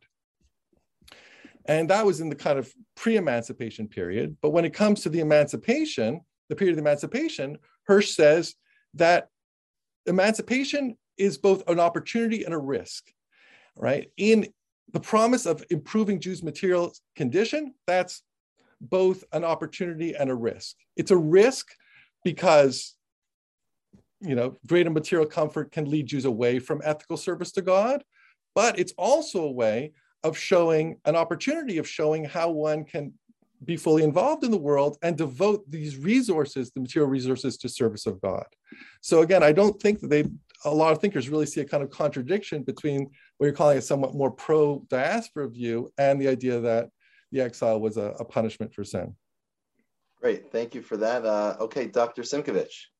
[1.65, 4.37] And that was in the kind of pre emancipation period.
[4.41, 8.55] But when it comes to the emancipation, the period of emancipation, Hirsch says
[8.95, 9.27] that
[10.05, 13.11] emancipation is both an opportunity and a risk,
[13.75, 14.09] right?
[14.17, 14.47] In
[14.91, 18.23] the promise of improving Jews' material condition, that's
[18.81, 20.75] both an opportunity and a risk.
[20.97, 21.67] It's a risk
[22.23, 22.95] because
[24.21, 28.03] you know, greater material comfort can lead Jews away from ethical service to God.
[28.53, 29.93] but it's also a way
[30.23, 33.13] of showing an opportunity of showing how one can
[33.63, 38.05] be fully involved in the world and devote these resources, the material resources, to service
[38.05, 38.45] of God.
[39.01, 40.25] So again, I don't think that they,
[40.65, 43.81] a lot of thinkers really see a kind of contradiction between what you're calling a
[43.81, 46.89] somewhat more pro-diaspora view and the idea that
[47.31, 49.15] the exile was a, a punishment for sin.
[50.19, 51.25] Great, thank you for that.
[51.25, 52.21] Uh, okay, Dr.
[52.23, 52.90] Simkovich.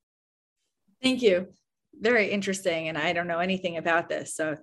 [1.02, 1.48] Thank you.
[2.00, 4.58] Very interesting, and I don't know anything about this, so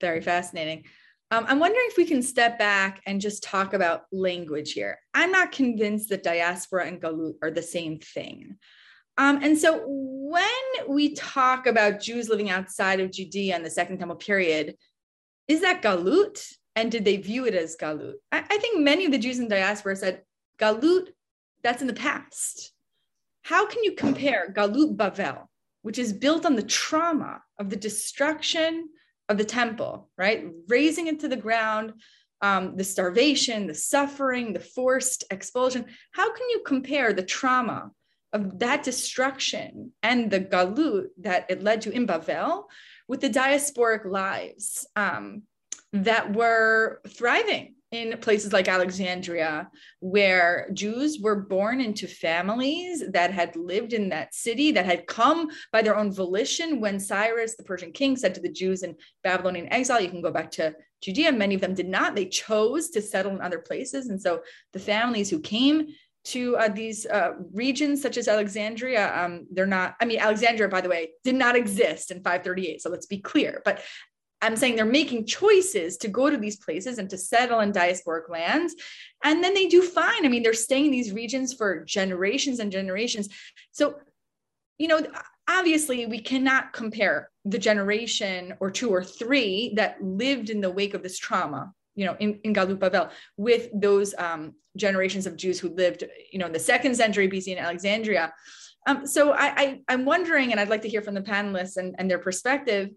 [0.00, 0.84] very fascinating.
[1.30, 4.98] Um, I'm wondering if we can step back and just talk about language here.
[5.14, 8.56] I'm not convinced that diaspora and galut are the same thing.
[9.16, 10.44] Um, and so when
[10.88, 14.74] we talk about Jews living outside of Judea in the Second Temple period,
[15.46, 16.42] is that galut?
[16.76, 18.14] And did they view it as galut?
[18.32, 20.22] I, I think many of the Jews in diaspora said,
[20.58, 21.08] galut,
[21.62, 22.72] that's in the past.
[23.42, 25.46] How can you compare galut Bavel,
[25.82, 28.88] which is built on the trauma of the destruction
[29.28, 30.44] of the temple, right?
[30.68, 31.94] Raising it to the ground,
[32.42, 35.84] um, the starvation, the suffering, the forced expulsion.
[36.12, 37.90] How can you compare the trauma
[38.32, 42.64] of that destruction and the galut that it led to in Bavel
[43.08, 45.42] with the diasporic lives um,
[45.92, 49.68] that were thriving in places like Alexandria,
[49.98, 55.48] where Jews were born into families that had lived in that city, that had come
[55.72, 58.94] by their own volition when Cyrus, the Persian king, said to the Jews in
[59.24, 61.32] Babylonian exile, You can go back to Judea.
[61.32, 62.14] Many of them did not.
[62.14, 64.08] They chose to settle in other places.
[64.08, 64.42] And so
[64.72, 65.88] the families who came
[66.22, 69.12] to uh, these uh, regions such as Alexandria.
[69.16, 72.82] Um, they're not, I mean, Alexandria, by the way, did not exist in 538.
[72.82, 73.62] So let's be clear.
[73.64, 73.82] But
[74.42, 78.28] I'm saying they're making choices to go to these places and to settle in diasporic
[78.30, 78.74] lands.
[79.22, 80.24] And then they do fine.
[80.24, 83.28] I mean, they're staying in these regions for generations and generations.
[83.72, 83.96] So,
[84.78, 85.06] you know,
[85.48, 90.94] obviously we cannot compare the generation or two or three that lived in the wake
[90.94, 95.58] of this trauma, you know, in, in Galut Bavel with those um, generations of Jews
[95.58, 98.32] who lived, you know, in the second century BC in Alexandria.
[98.86, 101.94] Um, so I, I, am wondering, and I'd like to hear from the panelists and,
[101.98, 102.90] and their perspective,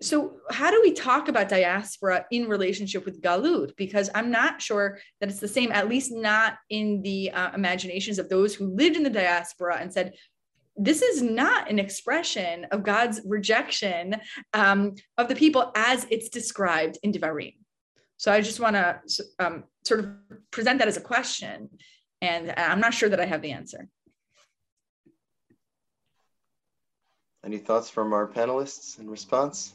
[0.00, 3.76] so how do we talk about diaspora in relationship with galut?
[3.76, 8.18] Because i'm not sure that it's the same at least not in the uh, imaginations
[8.18, 10.14] of those who lived in the diaspora and said
[10.76, 14.16] this is not an expression of god's rejection
[14.52, 17.54] um, of the people as it's described in devarim.
[18.16, 19.00] So i just want to
[19.38, 20.10] um, sort of
[20.50, 21.70] present that as a question
[22.20, 23.88] and i'm not sure that i have the answer
[27.44, 29.74] Any thoughts from our panelists in response?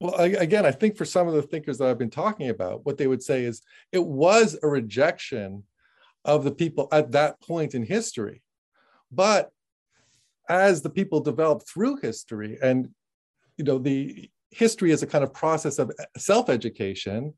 [0.00, 2.98] Well, again, I think for some of the thinkers that I've been talking about, what
[2.98, 5.64] they would say is it was a rejection
[6.24, 8.42] of the people at that point in history.
[9.10, 9.50] But
[10.48, 12.90] as the people developed through history, and
[13.56, 17.34] you know, the history is a kind of process of self-education,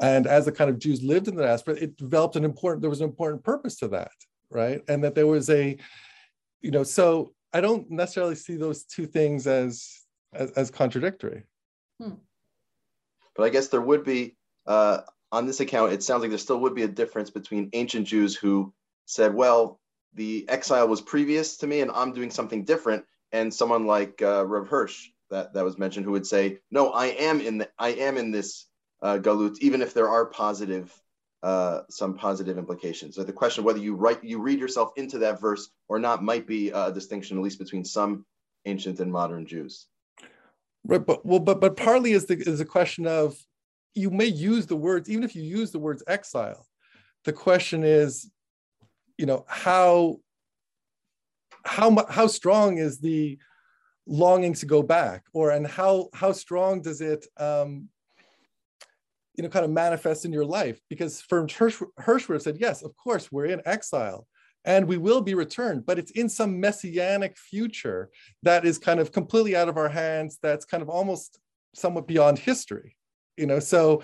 [0.00, 2.90] and as the kind of Jews lived in the diaspora, it developed an important, there
[2.90, 4.12] was an important purpose to that,
[4.50, 4.82] right?
[4.88, 5.76] And that there was a,
[6.62, 9.88] you know, so I don't necessarily see those two things as
[10.34, 11.44] as, as contradictory.
[12.02, 12.14] Hmm.
[13.36, 14.36] But I guess there would be
[14.66, 15.92] uh, on this account.
[15.92, 18.74] It sounds like there still would be a difference between ancient Jews who
[19.06, 19.80] said, "Well,
[20.14, 24.44] the exile was previous to me, and I'm doing something different," and someone like uh,
[24.44, 27.90] Rav Hirsch that that was mentioned, who would say, "No, I am in the I
[27.90, 28.66] am in this
[29.00, 30.92] uh, galut, even if there are positive
[31.44, 33.14] uh, some positive implications.
[33.14, 36.22] So the question of whether you write you read yourself into that verse or not
[36.22, 38.24] might be a distinction, at least between some
[38.64, 39.86] ancient and modern Jews.
[40.86, 43.36] Right, but well, but but partly is the is a question of
[43.94, 46.66] you may use the words even if you use the words exile.
[47.24, 48.30] The question is,
[49.18, 50.20] you know, how
[51.66, 53.38] how how strong is the
[54.06, 57.90] longing to go back, or and how how strong does it um,
[59.34, 60.80] you know, kind of manifest in your life?
[60.88, 64.26] Because for Hirsch, Hirsch would have said, yes, of course, we're in exile
[64.64, 68.10] and we will be returned, but it's in some messianic future
[68.42, 71.38] that is kind of completely out of our hands, that's kind of almost
[71.74, 72.96] somewhat beyond history,
[73.36, 74.02] you know, so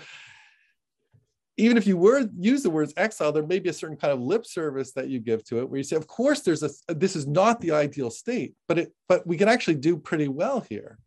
[1.57, 4.19] even if you were use the words exile, there may be a certain kind of
[4.19, 7.15] lip service that you give to it, where you say, "Of course, there's a this
[7.15, 10.97] is not the ideal state, but it but we can actually do pretty well here,"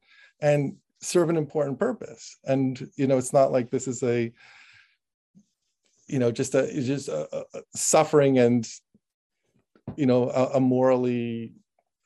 [0.40, 2.38] and serve an important purpose.
[2.44, 4.32] And you know it's not like this is a
[6.06, 8.68] you know just a just a, a suffering and
[9.96, 11.54] you know a, a morally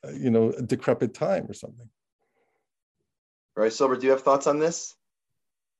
[0.05, 1.89] uh, you know decrepit time or something.
[3.57, 4.95] All right Silber do you have thoughts on this?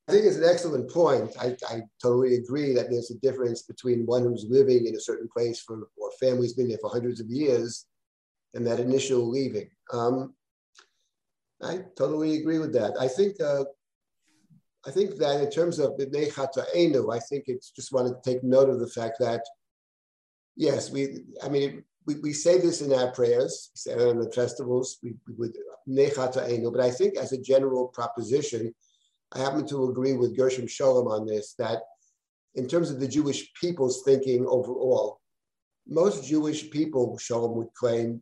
[0.08, 1.36] I think it's an excellent point.
[1.40, 5.30] I, I totally agree that there's a difference between one who's living in a certain
[5.32, 7.86] place for or family's been there for hundreds of years
[8.56, 9.70] and that initial leaving.
[9.94, 10.34] Um,
[11.61, 12.94] I totally agree with that.
[12.99, 13.65] I think uh,
[14.88, 16.31] I think that in terms of B'nei
[16.76, 19.44] Enu, I think it's just wanted to take note of the fact that,
[20.56, 24.31] yes, we, I mean, we, we say this in our prayers, say it on the
[24.31, 25.57] festivals, we, we would
[25.88, 28.73] B'nei Enu, but I think as a general proposition,
[29.34, 31.81] I happen to agree with Gershom Scholem on this, that
[32.56, 35.19] in terms of the Jewish people's thinking overall,
[35.88, 38.22] most Jewish people, Scholem would claim,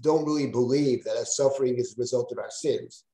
[0.00, 3.04] don't really believe that our suffering is a result of our sins.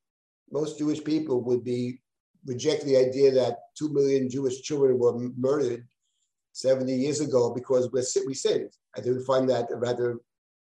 [0.50, 2.00] Most Jewish people would be
[2.46, 5.86] reject the idea that two million Jewish children were murdered
[6.52, 8.70] 70 years ago because we're, we sinned.
[8.96, 10.18] I do find that a rather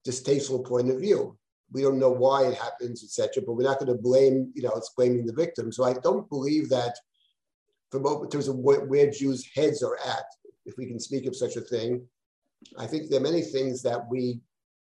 [0.05, 1.37] distasteful point of view.
[1.73, 3.43] We don't know why it happens, etc.
[3.45, 5.73] But we're not going to blame, you know, it's blaming the victim.
[5.73, 6.97] So I don't believe that,
[7.91, 10.25] from in terms of where Jews' heads are at,
[10.65, 12.07] if we can speak of such a thing,
[12.79, 14.41] I think there are many things that we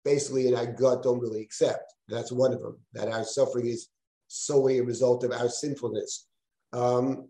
[0.05, 1.93] basically in our gut don't really accept.
[2.07, 3.89] That's one of them, that our suffering is
[4.27, 6.27] solely a result of our sinfulness.
[6.73, 7.30] Um,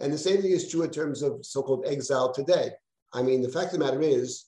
[0.00, 2.70] and the same thing is true in terms of so-called exile today.
[3.12, 4.46] I mean, the fact of the matter is,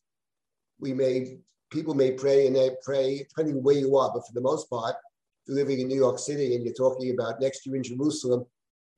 [0.80, 1.38] we may
[1.70, 4.94] people may pray and they pray depending where you are, but for the most part,
[4.94, 8.46] if you're living in New York City and you're talking about next year in Jerusalem,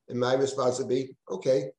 [0.09, 1.71] and my response would be, okay,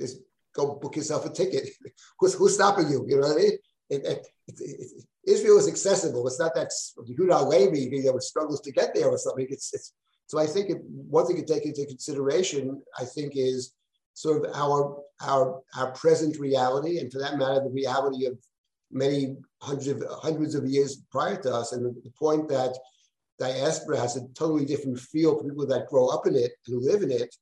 [0.00, 0.18] just
[0.54, 1.68] go book yourself a ticket.
[2.18, 3.04] who's, who's stopping you?
[3.08, 3.58] You know what I mean?
[3.90, 4.26] It, it,
[4.58, 6.26] it, Israel is accessible.
[6.26, 9.46] It's not that Yehuda HaLevi you know, struggles to get there or something.
[9.50, 9.92] It's, it's
[10.26, 13.72] so I think one thing to take into consideration, I think, is
[14.14, 18.38] sort of our our our present reality, and for that matter, the reality of
[18.92, 22.76] many hundreds of hundreds of years prior to us, and the, the point that
[23.40, 26.80] diaspora has a totally different feel for people that grow up in it and who
[26.80, 27.34] live in it,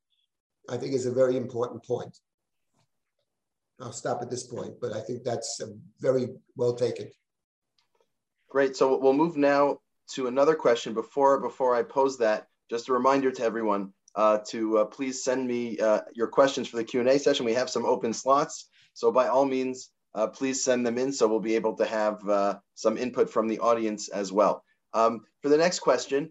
[0.70, 2.16] I think is a very important point.
[3.80, 5.60] I'll stop at this point, but I think that's
[6.00, 7.10] very well taken.
[8.50, 8.76] Great.
[8.76, 9.78] So we'll move now
[10.14, 10.94] to another question.
[10.94, 15.46] Before before I pose that, just a reminder to everyone uh, to uh, please send
[15.46, 17.44] me uh, your questions for the Q&A session.
[17.44, 18.68] We have some open slots.
[18.94, 22.26] So by all means, uh, please send them in so we'll be able to have
[22.26, 24.64] uh, some input from the audience as well.
[24.94, 26.30] Um, for the next question,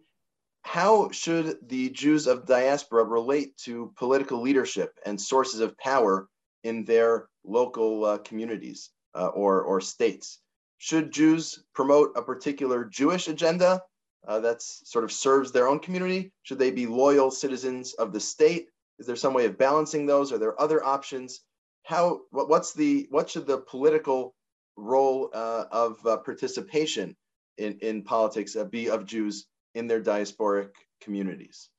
[0.63, 6.27] how should the Jews of diaspora relate to political leadership and sources of power
[6.63, 10.39] in their local uh, communities or, or states?
[10.77, 13.81] Should Jews promote a particular Jewish agenda
[14.27, 16.31] uh, that's sort of serves their own community?
[16.43, 18.67] Should they be loyal citizens of the state?
[18.99, 20.31] Is there some way of balancing those?
[20.31, 21.41] Are there other options?
[21.83, 24.35] How what, what's the what should the political
[24.75, 27.15] role uh, of uh, participation
[27.57, 30.69] in in politics uh, be of Jews in their diasporic
[31.01, 31.69] communities?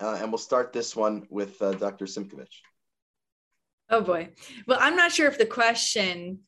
[0.00, 2.04] Uh, and we'll start this one with uh, Dr.
[2.04, 2.62] Simkovich.
[3.90, 4.28] Oh boy.
[4.66, 6.40] Well, I'm not sure if the question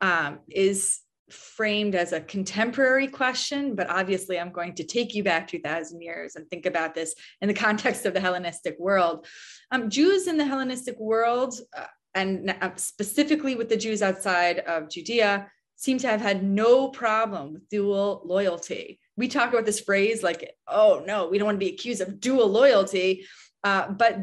[0.00, 1.00] um, is
[1.30, 6.36] framed as a contemporary question, but obviously I'm going to take you back 2,000 years
[6.36, 9.26] and think about this in the context of the Hellenistic world.
[9.70, 14.88] Um, Jews in the Hellenistic world, uh, and uh, specifically with the Jews outside of
[14.90, 19.00] Judea, seem to have had no problem with dual loyalty.
[19.16, 22.20] We talk about this phrase like, oh no, we don't want to be accused of
[22.20, 23.26] dual loyalty.
[23.64, 24.18] Uh, but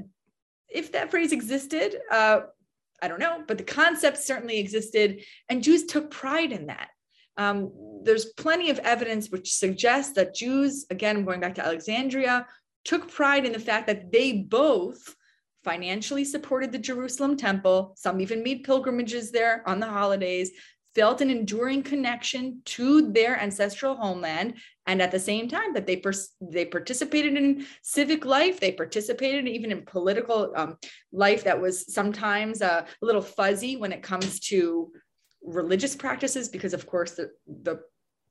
[0.69, 2.41] if that phrase existed, uh,
[3.01, 6.89] I don't know, but the concept certainly existed, and Jews took pride in that.
[7.37, 7.71] Um,
[8.03, 12.47] there's plenty of evidence which suggests that Jews, again, going back to Alexandria,
[12.83, 15.15] took pride in the fact that they both
[15.63, 17.93] financially supported the Jerusalem temple.
[17.97, 20.51] Some even made pilgrimages there on the holidays,
[20.93, 24.55] felt an enduring connection to their ancestral homeland,
[24.85, 26.01] and at the same time that they
[26.41, 30.77] they participated in civic life, they participated even in political um,
[31.11, 34.91] life that was sometimes uh, a little fuzzy when it comes to
[35.43, 37.31] religious practices, because of course the
[37.63, 37.79] the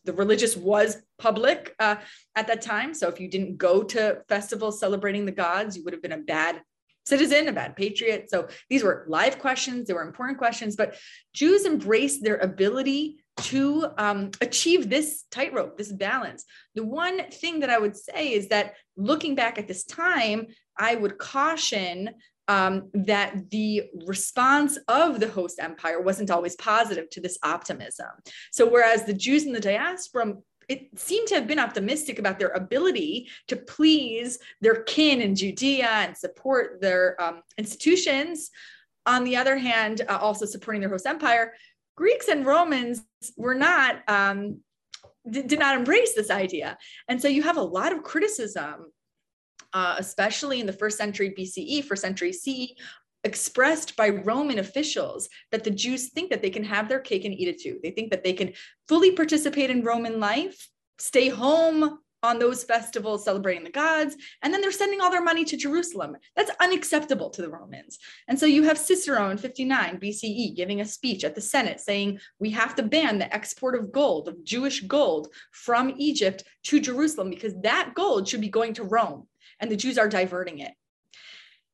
[0.04, 1.96] the religious was public uh,
[2.34, 2.94] at that time.
[2.94, 6.18] So if you didn't go to festivals celebrating the gods, you would have been a
[6.18, 6.62] bad
[7.10, 8.30] citizen, a bad patriot.
[8.30, 10.96] So these were live questions, they were important questions, but
[11.34, 13.02] Jews embraced their ability
[13.50, 16.44] to um, achieve this tightrope, this balance.
[16.74, 20.46] The one thing that I would say is that looking back at this time,
[20.78, 22.10] I would caution
[22.48, 28.08] um, that the response of the host empire wasn't always positive to this optimism.
[28.50, 30.34] So, whereas the Jews in the diaspora
[30.70, 35.88] it seemed to have been optimistic about their ability to please their kin in Judea
[35.88, 38.52] and support their um, institutions.
[39.04, 41.54] On the other hand, uh, also supporting their host empire,
[41.96, 43.02] Greeks and Romans
[43.36, 44.60] were not um,
[45.28, 46.78] did, did not embrace this idea,
[47.08, 48.92] and so you have a lot of criticism,
[49.72, 52.74] uh, especially in the first century BCE, first century CE,
[53.24, 57.34] expressed by Roman officials that the Jews think that they can have their cake and
[57.34, 57.78] eat it too.
[57.82, 58.52] They think that they can
[58.88, 60.68] fully participate in Roman life,
[60.98, 65.44] stay home on those festivals celebrating the gods and then they're sending all their money
[65.44, 66.16] to jerusalem.
[66.36, 67.98] That's unacceptable to the romans.
[68.28, 72.20] And so you have cicero in 59 bce giving a speech at the senate saying
[72.38, 77.30] we have to ban the export of gold of jewish gold from egypt to jerusalem
[77.30, 79.26] because that gold should be going to rome.
[79.58, 80.72] And the jews are diverting it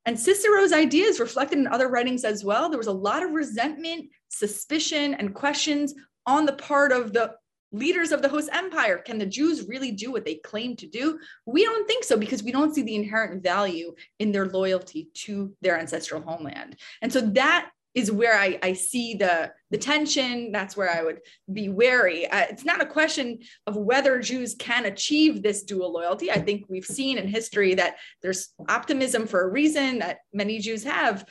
[0.07, 2.69] and Cicero's ideas reflected in other writings as well.
[2.69, 5.95] There was a lot of resentment, suspicion, and questions
[6.27, 7.35] on the part of the
[7.73, 8.99] leaders of the host empire.
[8.99, 11.19] Can the Jews really do what they claim to do?
[11.45, 15.53] We don't think so because we don't see the inherent value in their loyalty to
[15.61, 16.77] their ancestral homeland.
[17.03, 20.53] And so that is where I, I see the, the tension.
[20.53, 21.21] That's where I would
[21.51, 22.31] be wary.
[22.31, 26.31] Uh, it's not a question of whether Jews can achieve this dual loyalty.
[26.31, 30.85] I think we've seen in history that there's optimism for a reason that many Jews
[30.85, 31.25] have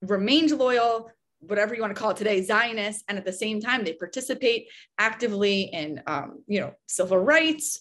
[0.00, 1.10] remained loyal,
[1.40, 4.68] whatever you want to call it today, Zionists, and at the same time they participate
[4.96, 7.80] actively in, um, you know, civil rights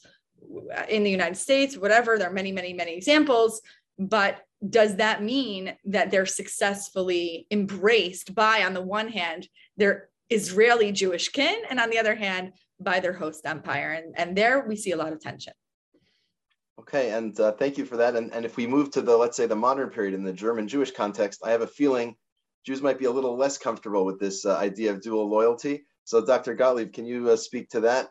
[0.89, 2.17] in the United States, whatever.
[2.17, 3.61] There are many, many, many examples,
[3.97, 9.47] but does that mean that they're successfully embraced by, on the one hand,
[9.77, 13.91] their Israeli Jewish kin, and on the other hand, by their host empire?
[13.91, 15.53] And, and there we see a lot of tension.
[16.79, 18.15] Okay, and uh, thank you for that.
[18.15, 20.67] And, and if we move to the, let's say, the modern period in the German
[20.67, 22.15] Jewish context, I have a feeling
[22.65, 25.85] Jews might be a little less comfortable with this uh, idea of dual loyalty.
[26.03, 26.53] So, Dr.
[26.53, 28.09] Gottlieb, can you uh, speak to that?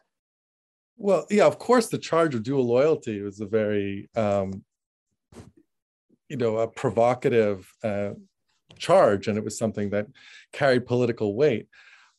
[0.97, 4.65] Well, yeah, of course, the charge of dual loyalty was a very um,
[6.29, 8.11] you know a provocative uh,
[8.79, 10.07] charge and it was something that
[10.53, 11.69] carried political weight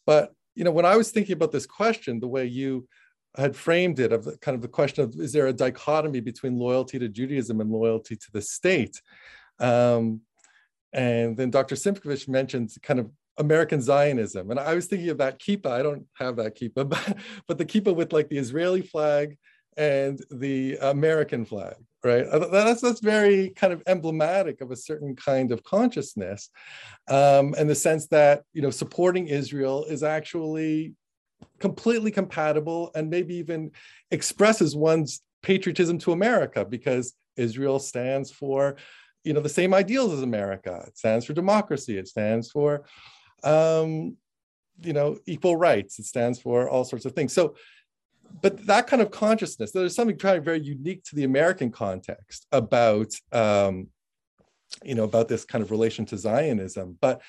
[0.05, 2.87] but you know when i was thinking about this question the way you
[3.35, 6.57] had framed it of the kind of the question of is there a dichotomy between
[6.57, 9.01] loyalty to judaism and loyalty to the state
[9.59, 10.21] um,
[10.93, 14.49] and then dr simkovich mentioned kind of American Zionism.
[14.49, 15.71] And I was thinking of that kippah.
[15.71, 17.17] I don't have that kippah, but,
[17.47, 19.37] but the kippah with like the Israeli flag
[19.77, 22.25] and the American flag right?
[22.51, 26.49] That's that's very kind of emblematic of a certain kind of consciousness,
[27.09, 30.93] um, in the sense that you know supporting Israel is actually
[31.59, 33.71] completely compatible and maybe even
[34.11, 38.75] expresses one's patriotism to America because Israel stands for
[39.23, 40.85] you know the same ideals as America.
[40.87, 41.97] It stands for democracy.
[41.97, 42.85] It stands for
[43.43, 44.17] um,
[44.81, 45.99] you know equal rights.
[45.99, 47.33] It stands for all sorts of things.
[47.33, 47.55] So
[48.41, 52.45] but that kind of consciousness, there's something kind of very unique to the American context
[52.51, 53.87] about, um,
[54.83, 56.97] you know, about this kind of relation to Zionism.
[57.01, 57.21] But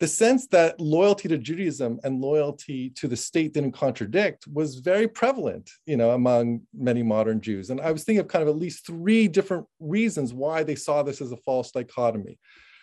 [0.00, 5.06] the sense that loyalty to Judaism and loyalty to the state didn't contradict was very
[5.06, 7.70] prevalent, you know, among many modern Jews.
[7.70, 11.02] And I was thinking of kind of at least three different reasons why they saw
[11.02, 12.38] this as a false dichotomy.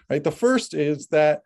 [0.10, 0.24] Right.
[0.24, 1.42] The first is that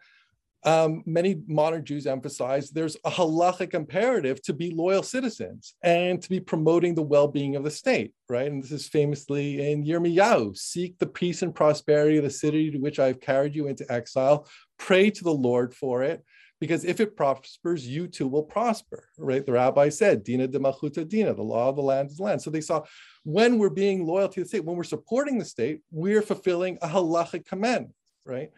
[0.65, 6.27] um, many modern Jews emphasize there's a halachic imperative to be loyal citizens and to
[6.27, 8.51] be promoting the well-being of the state, right?
[8.51, 12.79] And this is famously in Yirmiyahu, seek the peace and prosperity of the city to
[12.79, 14.47] which I've carried you into exile,
[14.79, 16.23] pray to the Lord for it,
[16.59, 19.45] because if it prospers, you too will prosper, right?
[19.45, 22.41] The rabbi said, Dina de Malchuta Dina, the law of the land is land.
[22.41, 22.83] So they saw
[23.23, 26.87] when we're being loyal to the state, when we're supporting the state, we're fulfilling a
[26.87, 27.89] halachic command,
[28.25, 28.49] right?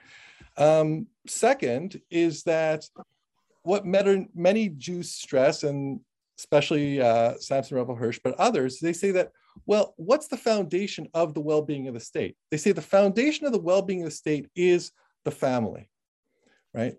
[0.57, 2.85] Um, second is that
[3.63, 5.99] what many Jews stress, and
[6.39, 9.31] especially uh, Samson Raphael Hirsch, but others, they say that,
[9.65, 12.37] well, what's the foundation of the well being of the state?
[12.49, 14.91] They say the foundation of the well being of the state is
[15.25, 15.89] the family,
[16.73, 16.95] right?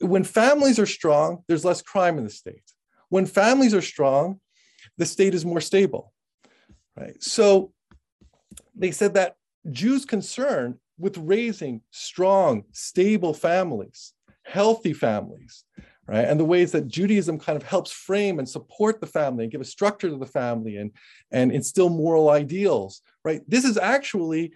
[0.00, 2.72] When families are strong, there's less crime in the state.
[3.08, 4.40] When families are strong,
[4.96, 6.12] the state is more stable,
[6.96, 7.22] right?
[7.22, 7.72] So
[8.74, 9.36] they said that
[9.70, 14.12] Jews' concern with raising strong, stable families,
[14.44, 15.64] healthy families,
[16.06, 16.24] right?
[16.24, 19.60] And the ways that Judaism kind of helps frame and support the family and give
[19.60, 20.90] a structure to the family and,
[21.30, 23.42] and instill moral ideals, right?
[23.46, 24.52] This is actually,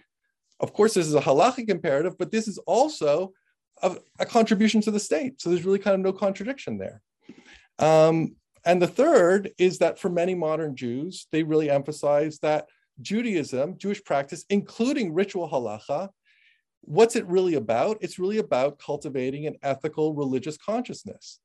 [0.59, 3.33] of course, this is a halachic imperative, but this is also
[3.81, 5.41] a, a contribution to the state.
[5.41, 7.01] So there's really kind of no contradiction there.
[7.79, 12.67] Um, and the third is that for many modern Jews, they really emphasize that
[13.01, 16.09] Judaism, Jewish practice, including ritual halacha,
[16.85, 17.97] what's it really about?
[18.01, 21.39] It's really about cultivating an ethical religious consciousness,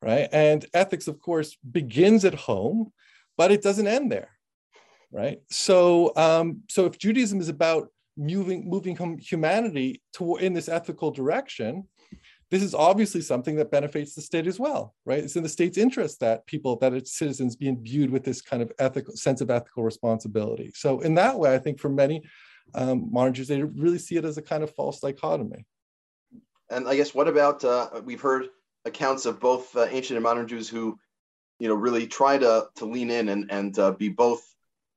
[0.00, 0.28] right?
[0.32, 2.92] And ethics, of course, begins at home,
[3.36, 4.30] but it doesn't end there,
[5.12, 5.40] right?
[5.50, 11.88] So, um, so if Judaism is about moving moving humanity to in this ethical direction,
[12.50, 15.24] this is obviously something that benefits the state as well, right?
[15.24, 18.62] It's in the state's interest that people, that its citizens be imbued with this kind
[18.62, 20.70] of ethical sense of ethical responsibility.
[20.74, 22.22] So in that way, I think for many
[22.74, 25.66] um, Jews, they really see it as a kind of false dichotomy.
[26.70, 28.48] And I guess what about uh, we've heard
[28.84, 30.98] accounts of both uh, ancient and modern Jews who,
[31.58, 34.42] you know, really try to to lean in and and uh, be both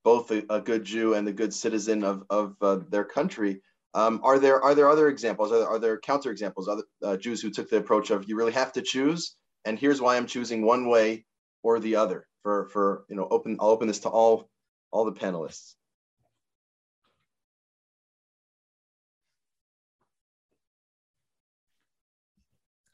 [0.04, 3.62] both a, a, good Jew and a good citizen of, of uh, their country.
[3.94, 5.52] Um, are there are there other examples?
[5.52, 6.68] Are there, are there counter examples?
[6.68, 9.36] Other uh, Jews who took the approach of you really have to choose,
[9.66, 11.26] and here's why I'm choosing one way
[11.64, 12.28] or the other.
[12.44, 14.50] For for you know, open I'll open this to all
[14.92, 15.76] all the panelists.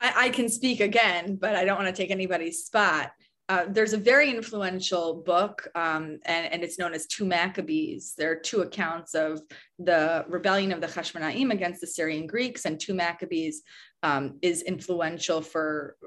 [0.03, 3.11] I, I can speak again, but I don't want to take anybody's spot.
[3.49, 8.14] Uh, there's a very influential book, um, and, and, it's known as Two Maccabees.
[8.18, 9.41] There are two accounts of
[9.80, 13.64] the rebellion of the Hashmonaim against the Syrian Greeks, and Two Maccabees
[14.02, 15.98] um, is influential for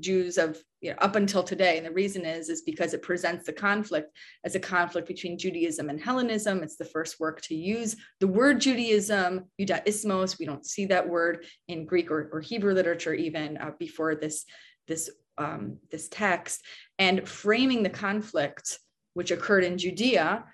[0.00, 1.76] Jews of you know, up until today.
[1.76, 4.10] And the reason is is because it presents the conflict
[4.44, 6.62] as a conflict between Judaism and Hellenism.
[6.62, 10.38] It's the first work to use the word Judaism, Judaismos.
[10.38, 14.46] We don't see that word in Greek or, or Hebrew literature even uh, before this
[14.86, 16.62] this um, this text
[16.98, 18.78] and framing the conflict
[19.14, 20.44] which occurred in Judea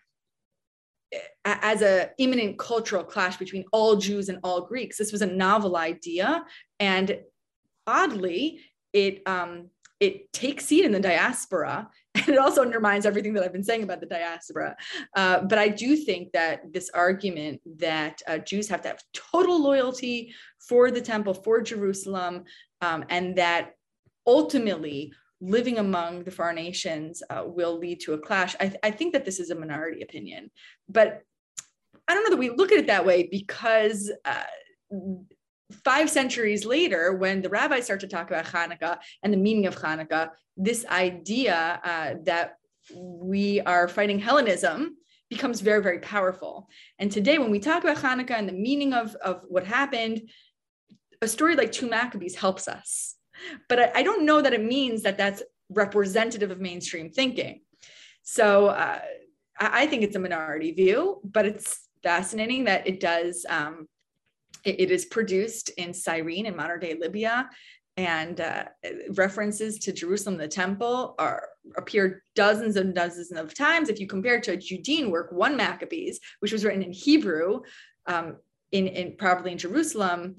[1.45, 4.97] as a imminent cultural clash between all Jews and all Greeks.
[4.97, 6.45] This was a novel idea,
[6.79, 7.19] and
[7.87, 8.61] oddly,
[8.93, 9.69] it um,
[10.01, 13.83] it takes seed in the diaspora, and it also undermines everything that I've been saying
[13.83, 14.77] about the diaspora.
[15.15, 19.61] Uh, but I do think that this argument that uh, Jews have to have total
[19.61, 22.45] loyalty for the temple, for Jerusalem,
[22.81, 23.73] um, and that
[24.27, 28.55] ultimately living among the foreign nations uh, will lead to a clash.
[28.61, 30.51] I, th- I, think that this is a minority opinion,
[30.89, 31.23] but
[32.07, 34.45] I don't know that we look at it that way because uh,
[35.85, 39.77] five centuries later, when the rabbis start to talk about Hanukkah and the meaning of
[39.77, 42.55] Hanukkah, this idea uh, that
[42.95, 44.97] we are fighting Hellenism
[45.29, 46.69] becomes very, very powerful.
[46.99, 50.29] And today, when we talk about Hanukkah and the meaning of, of what happened,
[51.21, 53.17] a story like Two Maccabees helps us
[53.69, 57.63] but I, I, don't know that it means that that's representative of mainstream thinking.
[58.23, 59.01] So uh,
[59.59, 63.47] I, I, think it's a minority view, but it's fascinating that it does.
[63.49, 63.89] Um,
[64.65, 67.49] it, it is produced in Cyrene in modern day Libya,
[67.97, 68.65] and uh,
[69.11, 73.89] references to Jerusalem, the temple, are appear dozens and dozens of times.
[73.89, 77.61] If you compare it to a Judean work, one Maccabees, which was written in Hebrew,
[78.07, 78.37] um,
[78.73, 80.37] in, in probably in Jerusalem,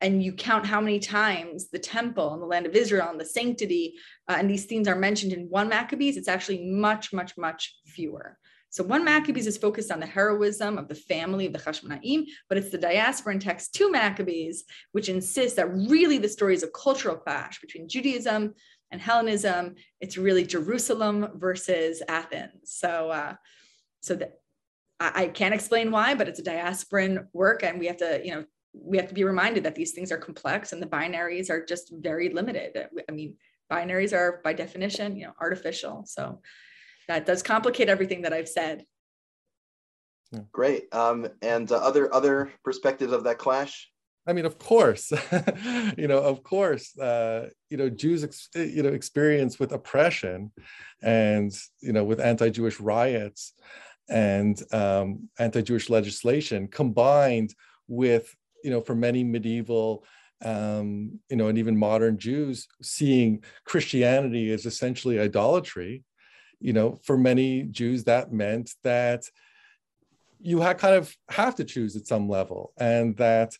[0.00, 3.24] and you count how many times the temple and the land of Israel and the
[3.24, 3.94] sanctity
[4.28, 8.38] uh, and these themes are mentioned in one Maccabees, it's actually much, much, much fewer.
[8.70, 12.58] So one Maccabees is focused on the heroism of the family of the Hashmonaim, but
[12.58, 17.16] it's the diasporan text two Maccabees, which insists that really the story is a cultural
[17.16, 18.54] clash between Judaism
[18.90, 19.76] and Hellenism.
[20.00, 22.52] It's really Jerusalem versus Athens.
[22.64, 23.34] So, uh,
[24.00, 24.34] so that
[25.00, 28.34] I, I can't explain why, but it's a diasporan work, and we have to, you
[28.34, 31.64] know, we have to be reminded that these things are complex and the binaries are
[31.64, 32.88] just very limited.
[33.08, 33.34] I mean,
[33.70, 36.04] binaries are by definition, you know, artificial.
[36.06, 36.40] So
[37.08, 38.84] that does complicate everything that I've said.
[40.52, 40.92] Great.
[40.94, 43.90] Um, and uh, other other perspectives of that clash?
[44.26, 45.10] I mean, of course,
[45.96, 50.52] you know, of course, uh, you know, Jews, ex- you know, experience with oppression,
[51.02, 51.50] and
[51.80, 53.54] you know, with anti-Jewish riots
[54.10, 57.54] and um, anti-Jewish legislation combined
[57.88, 60.04] with you know, for many medieval,
[60.44, 66.04] um, you know, and even modern Jews, seeing Christianity as essentially idolatry,
[66.60, 69.24] you know, for many Jews, that meant that
[70.40, 73.56] you had kind of have to choose at some level, and that,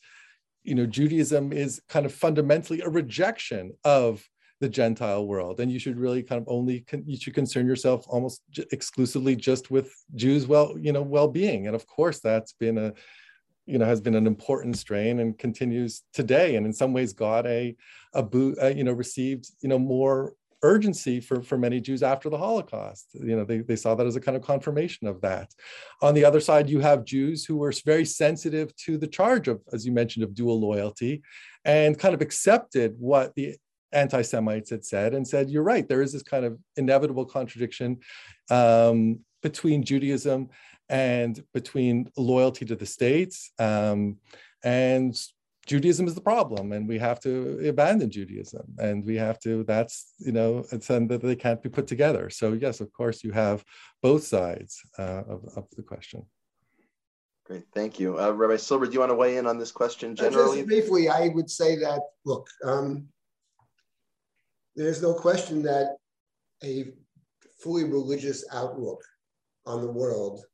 [0.62, 4.24] you know, Judaism is kind of fundamentally a rejection of
[4.60, 8.04] the Gentile world, and you should really kind of only con- you should concern yourself
[8.08, 12.78] almost j- exclusively just with Jews' well, you know, well-being, and of course that's been
[12.78, 12.92] a
[13.68, 16.56] you know has been an important strain and continues today.
[16.56, 17.76] And in some ways got a
[18.14, 22.28] a boot uh, you know received you know more urgency for for many jews after
[22.30, 23.10] the holocaust.
[23.12, 25.52] You know they, they saw that as a kind of confirmation of that.
[26.02, 29.60] On the other side you have jews who were very sensitive to the charge of
[29.72, 31.22] as you mentioned of dual loyalty
[31.64, 33.56] and kind of accepted what the
[33.92, 37.98] anti-semites had said and said you're right there is this kind of inevitable contradiction
[38.50, 40.48] um, between judaism
[40.88, 44.16] and between loyalty to the states um,
[44.64, 45.18] and
[45.68, 49.64] Judaism is the problem, and we have to abandon Judaism, and we have to.
[49.64, 52.30] That's you know, it's and that they can't be put together.
[52.30, 53.62] So yes, of course, you have
[54.02, 56.24] both sides uh, of, of the question.
[57.44, 58.86] Great, thank you, uh, Rabbi Silber.
[58.86, 60.58] Do you want to weigh in on this question generally?
[60.58, 63.06] Just briefly, I would say that look, um,
[64.74, 65.98] there's no question that
[66.64, 66.92] a
[67.62, 69.02] fully religious outlook
[69.66, 70.44] on the world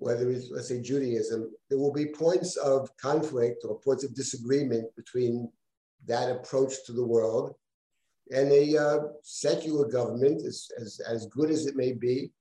[0.00, 4.86] whether it's, let's say, Judaism, there will be points of conflict or points of disagreement
[4.96, 5.50] between
[6.06, 7.54] that approach to the world
[8.32, 12.32] and a uh, secular government, as, as, as good as it may be,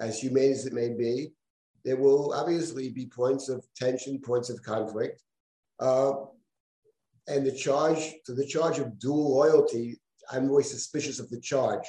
[0.00, 1.30] as humane as it may be,
[1.84, 5.22] there will obviously be points of tension, points of conflict.
[5.78, 6.12] Uh,
[7.28, 10.00] and the charge, to the charge of dual loyalty,
[10.32, 11.86] I'm always suspicious of the charge.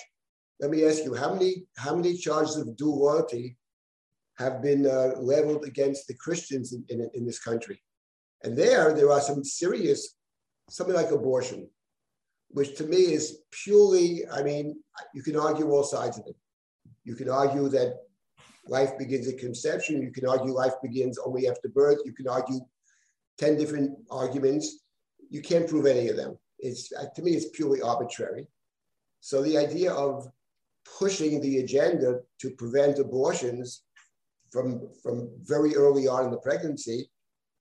[0.59, 3.57] Let me ask you, how many, how many charges of dual loyalty
[4.39, 7.81] have been uh, leveled against the Christians in, in, in this country?
[8.43, 10.15] And there, there are some serious,
[10.69, 11.69] something like abortion,
[12.49, 14.81] which to me is purely, I mean,
[15.13, 16.35] you can argue all sides of it.
[17.03, 17.97] You can argue that
[18.67, 20.01] life begins at conception.
[20.01, 21.99] You can argue life begins only after birth.
[22.05, 22.59] You can argue
[23.39, 24.83] 10 different arguments.
[25.29, 26.37] You can't prove any of them.
[26.59, 28.47] It's, to me, it's purely arbitrary.
[29.21, 30.27] So the idea of
[30.97, 33.83] pushing the agenda to prevent abortions
[34.51, 37.09] from, from very early on in the pregnancy,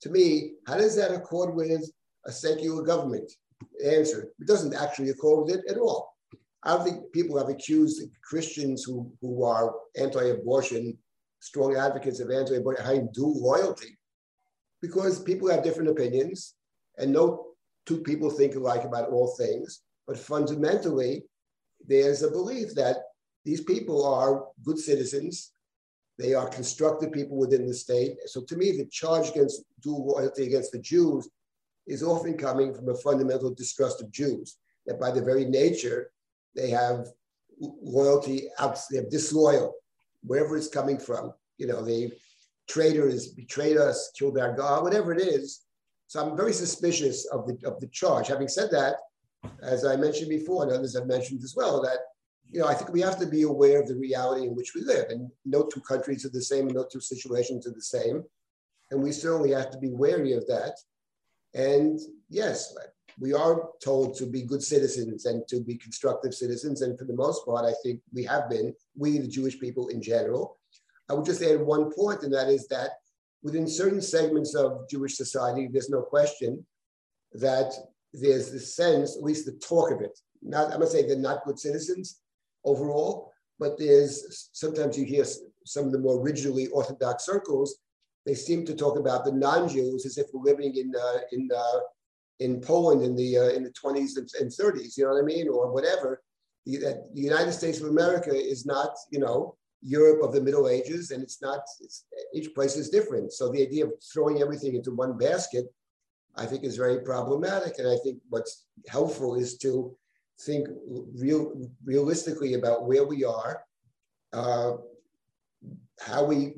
[0.03, 1.91] to me, how does that accord with
[2.27, 3.31] a secular government?
[3.85, 6.15] Answer, it doesn't actually accord with it at all.
[6.63, 10.97] I don't think people have accused Christians who, who are anti-abortion,
[11.41, 13.97] strong advocates of anti-abortion, having dual loyalty,
[14.83, 16.55] because people have different opinions,
[16.99, 17.47] and no
[17.87, 19.83] two people think alike about all things.
[20.07, 21.25] But fundamentally,
[21.87, 22.97] there's a belief that
[23.45, 25.53] these people are good citizens.
[26.19, 28.17] They are constructive people within the state.
[28.27, 31.29] So to me, the charge against dual loyalty against the Jews
[31.87, 36.11] is often coming from a fundamental distrust of Jews, that by their very nature,
[36.55, 37.07] they have
[37.61, 38.49] loyalty,
[38.91, 39.75] they have disloyal,
[40.23, 41.33] wherever it's coming from.
[41.57, 42.13] You know, the
[42.69, 45.63] traitors betrayed us, killed our God, whatever it is.
[46.09, 48.29] So I'm very suspicious of the, of the charge.
[48.29, 48.97] Having said that,
[49.63, 51.99] as I mentioned before, and others have mentioned as well, that
[52.51, 54.83] you know, I think we have to be aware of the reality in which we
[54.83, 55.11] live.
[55.11, 58.25] And no two countries are the same, and no two situations are the same.
[58.91, 60.79] And we certainly have to be wary of that.
[61.55, 62.01] And
[62.31, 62.75] yes,
[63.19, 66.81] we are told to be good citizens and to be constructive citizens.
[66.83, 70.01] And for the most part, I think we have been, we, the Jewish people in
[70.01, 70.59] general.
[71.11, 72.93] I would just add one point, and that is that
[73.43, 76.65] within certain segments of Jewish society, there's no question
[77.33, 77.73] that
[78.15, 80.19] there's the sense, at least the talk of it.
[80.43, 82.21] Not, I'm gonna say they're not good citizens
[82.65, 85.25] overall, but there's sometimes you hear
[85.65, 87.79] some of the more rigidly orthodox circles,
[88.27, 91.81] they seem to talk about the non-Jews as if we're living in uh, in uh,
[92.41, 95.49] in Poland in the uh, in the 20s and, 30s, you know what I mean,
[95.49, 96.23] or whatever.
[96.67, 100.69] The, that the United States of America is not, you know, Europe of the Middle
[100.69, 101.61] Ages, and it's not.
[101.81, 102.05] It's,
[102.35, 103.33] each place is different.
[103.33, 105.67] So the idea of throwing everything into one basket,
[106.37, 107.79] I think, is very problematic.
[107.79, 109.97] And I think what's helpful is to
[110.41, 110.69] think
[111.15, 113.63] real realistically about where we are,
[114.33, 114.73] uh,
[116.01, 116.55] how we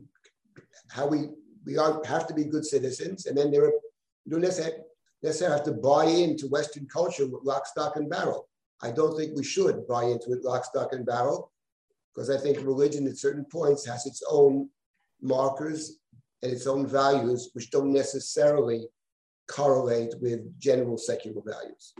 [0.90, 1.28] how we
[1.64, 3.72] we are have to be good citizens, and then there are
[4.24, 4.82] you don't necessarily
[5.22, 8.48] necessarily have to buy into Western culture with lock, stock, and barrel.
[8.82, 11.52] I don't think we should buy into it lock, stock, and barrel,
[12.14, 14.70] because I think religion at certain points has its own
[15.20, 15.98] markers
[16.42, 18.88] and its own values, which don't necessarily
[19.48, 21.92] correlate with general secular values.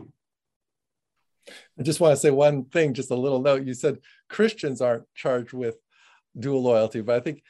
[1.78, 3.66] I just want to say one thing, just a little note.
[3.66, 3.98] You said
[4.28, 5.76] Christians aren't charged with
[6.38, 7.42] dual loyalty, but I think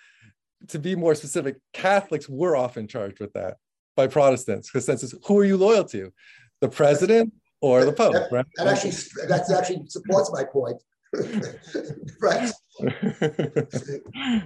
[0.69, 3.57] to be more specific, Catholics were often charged with that
[3.97, 6.13] by Protestants because sense is who are you loyal to,
[6.61, 8.13] the president or the Pope?
[8.13, 8.47] That, right?
[8.57, 8.93] that actually
[9.29, 10.83] that actually supports my point.
[12.21, 12.53] right.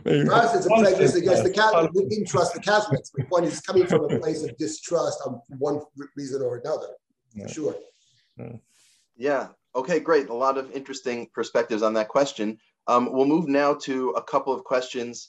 [0.03, 1.93] Protestants are prejudiced against the Catholics.
[1.95, 3.11] We didn't trust the Catholics.
[3.15, 5.81] The point is coming from a place of distrust on one
[6.17, 6.89] reason or another.
[7.35, 7.47] Yeah.
[7.49, 7.75] Sure.
[8.39, 8.53] Yeah.
[9.77, 10.29] Okay, great.
[10.29, 12.59] A lot of interesting perspectives on that question.
[12.87, 15.29] Um, we'll move now to a couple of questions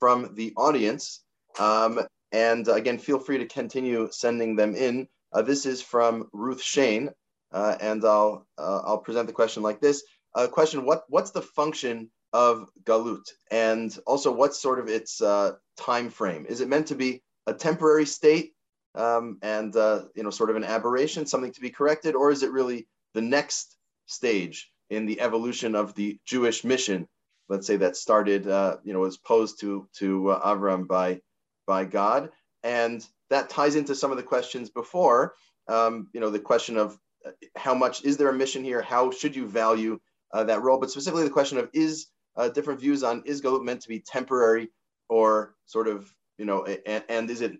[0.00, 1.24] from the audience.
[1.58, 2.00] Um,
[2.32, 5.08] and again, feel free to continue sending them in.
[5.32, 7.10] Uh, this is from Ruth Shane,
[7.52, 10.02] uh, and I'll uh, I'll present the question like this.
[10.34, 15.52] Uh, question: What what's the function of galut, and also what's sort of its uh,
[15.76, 16.46] time frame?
[16.48, 18.54] Is it meant to be a temporary state
[18.94, 22.42] um, and uh, you know sort of an aberration, something to be corrected, or is
[22.42, 23.76] it really the next
[24.06, 27.08] stage in the evolution of the Jewish mission?
[27.48, 31.20] Let's say that started, uh, you know, was posed to to uh, Avram by
[31.66, 32.30] by God.
[32.62, 35.34] And that ties into some of the questions before,
[35.68, 38.82] um, you know, the question of uh, how much is there a mission here?
[38.82, 39.98] How should you value
[40.32, 40.78] uh, that role?
[40.78, 42.06] But specifically the question of is
[42.36, 44.70] uh, different views on is Galut meant to be temporary
[45.08, 47.52] or sort of, you know, and, and is it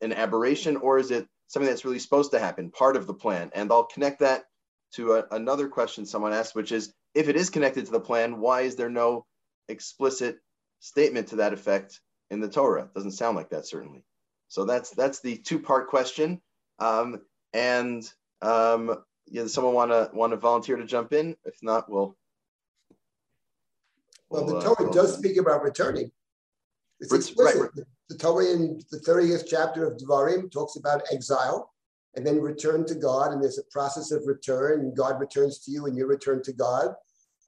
[0.00, 3.50] an aberration or is it something that's really supposed to happen, part of the plan?
[3.54, 4.44] And I'll connect that
[4.94, 8.40] to a, another question someone asked, which is if it is connected to the plan,
[8.40, 9.26] why is there no
[9.68, 10.38] explicit
[10.80, 12.00] statement to that effect
[12.30, 12.82] in the Torah.
[12.82, 14.04] It doesn't sound like that certainly.
[14.48, 16.40] So that's that's the two part question.
[16.78, 17.20] Um,
[17.52, 18.02] and
[18.42, 21.36] um, yeah, does someone want to want to volunteer to jump in?
[21.44, 22.16] If not, we'll.
[24.28, 26.10] Well, the Torah does speak about returning.
[27.00, 27.60] It's explicit.
[27.60, 27.86] Right, right.
[28.08, 31.72] The Torah in the 30th chapter of Devarim talks about exile
[32.14, 33.32] and then return to God.
[33.32, 36.52] And there's a process of return, and God returns to you, and you return to
[36.52, 36.94] God.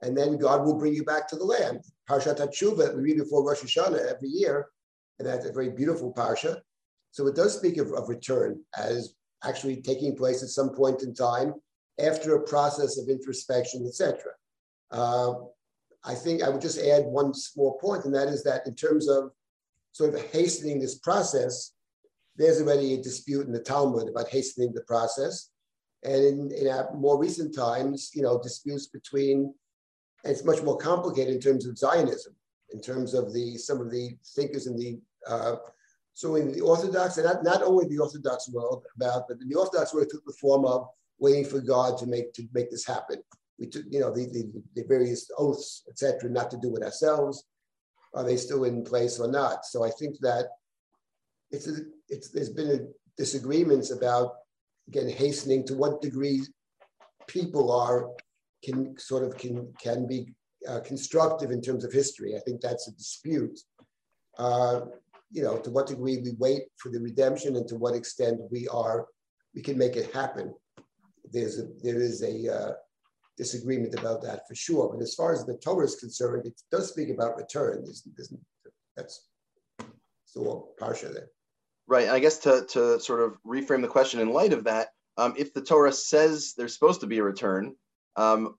[0.02, 1.80] And then God will bring you back to the land.
[2.08, 4.66] Parshat HaTshuva, we read before Rosh Hashanah every year,
[5.18, 6.60] and that's a very beautiful parsha.
[7.12, 9.14] So it does speak of, of return as
[9.44, 11.54] actually taking place at some point in time
[12.00, 14.18] after a process of introspection, etc.
[14.90, 15.34] Uh,
[16.04, 19.08] I think I would just add one small point, and that is that in terms
[19.08, 19.30] of
[19.92, 21.72] sort of hastening this process,
[22.36, 25.50] there's already a dispute in the Talmud about hastening the process.
[26.04, 29.54] And in, in more recent times, you know, disputes between,
[30.24, 32.34] it's much more complicated in terms of Zionism,
[32.72, 35.56] in terms of the some of the thinkers in the uh,
[36.14, 39.54] so in the Orthodox, and not, not only the Orthodox world about, but in the
[39.54, 40.88] Orthodox world took the form of
[41.18, 43.22] waiting for God to make to make this happen.
[43.58, 47.44] We took, you know, the, the, the various oaths, etc., not to do it ourselves.
[48.14, 49.64] Are they still in place or not?
[49.64, 50.48] So I think that
[51.50, 51.76] it's, a,
[52.12, 52.80] it's there's been a
[53.16, 54.28] disagreements about
[54.88, 56.40] again hastening to what degree
[57.26, 58.00] people are
[58.64, 60.20] can sort of can can be
[60.68, 62.36] uh, constructive in terms of history.
[62.36, 63.58] I think that's a dispute.
[64.38, 64.82] Uh,
[65.30, 68.68] you know, to what degree we wait for the redemption and to what extent we
[68.68, 69.06] are,
[69.54, 70.54] we can make it happen.
[71.32, 72.72] There's a, there is a uh,
[73.38, 74.90] disagreement about that for sure.
[74.92, 77.82] But as far as the Torah is concerned, it does speak about return.
[77.82, 78.32] There's, there's,
[78.94, 79.28] that's
[80.34, 81.28] the parsha there.
[81.92, 82.08] Right.
[82.08, 85.52] I guess to, to sort of reframe the question in light of that, um, if
[85.52, 87.76] the Torah says there's supposed to be a return,
[88.16, 88.54] um,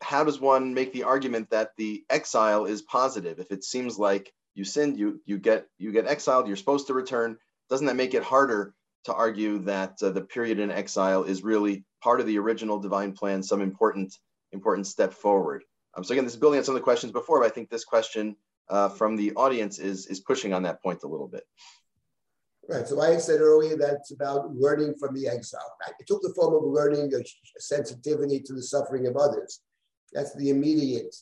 [0.00, 3.38] how does one make the argument that the exile is positive?
[3.38, 6.94] If it seems like you sinned, you you get you get exiled, you're supposed to
[6.94, 7.38] return.
[7.70, 11.84] Doesn't that make it harder to argue that uh, the period in exile is really
[12.02, 14.12] part of the original divine plan, some important
[14.50, 15.62] important step forward?
[15.96, 17.70] Um, so again, this is building on some of the questions before, but I think
[17.70, 18.34] this question
[18.68, 21.44] uh, from the audience is is pushing on that point a little bit.
[22.68, 22.86] Right.
[22.86, 25.74] So I said earlier that it's about learning from the exile.
[25.98, 29.60] It took the form of learning a sensitivity to the suffering of others.
[30.12, 31.14] That's the immediate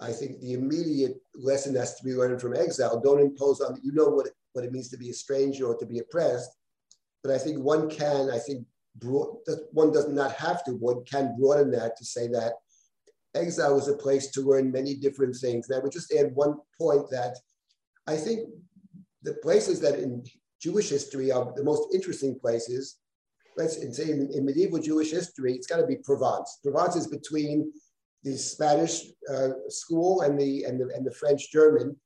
[0.00, 3.00] I think the immediate lesson has to be learned from exile.
[3.00, 5.86] Don't impose on you know what what it means to be a stranger or to
[5.86, 6.50] be oppressed.
[7.22, 8.66] But I think one can, I think
[8.96, 9.36] broad,
[9.72, 12.54] one does not have to, one can broaden that to say that
[13.34, 15.68] exile is a place to learn many different things.
[15.68, 17.36] And I would just add one point that
[18.06, 18.48] I think
[19.22, 20.24] the places that in
[20.60, 22.98] Jewish history are the most interesting places,
[23.56, 26.58] let's say in, in medieval Jewish history, it's got to be Provence.
[26.62, 27.72] Provence is between
[28.22, 31.96] the Spanish uh, school and the, and the and the French German.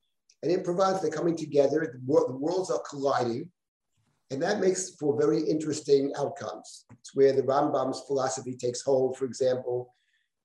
[0.43, 1.79] And in Provence, they're coming together.
[1.93, 3.49] The, world, the worlds are colliding,
[4.31, 6.85] and that makes for very interesting outcomes.
[6.99, 9.17] It's where the Rambam's philosophy takes hold.
[9.17, 9.93] For example,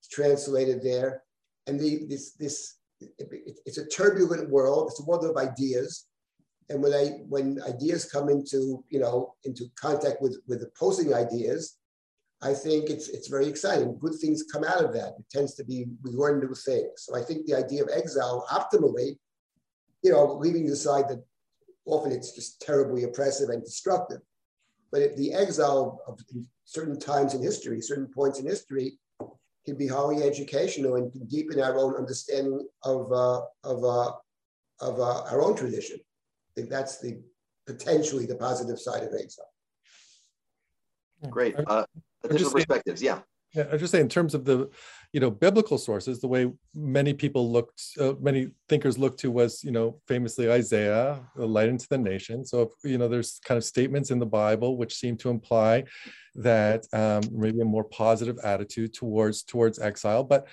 [0.01, 1.23] it's translated there,
[1.67, 4.89] and the this this it, it's a turbulent world.
[4.91, 6.07] It's a world of ideas,
[6.69, 11.77] and when I when ideas come into you know into contact with with opposing ideas,
[12.43, 13.99] I think it's it's very exciting.
[13.99, 15.15] Good things come out of that.
[15.19, 16.91] It tends to be we learn new things.
[16.97, 19.19] So I think the idea of exile, optimally,
[20.03, 21.25] you know, leaving aside that
[21.87, 24.21] often it's just terribly oppressive and destructive.
[24.91, 26.21] But if the exile of
[26.65, 28.99] certain times in history, certain points in history,
[29.65, 34.13] can be highly educational and can deepen our own understanding of uh, of uh,
[34.81, 35.99] of uh, our own tradition.
[36.57, 37.21] I think that's the
[37.67, 39.53] potentially the positive side of exile.
[41.29, 41.55] Great.
[41.67, 41.85] Uh,
[42.25, 43.03] additional perspectives.
[43.03, 43.21] yeah.
[43.55, 44.69] Yeah, I just say in terms of the,
[45.13, 49.63] you know, biblical sources, the way many people looked, uh, many thinkers looked to was,
[49.63, 52.45] you know, famously Isaiah, the light into the nation.
[52.45, 55.85] So, if, you know, there's kind of statements in the Bible which seem to imply
[56.35, 60.25] that um, maybe a more positive attitude towards towards exile.
[60.25, 60.49] But,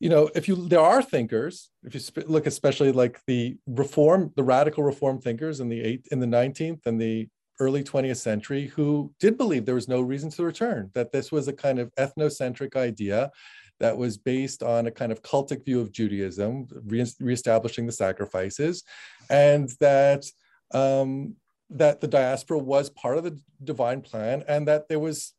[0.00, 4.32] you know, if you there are thinkers, if you sp- look especially like the reform,
[4.34, 7.28] the radical reform thinkers in the eighth, in the 19th and the
[7.60, 11.46] early 20th century who did believe there was no reason to return, that this was
[11.46, 13.30] a kind of ethnocentric idea
[13.78, 18.84] that was based on a kind of cultic view of Judaism, re- reestablishing the sacrifices,
[19.28, 20.24] and that
[20.72, 21.34] um,
[21.68, 25.34] that the diaspora was part of the divine plan, and that there was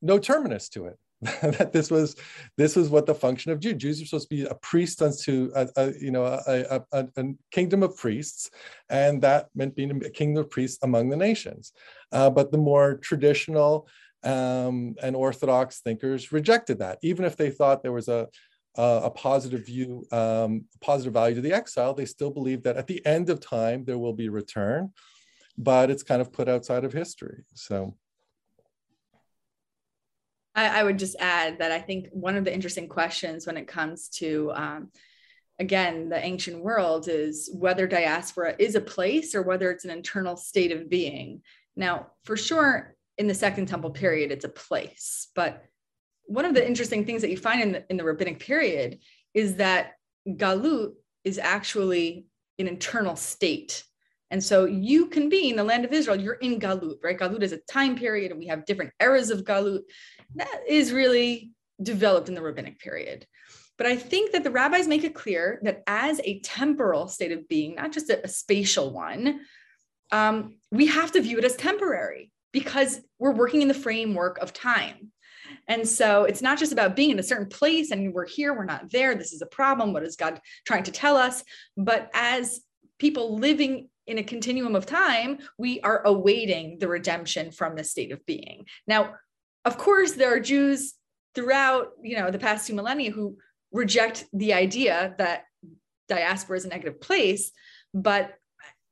[0.00, 0.98] no terminus to it.
[1.42, 2.16] that this was
[2.58, 3.74] this was what the function of Jews.
[3.74, 7.24] Jews are supposed to be a priest unto a, a you know a, a, a,
[7.50, 8.50] kingdom of priests,
[8.90, 11.72] and that meant being a kingdom of priests among the nations.
[12.12, 13.88] Uh, but the more traditional
[14.22, 18.28] um, and orthodox thinkers rejected that, even if they thought there was a
[18.76, 23.06] a positive view, um, positive value to the exile, they still believe that at the
[23.06, 24.92] end of time there will be return,
[25.56, 27.44] but it's kind of put outside of history.
[27.54, 27.96] So.
[30.54, 33.66] I, I, would just add that I think one of the interesting questions when it
[33.66, 34.90] comes to um,
[35.58, 40.36] again, the ancient world is whether diaspora is a place or whether it's an internal
[40.36, 41.42] state of being.
[41.76, 45.28] Now, for sure, in the Second Temple period, it's a place.
[45.34, 45.64] But
[46.24, 48.98] one of the interesting things that you find in the, in the rabbinic period
[49.32, 49.92] is that
[50.26, 52.26] galut is actually
[52.58, 53.84] an internal state.
[54.34, 57.16] And so you can be in the land of Israel, you're in galut, right?
[57.16, 59.82] Galut is a time period, and we have different eras of galut.
[60.34, 63.28] That is really developed in the rabbinic period.
[63.78, 67.46] But I think that the rabbis make it clear that as a temporal state of
[67.46, 69.42] being, not just a, a spatial one,
[70.10, 74.52] um, we have to view it as temporary because we're working in the framework of
[74.52, 75.12] time.
[75.68, 78.64] And so it's not just about being in a certain place and we're here, we're
[78.64, 79.14] not there.
[79.14, 79.92] This is a problem.
[79.92, 81.44] What is God trying to tell us?
[81.76, 82.62] But as
[82.98, 88.12] people living in a continuum of time, we are awaiting the redemption from the state
[88.12, 88.66] of being.
[88.86, 89.14] Now,
[89.64, 90.94] of course, there are Jews
[91.34, 93.38] throughout, you know, the past two millennia who
[93.72, 95.44] reject the idea that
[96.08, 97.50] diaspora is a negative place,
[97.92, 98.34] but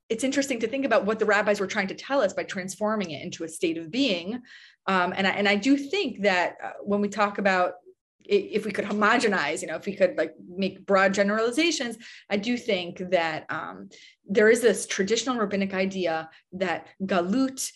[0.09, 3.11] it's interesting to think about what the rabbis were trying to tell us by transforming
[3.11, 4.41] it into a state of being.
[4.87, 7.75] Um, and, I, and I do think that uh, when we talk about
[8.25, 11.97] if we could homogenize, you know, if we could like make broad generalizations,
[12.31, 13.89] I do think that um,
[14.29, 17.71] there is this traditional rabbinic idea that galut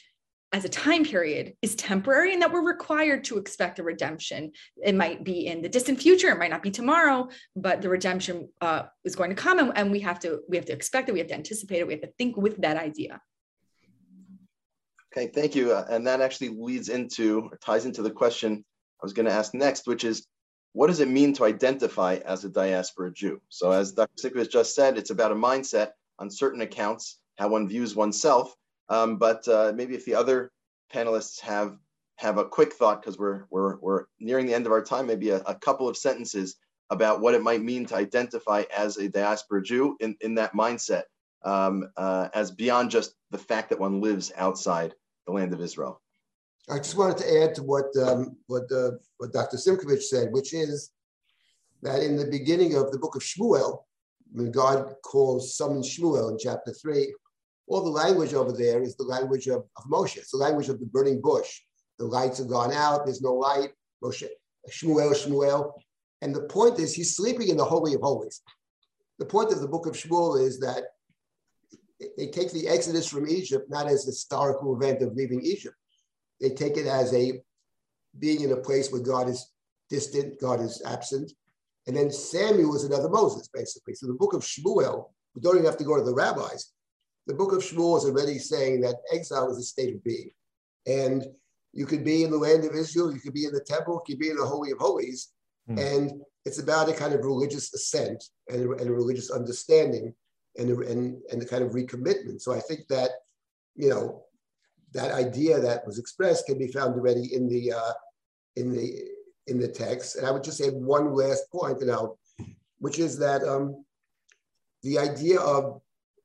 [0.53, 4.53] as a time period is temporary and that we're required to expect a redemption.
[4.83, 8.49] It might be in the distant future, it might not be tomorrow, but the redemption
[8.61, 11.13] uh, is going to come and, and we have to we have to expect it,
[11.13, 13.21] we have to anticipate it, we have to think with that idea.
[15.13, 15.73] Okay, thank you.
[15.73, 18.65] Uh, and that actually leads into or ties into the question
[19.03, 20.27] I was going to ask next, which is
[20.77, 23.41] what does it mean to identify as a diaspora Jew?
[23.49, 24.29] So as Dr.
[24.29, 28.55] Simkovich just said, it's about a mindset on certain accounts, how one views oneself,
[28.91, 30.53] um, but uh, maybe if the other
[30.93, 31.79] panelists have
[32.17, 35.31] have a quick thought, because we're, we're, we're nearing the end of our time, maybe
[35.31, 36.57] a, a, couple of sentences
[36.89, 41.03] about what it might mean to identify as a diaspora Jew in, in that mindset,
[41.45, 44.95] um, uh, as beyond just the fact that one lives outside
[45.27, 46.01] the land of Israel.
[46.69, 49.57] I just wanted to add to what um, what, uh, what Dr.
[49.57, 50.91] Simkovich said, which is
[51.83, 53.85] that in the beginning of the book of Shmuel,
[54.33, 57.15] when God calls summons Shmuel in chapter three,
[57.69, 60.17] all the language over there is the language of, of Moshe.
[60.17, 61.61] It's the language of the burning bush.
[61.99, 63.05] The lights have gone out.
[63.05, 63.71] There's no light.
[64.03, 64.27] Moshe,
[64.71, 65.73] Shmuel, Shmuel.
[66.23, 68.43] And the point is, he's sleeping in the Holy of Holies.
[69.19, 70.85] The point of the book of Shmuel is that
[72.19, 75.77] they take the Exodus from Egypt not as a historical event of leaving Egypt.
[76.41, 77.41] They take it as a
[78.19, 79.53] being in a place where God is
[79.91, 81.33] distant, God is absent.
[81.87, 83.95] And then Samuel is another Moses, basically.
[83.95, 86.73] So the book of Shmuel, we don't even have to go to the rabbis
[87.27, 90.31] the book of Shmuel is already saying that exile is a state of being.
[90.87, 91.27] And
[91.73, 94.15] you could be in the land of Israel, you could be in the temple, you
[94.15, 95.33] could be in the Holy of Holies.
[95.69, 95.97] Mm.
[95.97, 96.13] And
[96.45, 100.15] it's about a kind of religious ascent and a, and a religious understanding
[100.57, 102.41] and, a, and, and the kind of recommitment.
[102.41, 103.11] So I think that,
[103.75, 104.23] you know,
[104.97, 107.93] that idea that was expressed can be found already in the, uh,
[108.57, 109.03] in the,
[109.47, 110.17] in the text.
[110.17, 112.19] And I would just add one last point, you know,
[112.79, 113.85] which is that um,
[114.83, 115.81] the idea of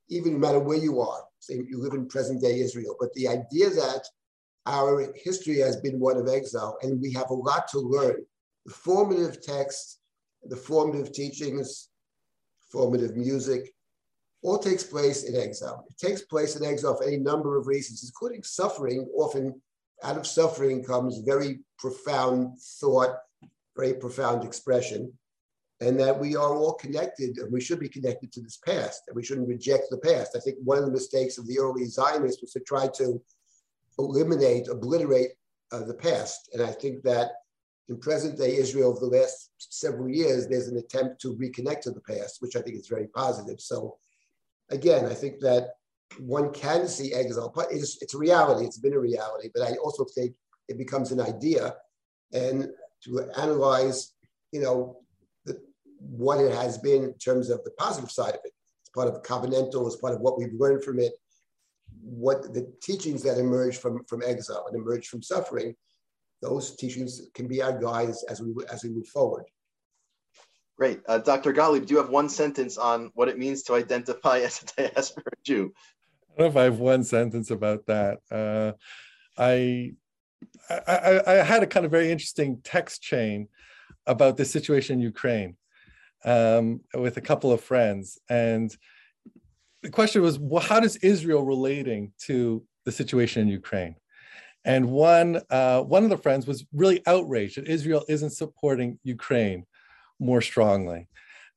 [0.09, 3.27] even no matter where you are, say you live in present day Israel, but the
[3.27, 4.03] idea that
[4.65, 8.23] our history has been one of exile and we have a lot to learn.
[8.65, 9.99] The formative texts,
[10.43, 11.89] the formative teachings,
[12.71, 13.73] formative music,
[14.43, 15.85] all takes place in exile.
[15.89, 19.07] It takes place in exile for any number of reasons, including suffering.
[19.15, 19.61] Often
[20.03, 23.17] out of suffering comes very profound thought,
[23.75, 25.13] very profound expression
[25.81, 29.15] and that we are all connected and we should be connected to this past and
[29.15, 30.35] we shouldn't reject the past.
[30.35, 33.21] I think one of the mistakes of the early Zionists was to try to
[33.97, 35.31] eliminate, obliterate
[35.71, 36.49] uh, the past.
[36.53, 37.31] And I think that
[37.89, 41.91] in present day Israel over the last several years, there's an attempt to reconnect to
[41.91, 43.59] the past, which I think is very positive.
[43.59, 43.97] So
[44.71, 45.71] again, I think that
[46.19, 50.05] one can see exile, it's, it's a reality, it's been a reality, but I also
[50.15, 50.33] think
[50.67, 51.75] it becomes an idea
[52.33, 52.69] and
[53.03, 54.13] to analyze,
[54.51, 54.97] you know,
[55.99, 58.51] what it has been in terms of the positive side of it.
[58.81, 61.13] It's part of the covenantal, it's part of what we've learned from it,
[62.01, 65.75] what the teachings that emerge from, from exile and emerge from suffering,
[66.41, 69.45] those teachings can be our guides as we, as we move forward.
[70.81, 71.01] Great.
[71.07, 71.53] Uh, Dr.
[71.53, 75.31] Gottlieb, do you have one sentence on what it means to identify as a diaspora
[75.43, 75.71] Jew?
[75.75, 78.17] I don't know if I have one sentence about that.
[78.31, 78.71] Uh,
[79.37, 79.91] I,
[80.71, 83.47] I, I had a kind of very interesting text chain
[84.07, 85.55] about the situation in Ukraine
[86.25, 88.17] um, with a couple of friends.
[88.27, 88.75] And
[89.83, 93.97] the question was, well, how does Israel relating to the situation in Ukraine?
[94.65, 99.67] And one, uh, one of the friends was really outraged that Israel isn't supporting Ukraine
[100.21, 101.09] more strongly.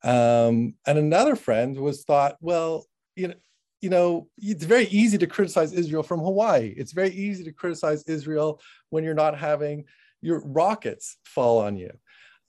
[0.03, 2.85] Um, and another friend was thought, well,
[3.15, 3.35] you know,
[3.81, 6.73] you know, it's very easy to criticize Israel from Hawaii.
[6.75, 8.59] It's very easy to criticize Israel
[8.89, 9.85] when you're not having
[10.21, 11.91] your rockets fall on you.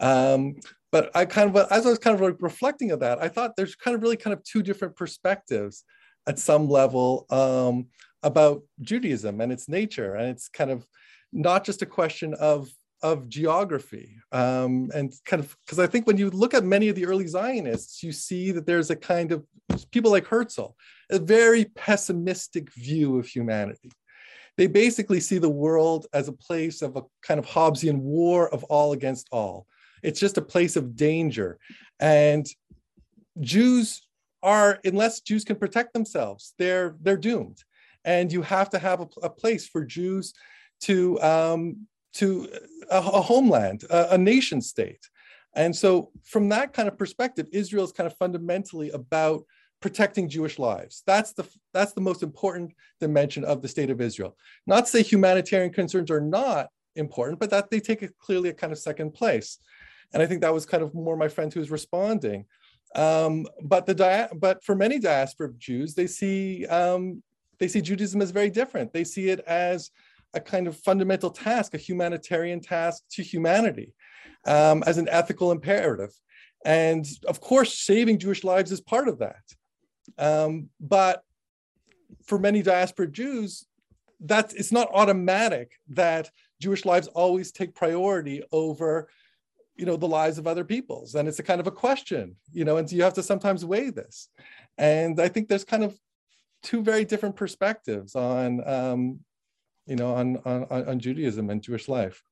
[0.00, 0.56] Um,
[0.92, 3.74] but I kind of, as I was kind of reflecting on that, I thought there's
[3.74, 5.84] kind of really kind of two different perspectives
[6.26, 7.86] at some level um,
[8.22, 10.14] about Judaism and its nature.
[10.14, 10.86] And it's kind of
[11.32, 12.68] not just a question of
[13.12, 16.96] of geography um, and kind of because I think when you look at many of
[16.96, 19.44] the early Zionists, you see that there's a kind of
[19.92, 20.74] people like Herzl,
[21.10, 23.92] a very pessimistic view of humanity.
[24.56, 28.64] They basically see the world as a place of a kind of Hobbesian war of
[28.64, 29.66] all against all.
[30.02, 31.58] It's just a place of danger.
[32.00, 32.46] And
[33.40, 34.02] Jews
[34.42, 37.58] are, unless Jews can protect themselves, they're, they're doomed.
[38.04, 40.32] And you have to have a, a place for Jews
[40.82, 41.86] to um,
[42.18, 42.48] to
[42.90, 45.08] a, a homeland, a, a nation state.
[45.54, 49.44] And so, from that kind of perspective, Israel is kind of fundamentally about
[49.80, 51.02] protecting Jewish lives.
[51.06, 54.36] That's the that's the most important dimension of the state of Israel.
[54.66, 58.54] Not to say humanitarian concerns are not important, but that they take a, clearly a
[58.54, 59.58] kind of second place.
[60.12, 62.46] And I think that was kind of more my friend who was responding.
[62.94, 67.22] Um, but the dia- but for many diaspora Jews, they see um,
[67.58, 68.92] they see Judaism as very different.
[68.92, 69.90] They see it as
[70.36, 73.94] a kind of fundamental task, a humanitarian task to humanity
[74.46, 76.12] um, as an ethical imperative.
[76.64, 79.44] And of course, saving Jewish lives is part of that.
[80.18, 81.22] Um, but
[82.26, 83.66] for many diaspora Jews,
[84.20, 86.30] that it's not automatic that
[86.60, 89.08] Jewish lives always take priority over,
[89.76, 91.14] you know, the lives of other peoples.
[91.14, 93.90] And it's a kind of a question, you know, and you have to sometimes weigh
[93.90, 94.28] this.
[94.78, 95.98] And I think there's kind of
[96.62, 99.20] two very different perspectives on um,
[99.86, 102.22] you know, on, on, on Judaism and Jewish life.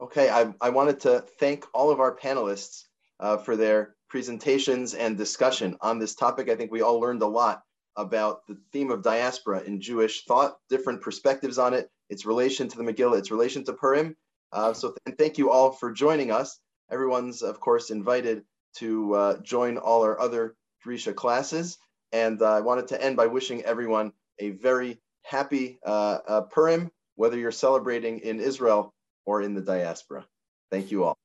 [0.00, 2.84] Okay, I, I wanted to thank all of our panelists
[3.20, 6.48] uh, for their presentations and discussion on this topic.
[6.48, 7.62] I think we all learned a lot
[7.96, 12.76] about the theme of diaspora in Jewish thought, different perspectives on it, its relation to
[12.76, 14.16] the Megillah, its relation to Purim.
[14.52, 16.58] Uh, so, and thank you all for joining us.
[16.90, 18.44] Everyone's, of course, invited
[18.76, 21.78] to uh, join all our other Drisha classes.
[22.12, 26.90] And uh, I wanted to end by wishing everyone a very happy uh, uh, Purim,
[27.16, 28.92] whether you're celebrating in Israel
[29.26, 30.26] or in the diaspora.
[30.70, 31.16] Thank you all.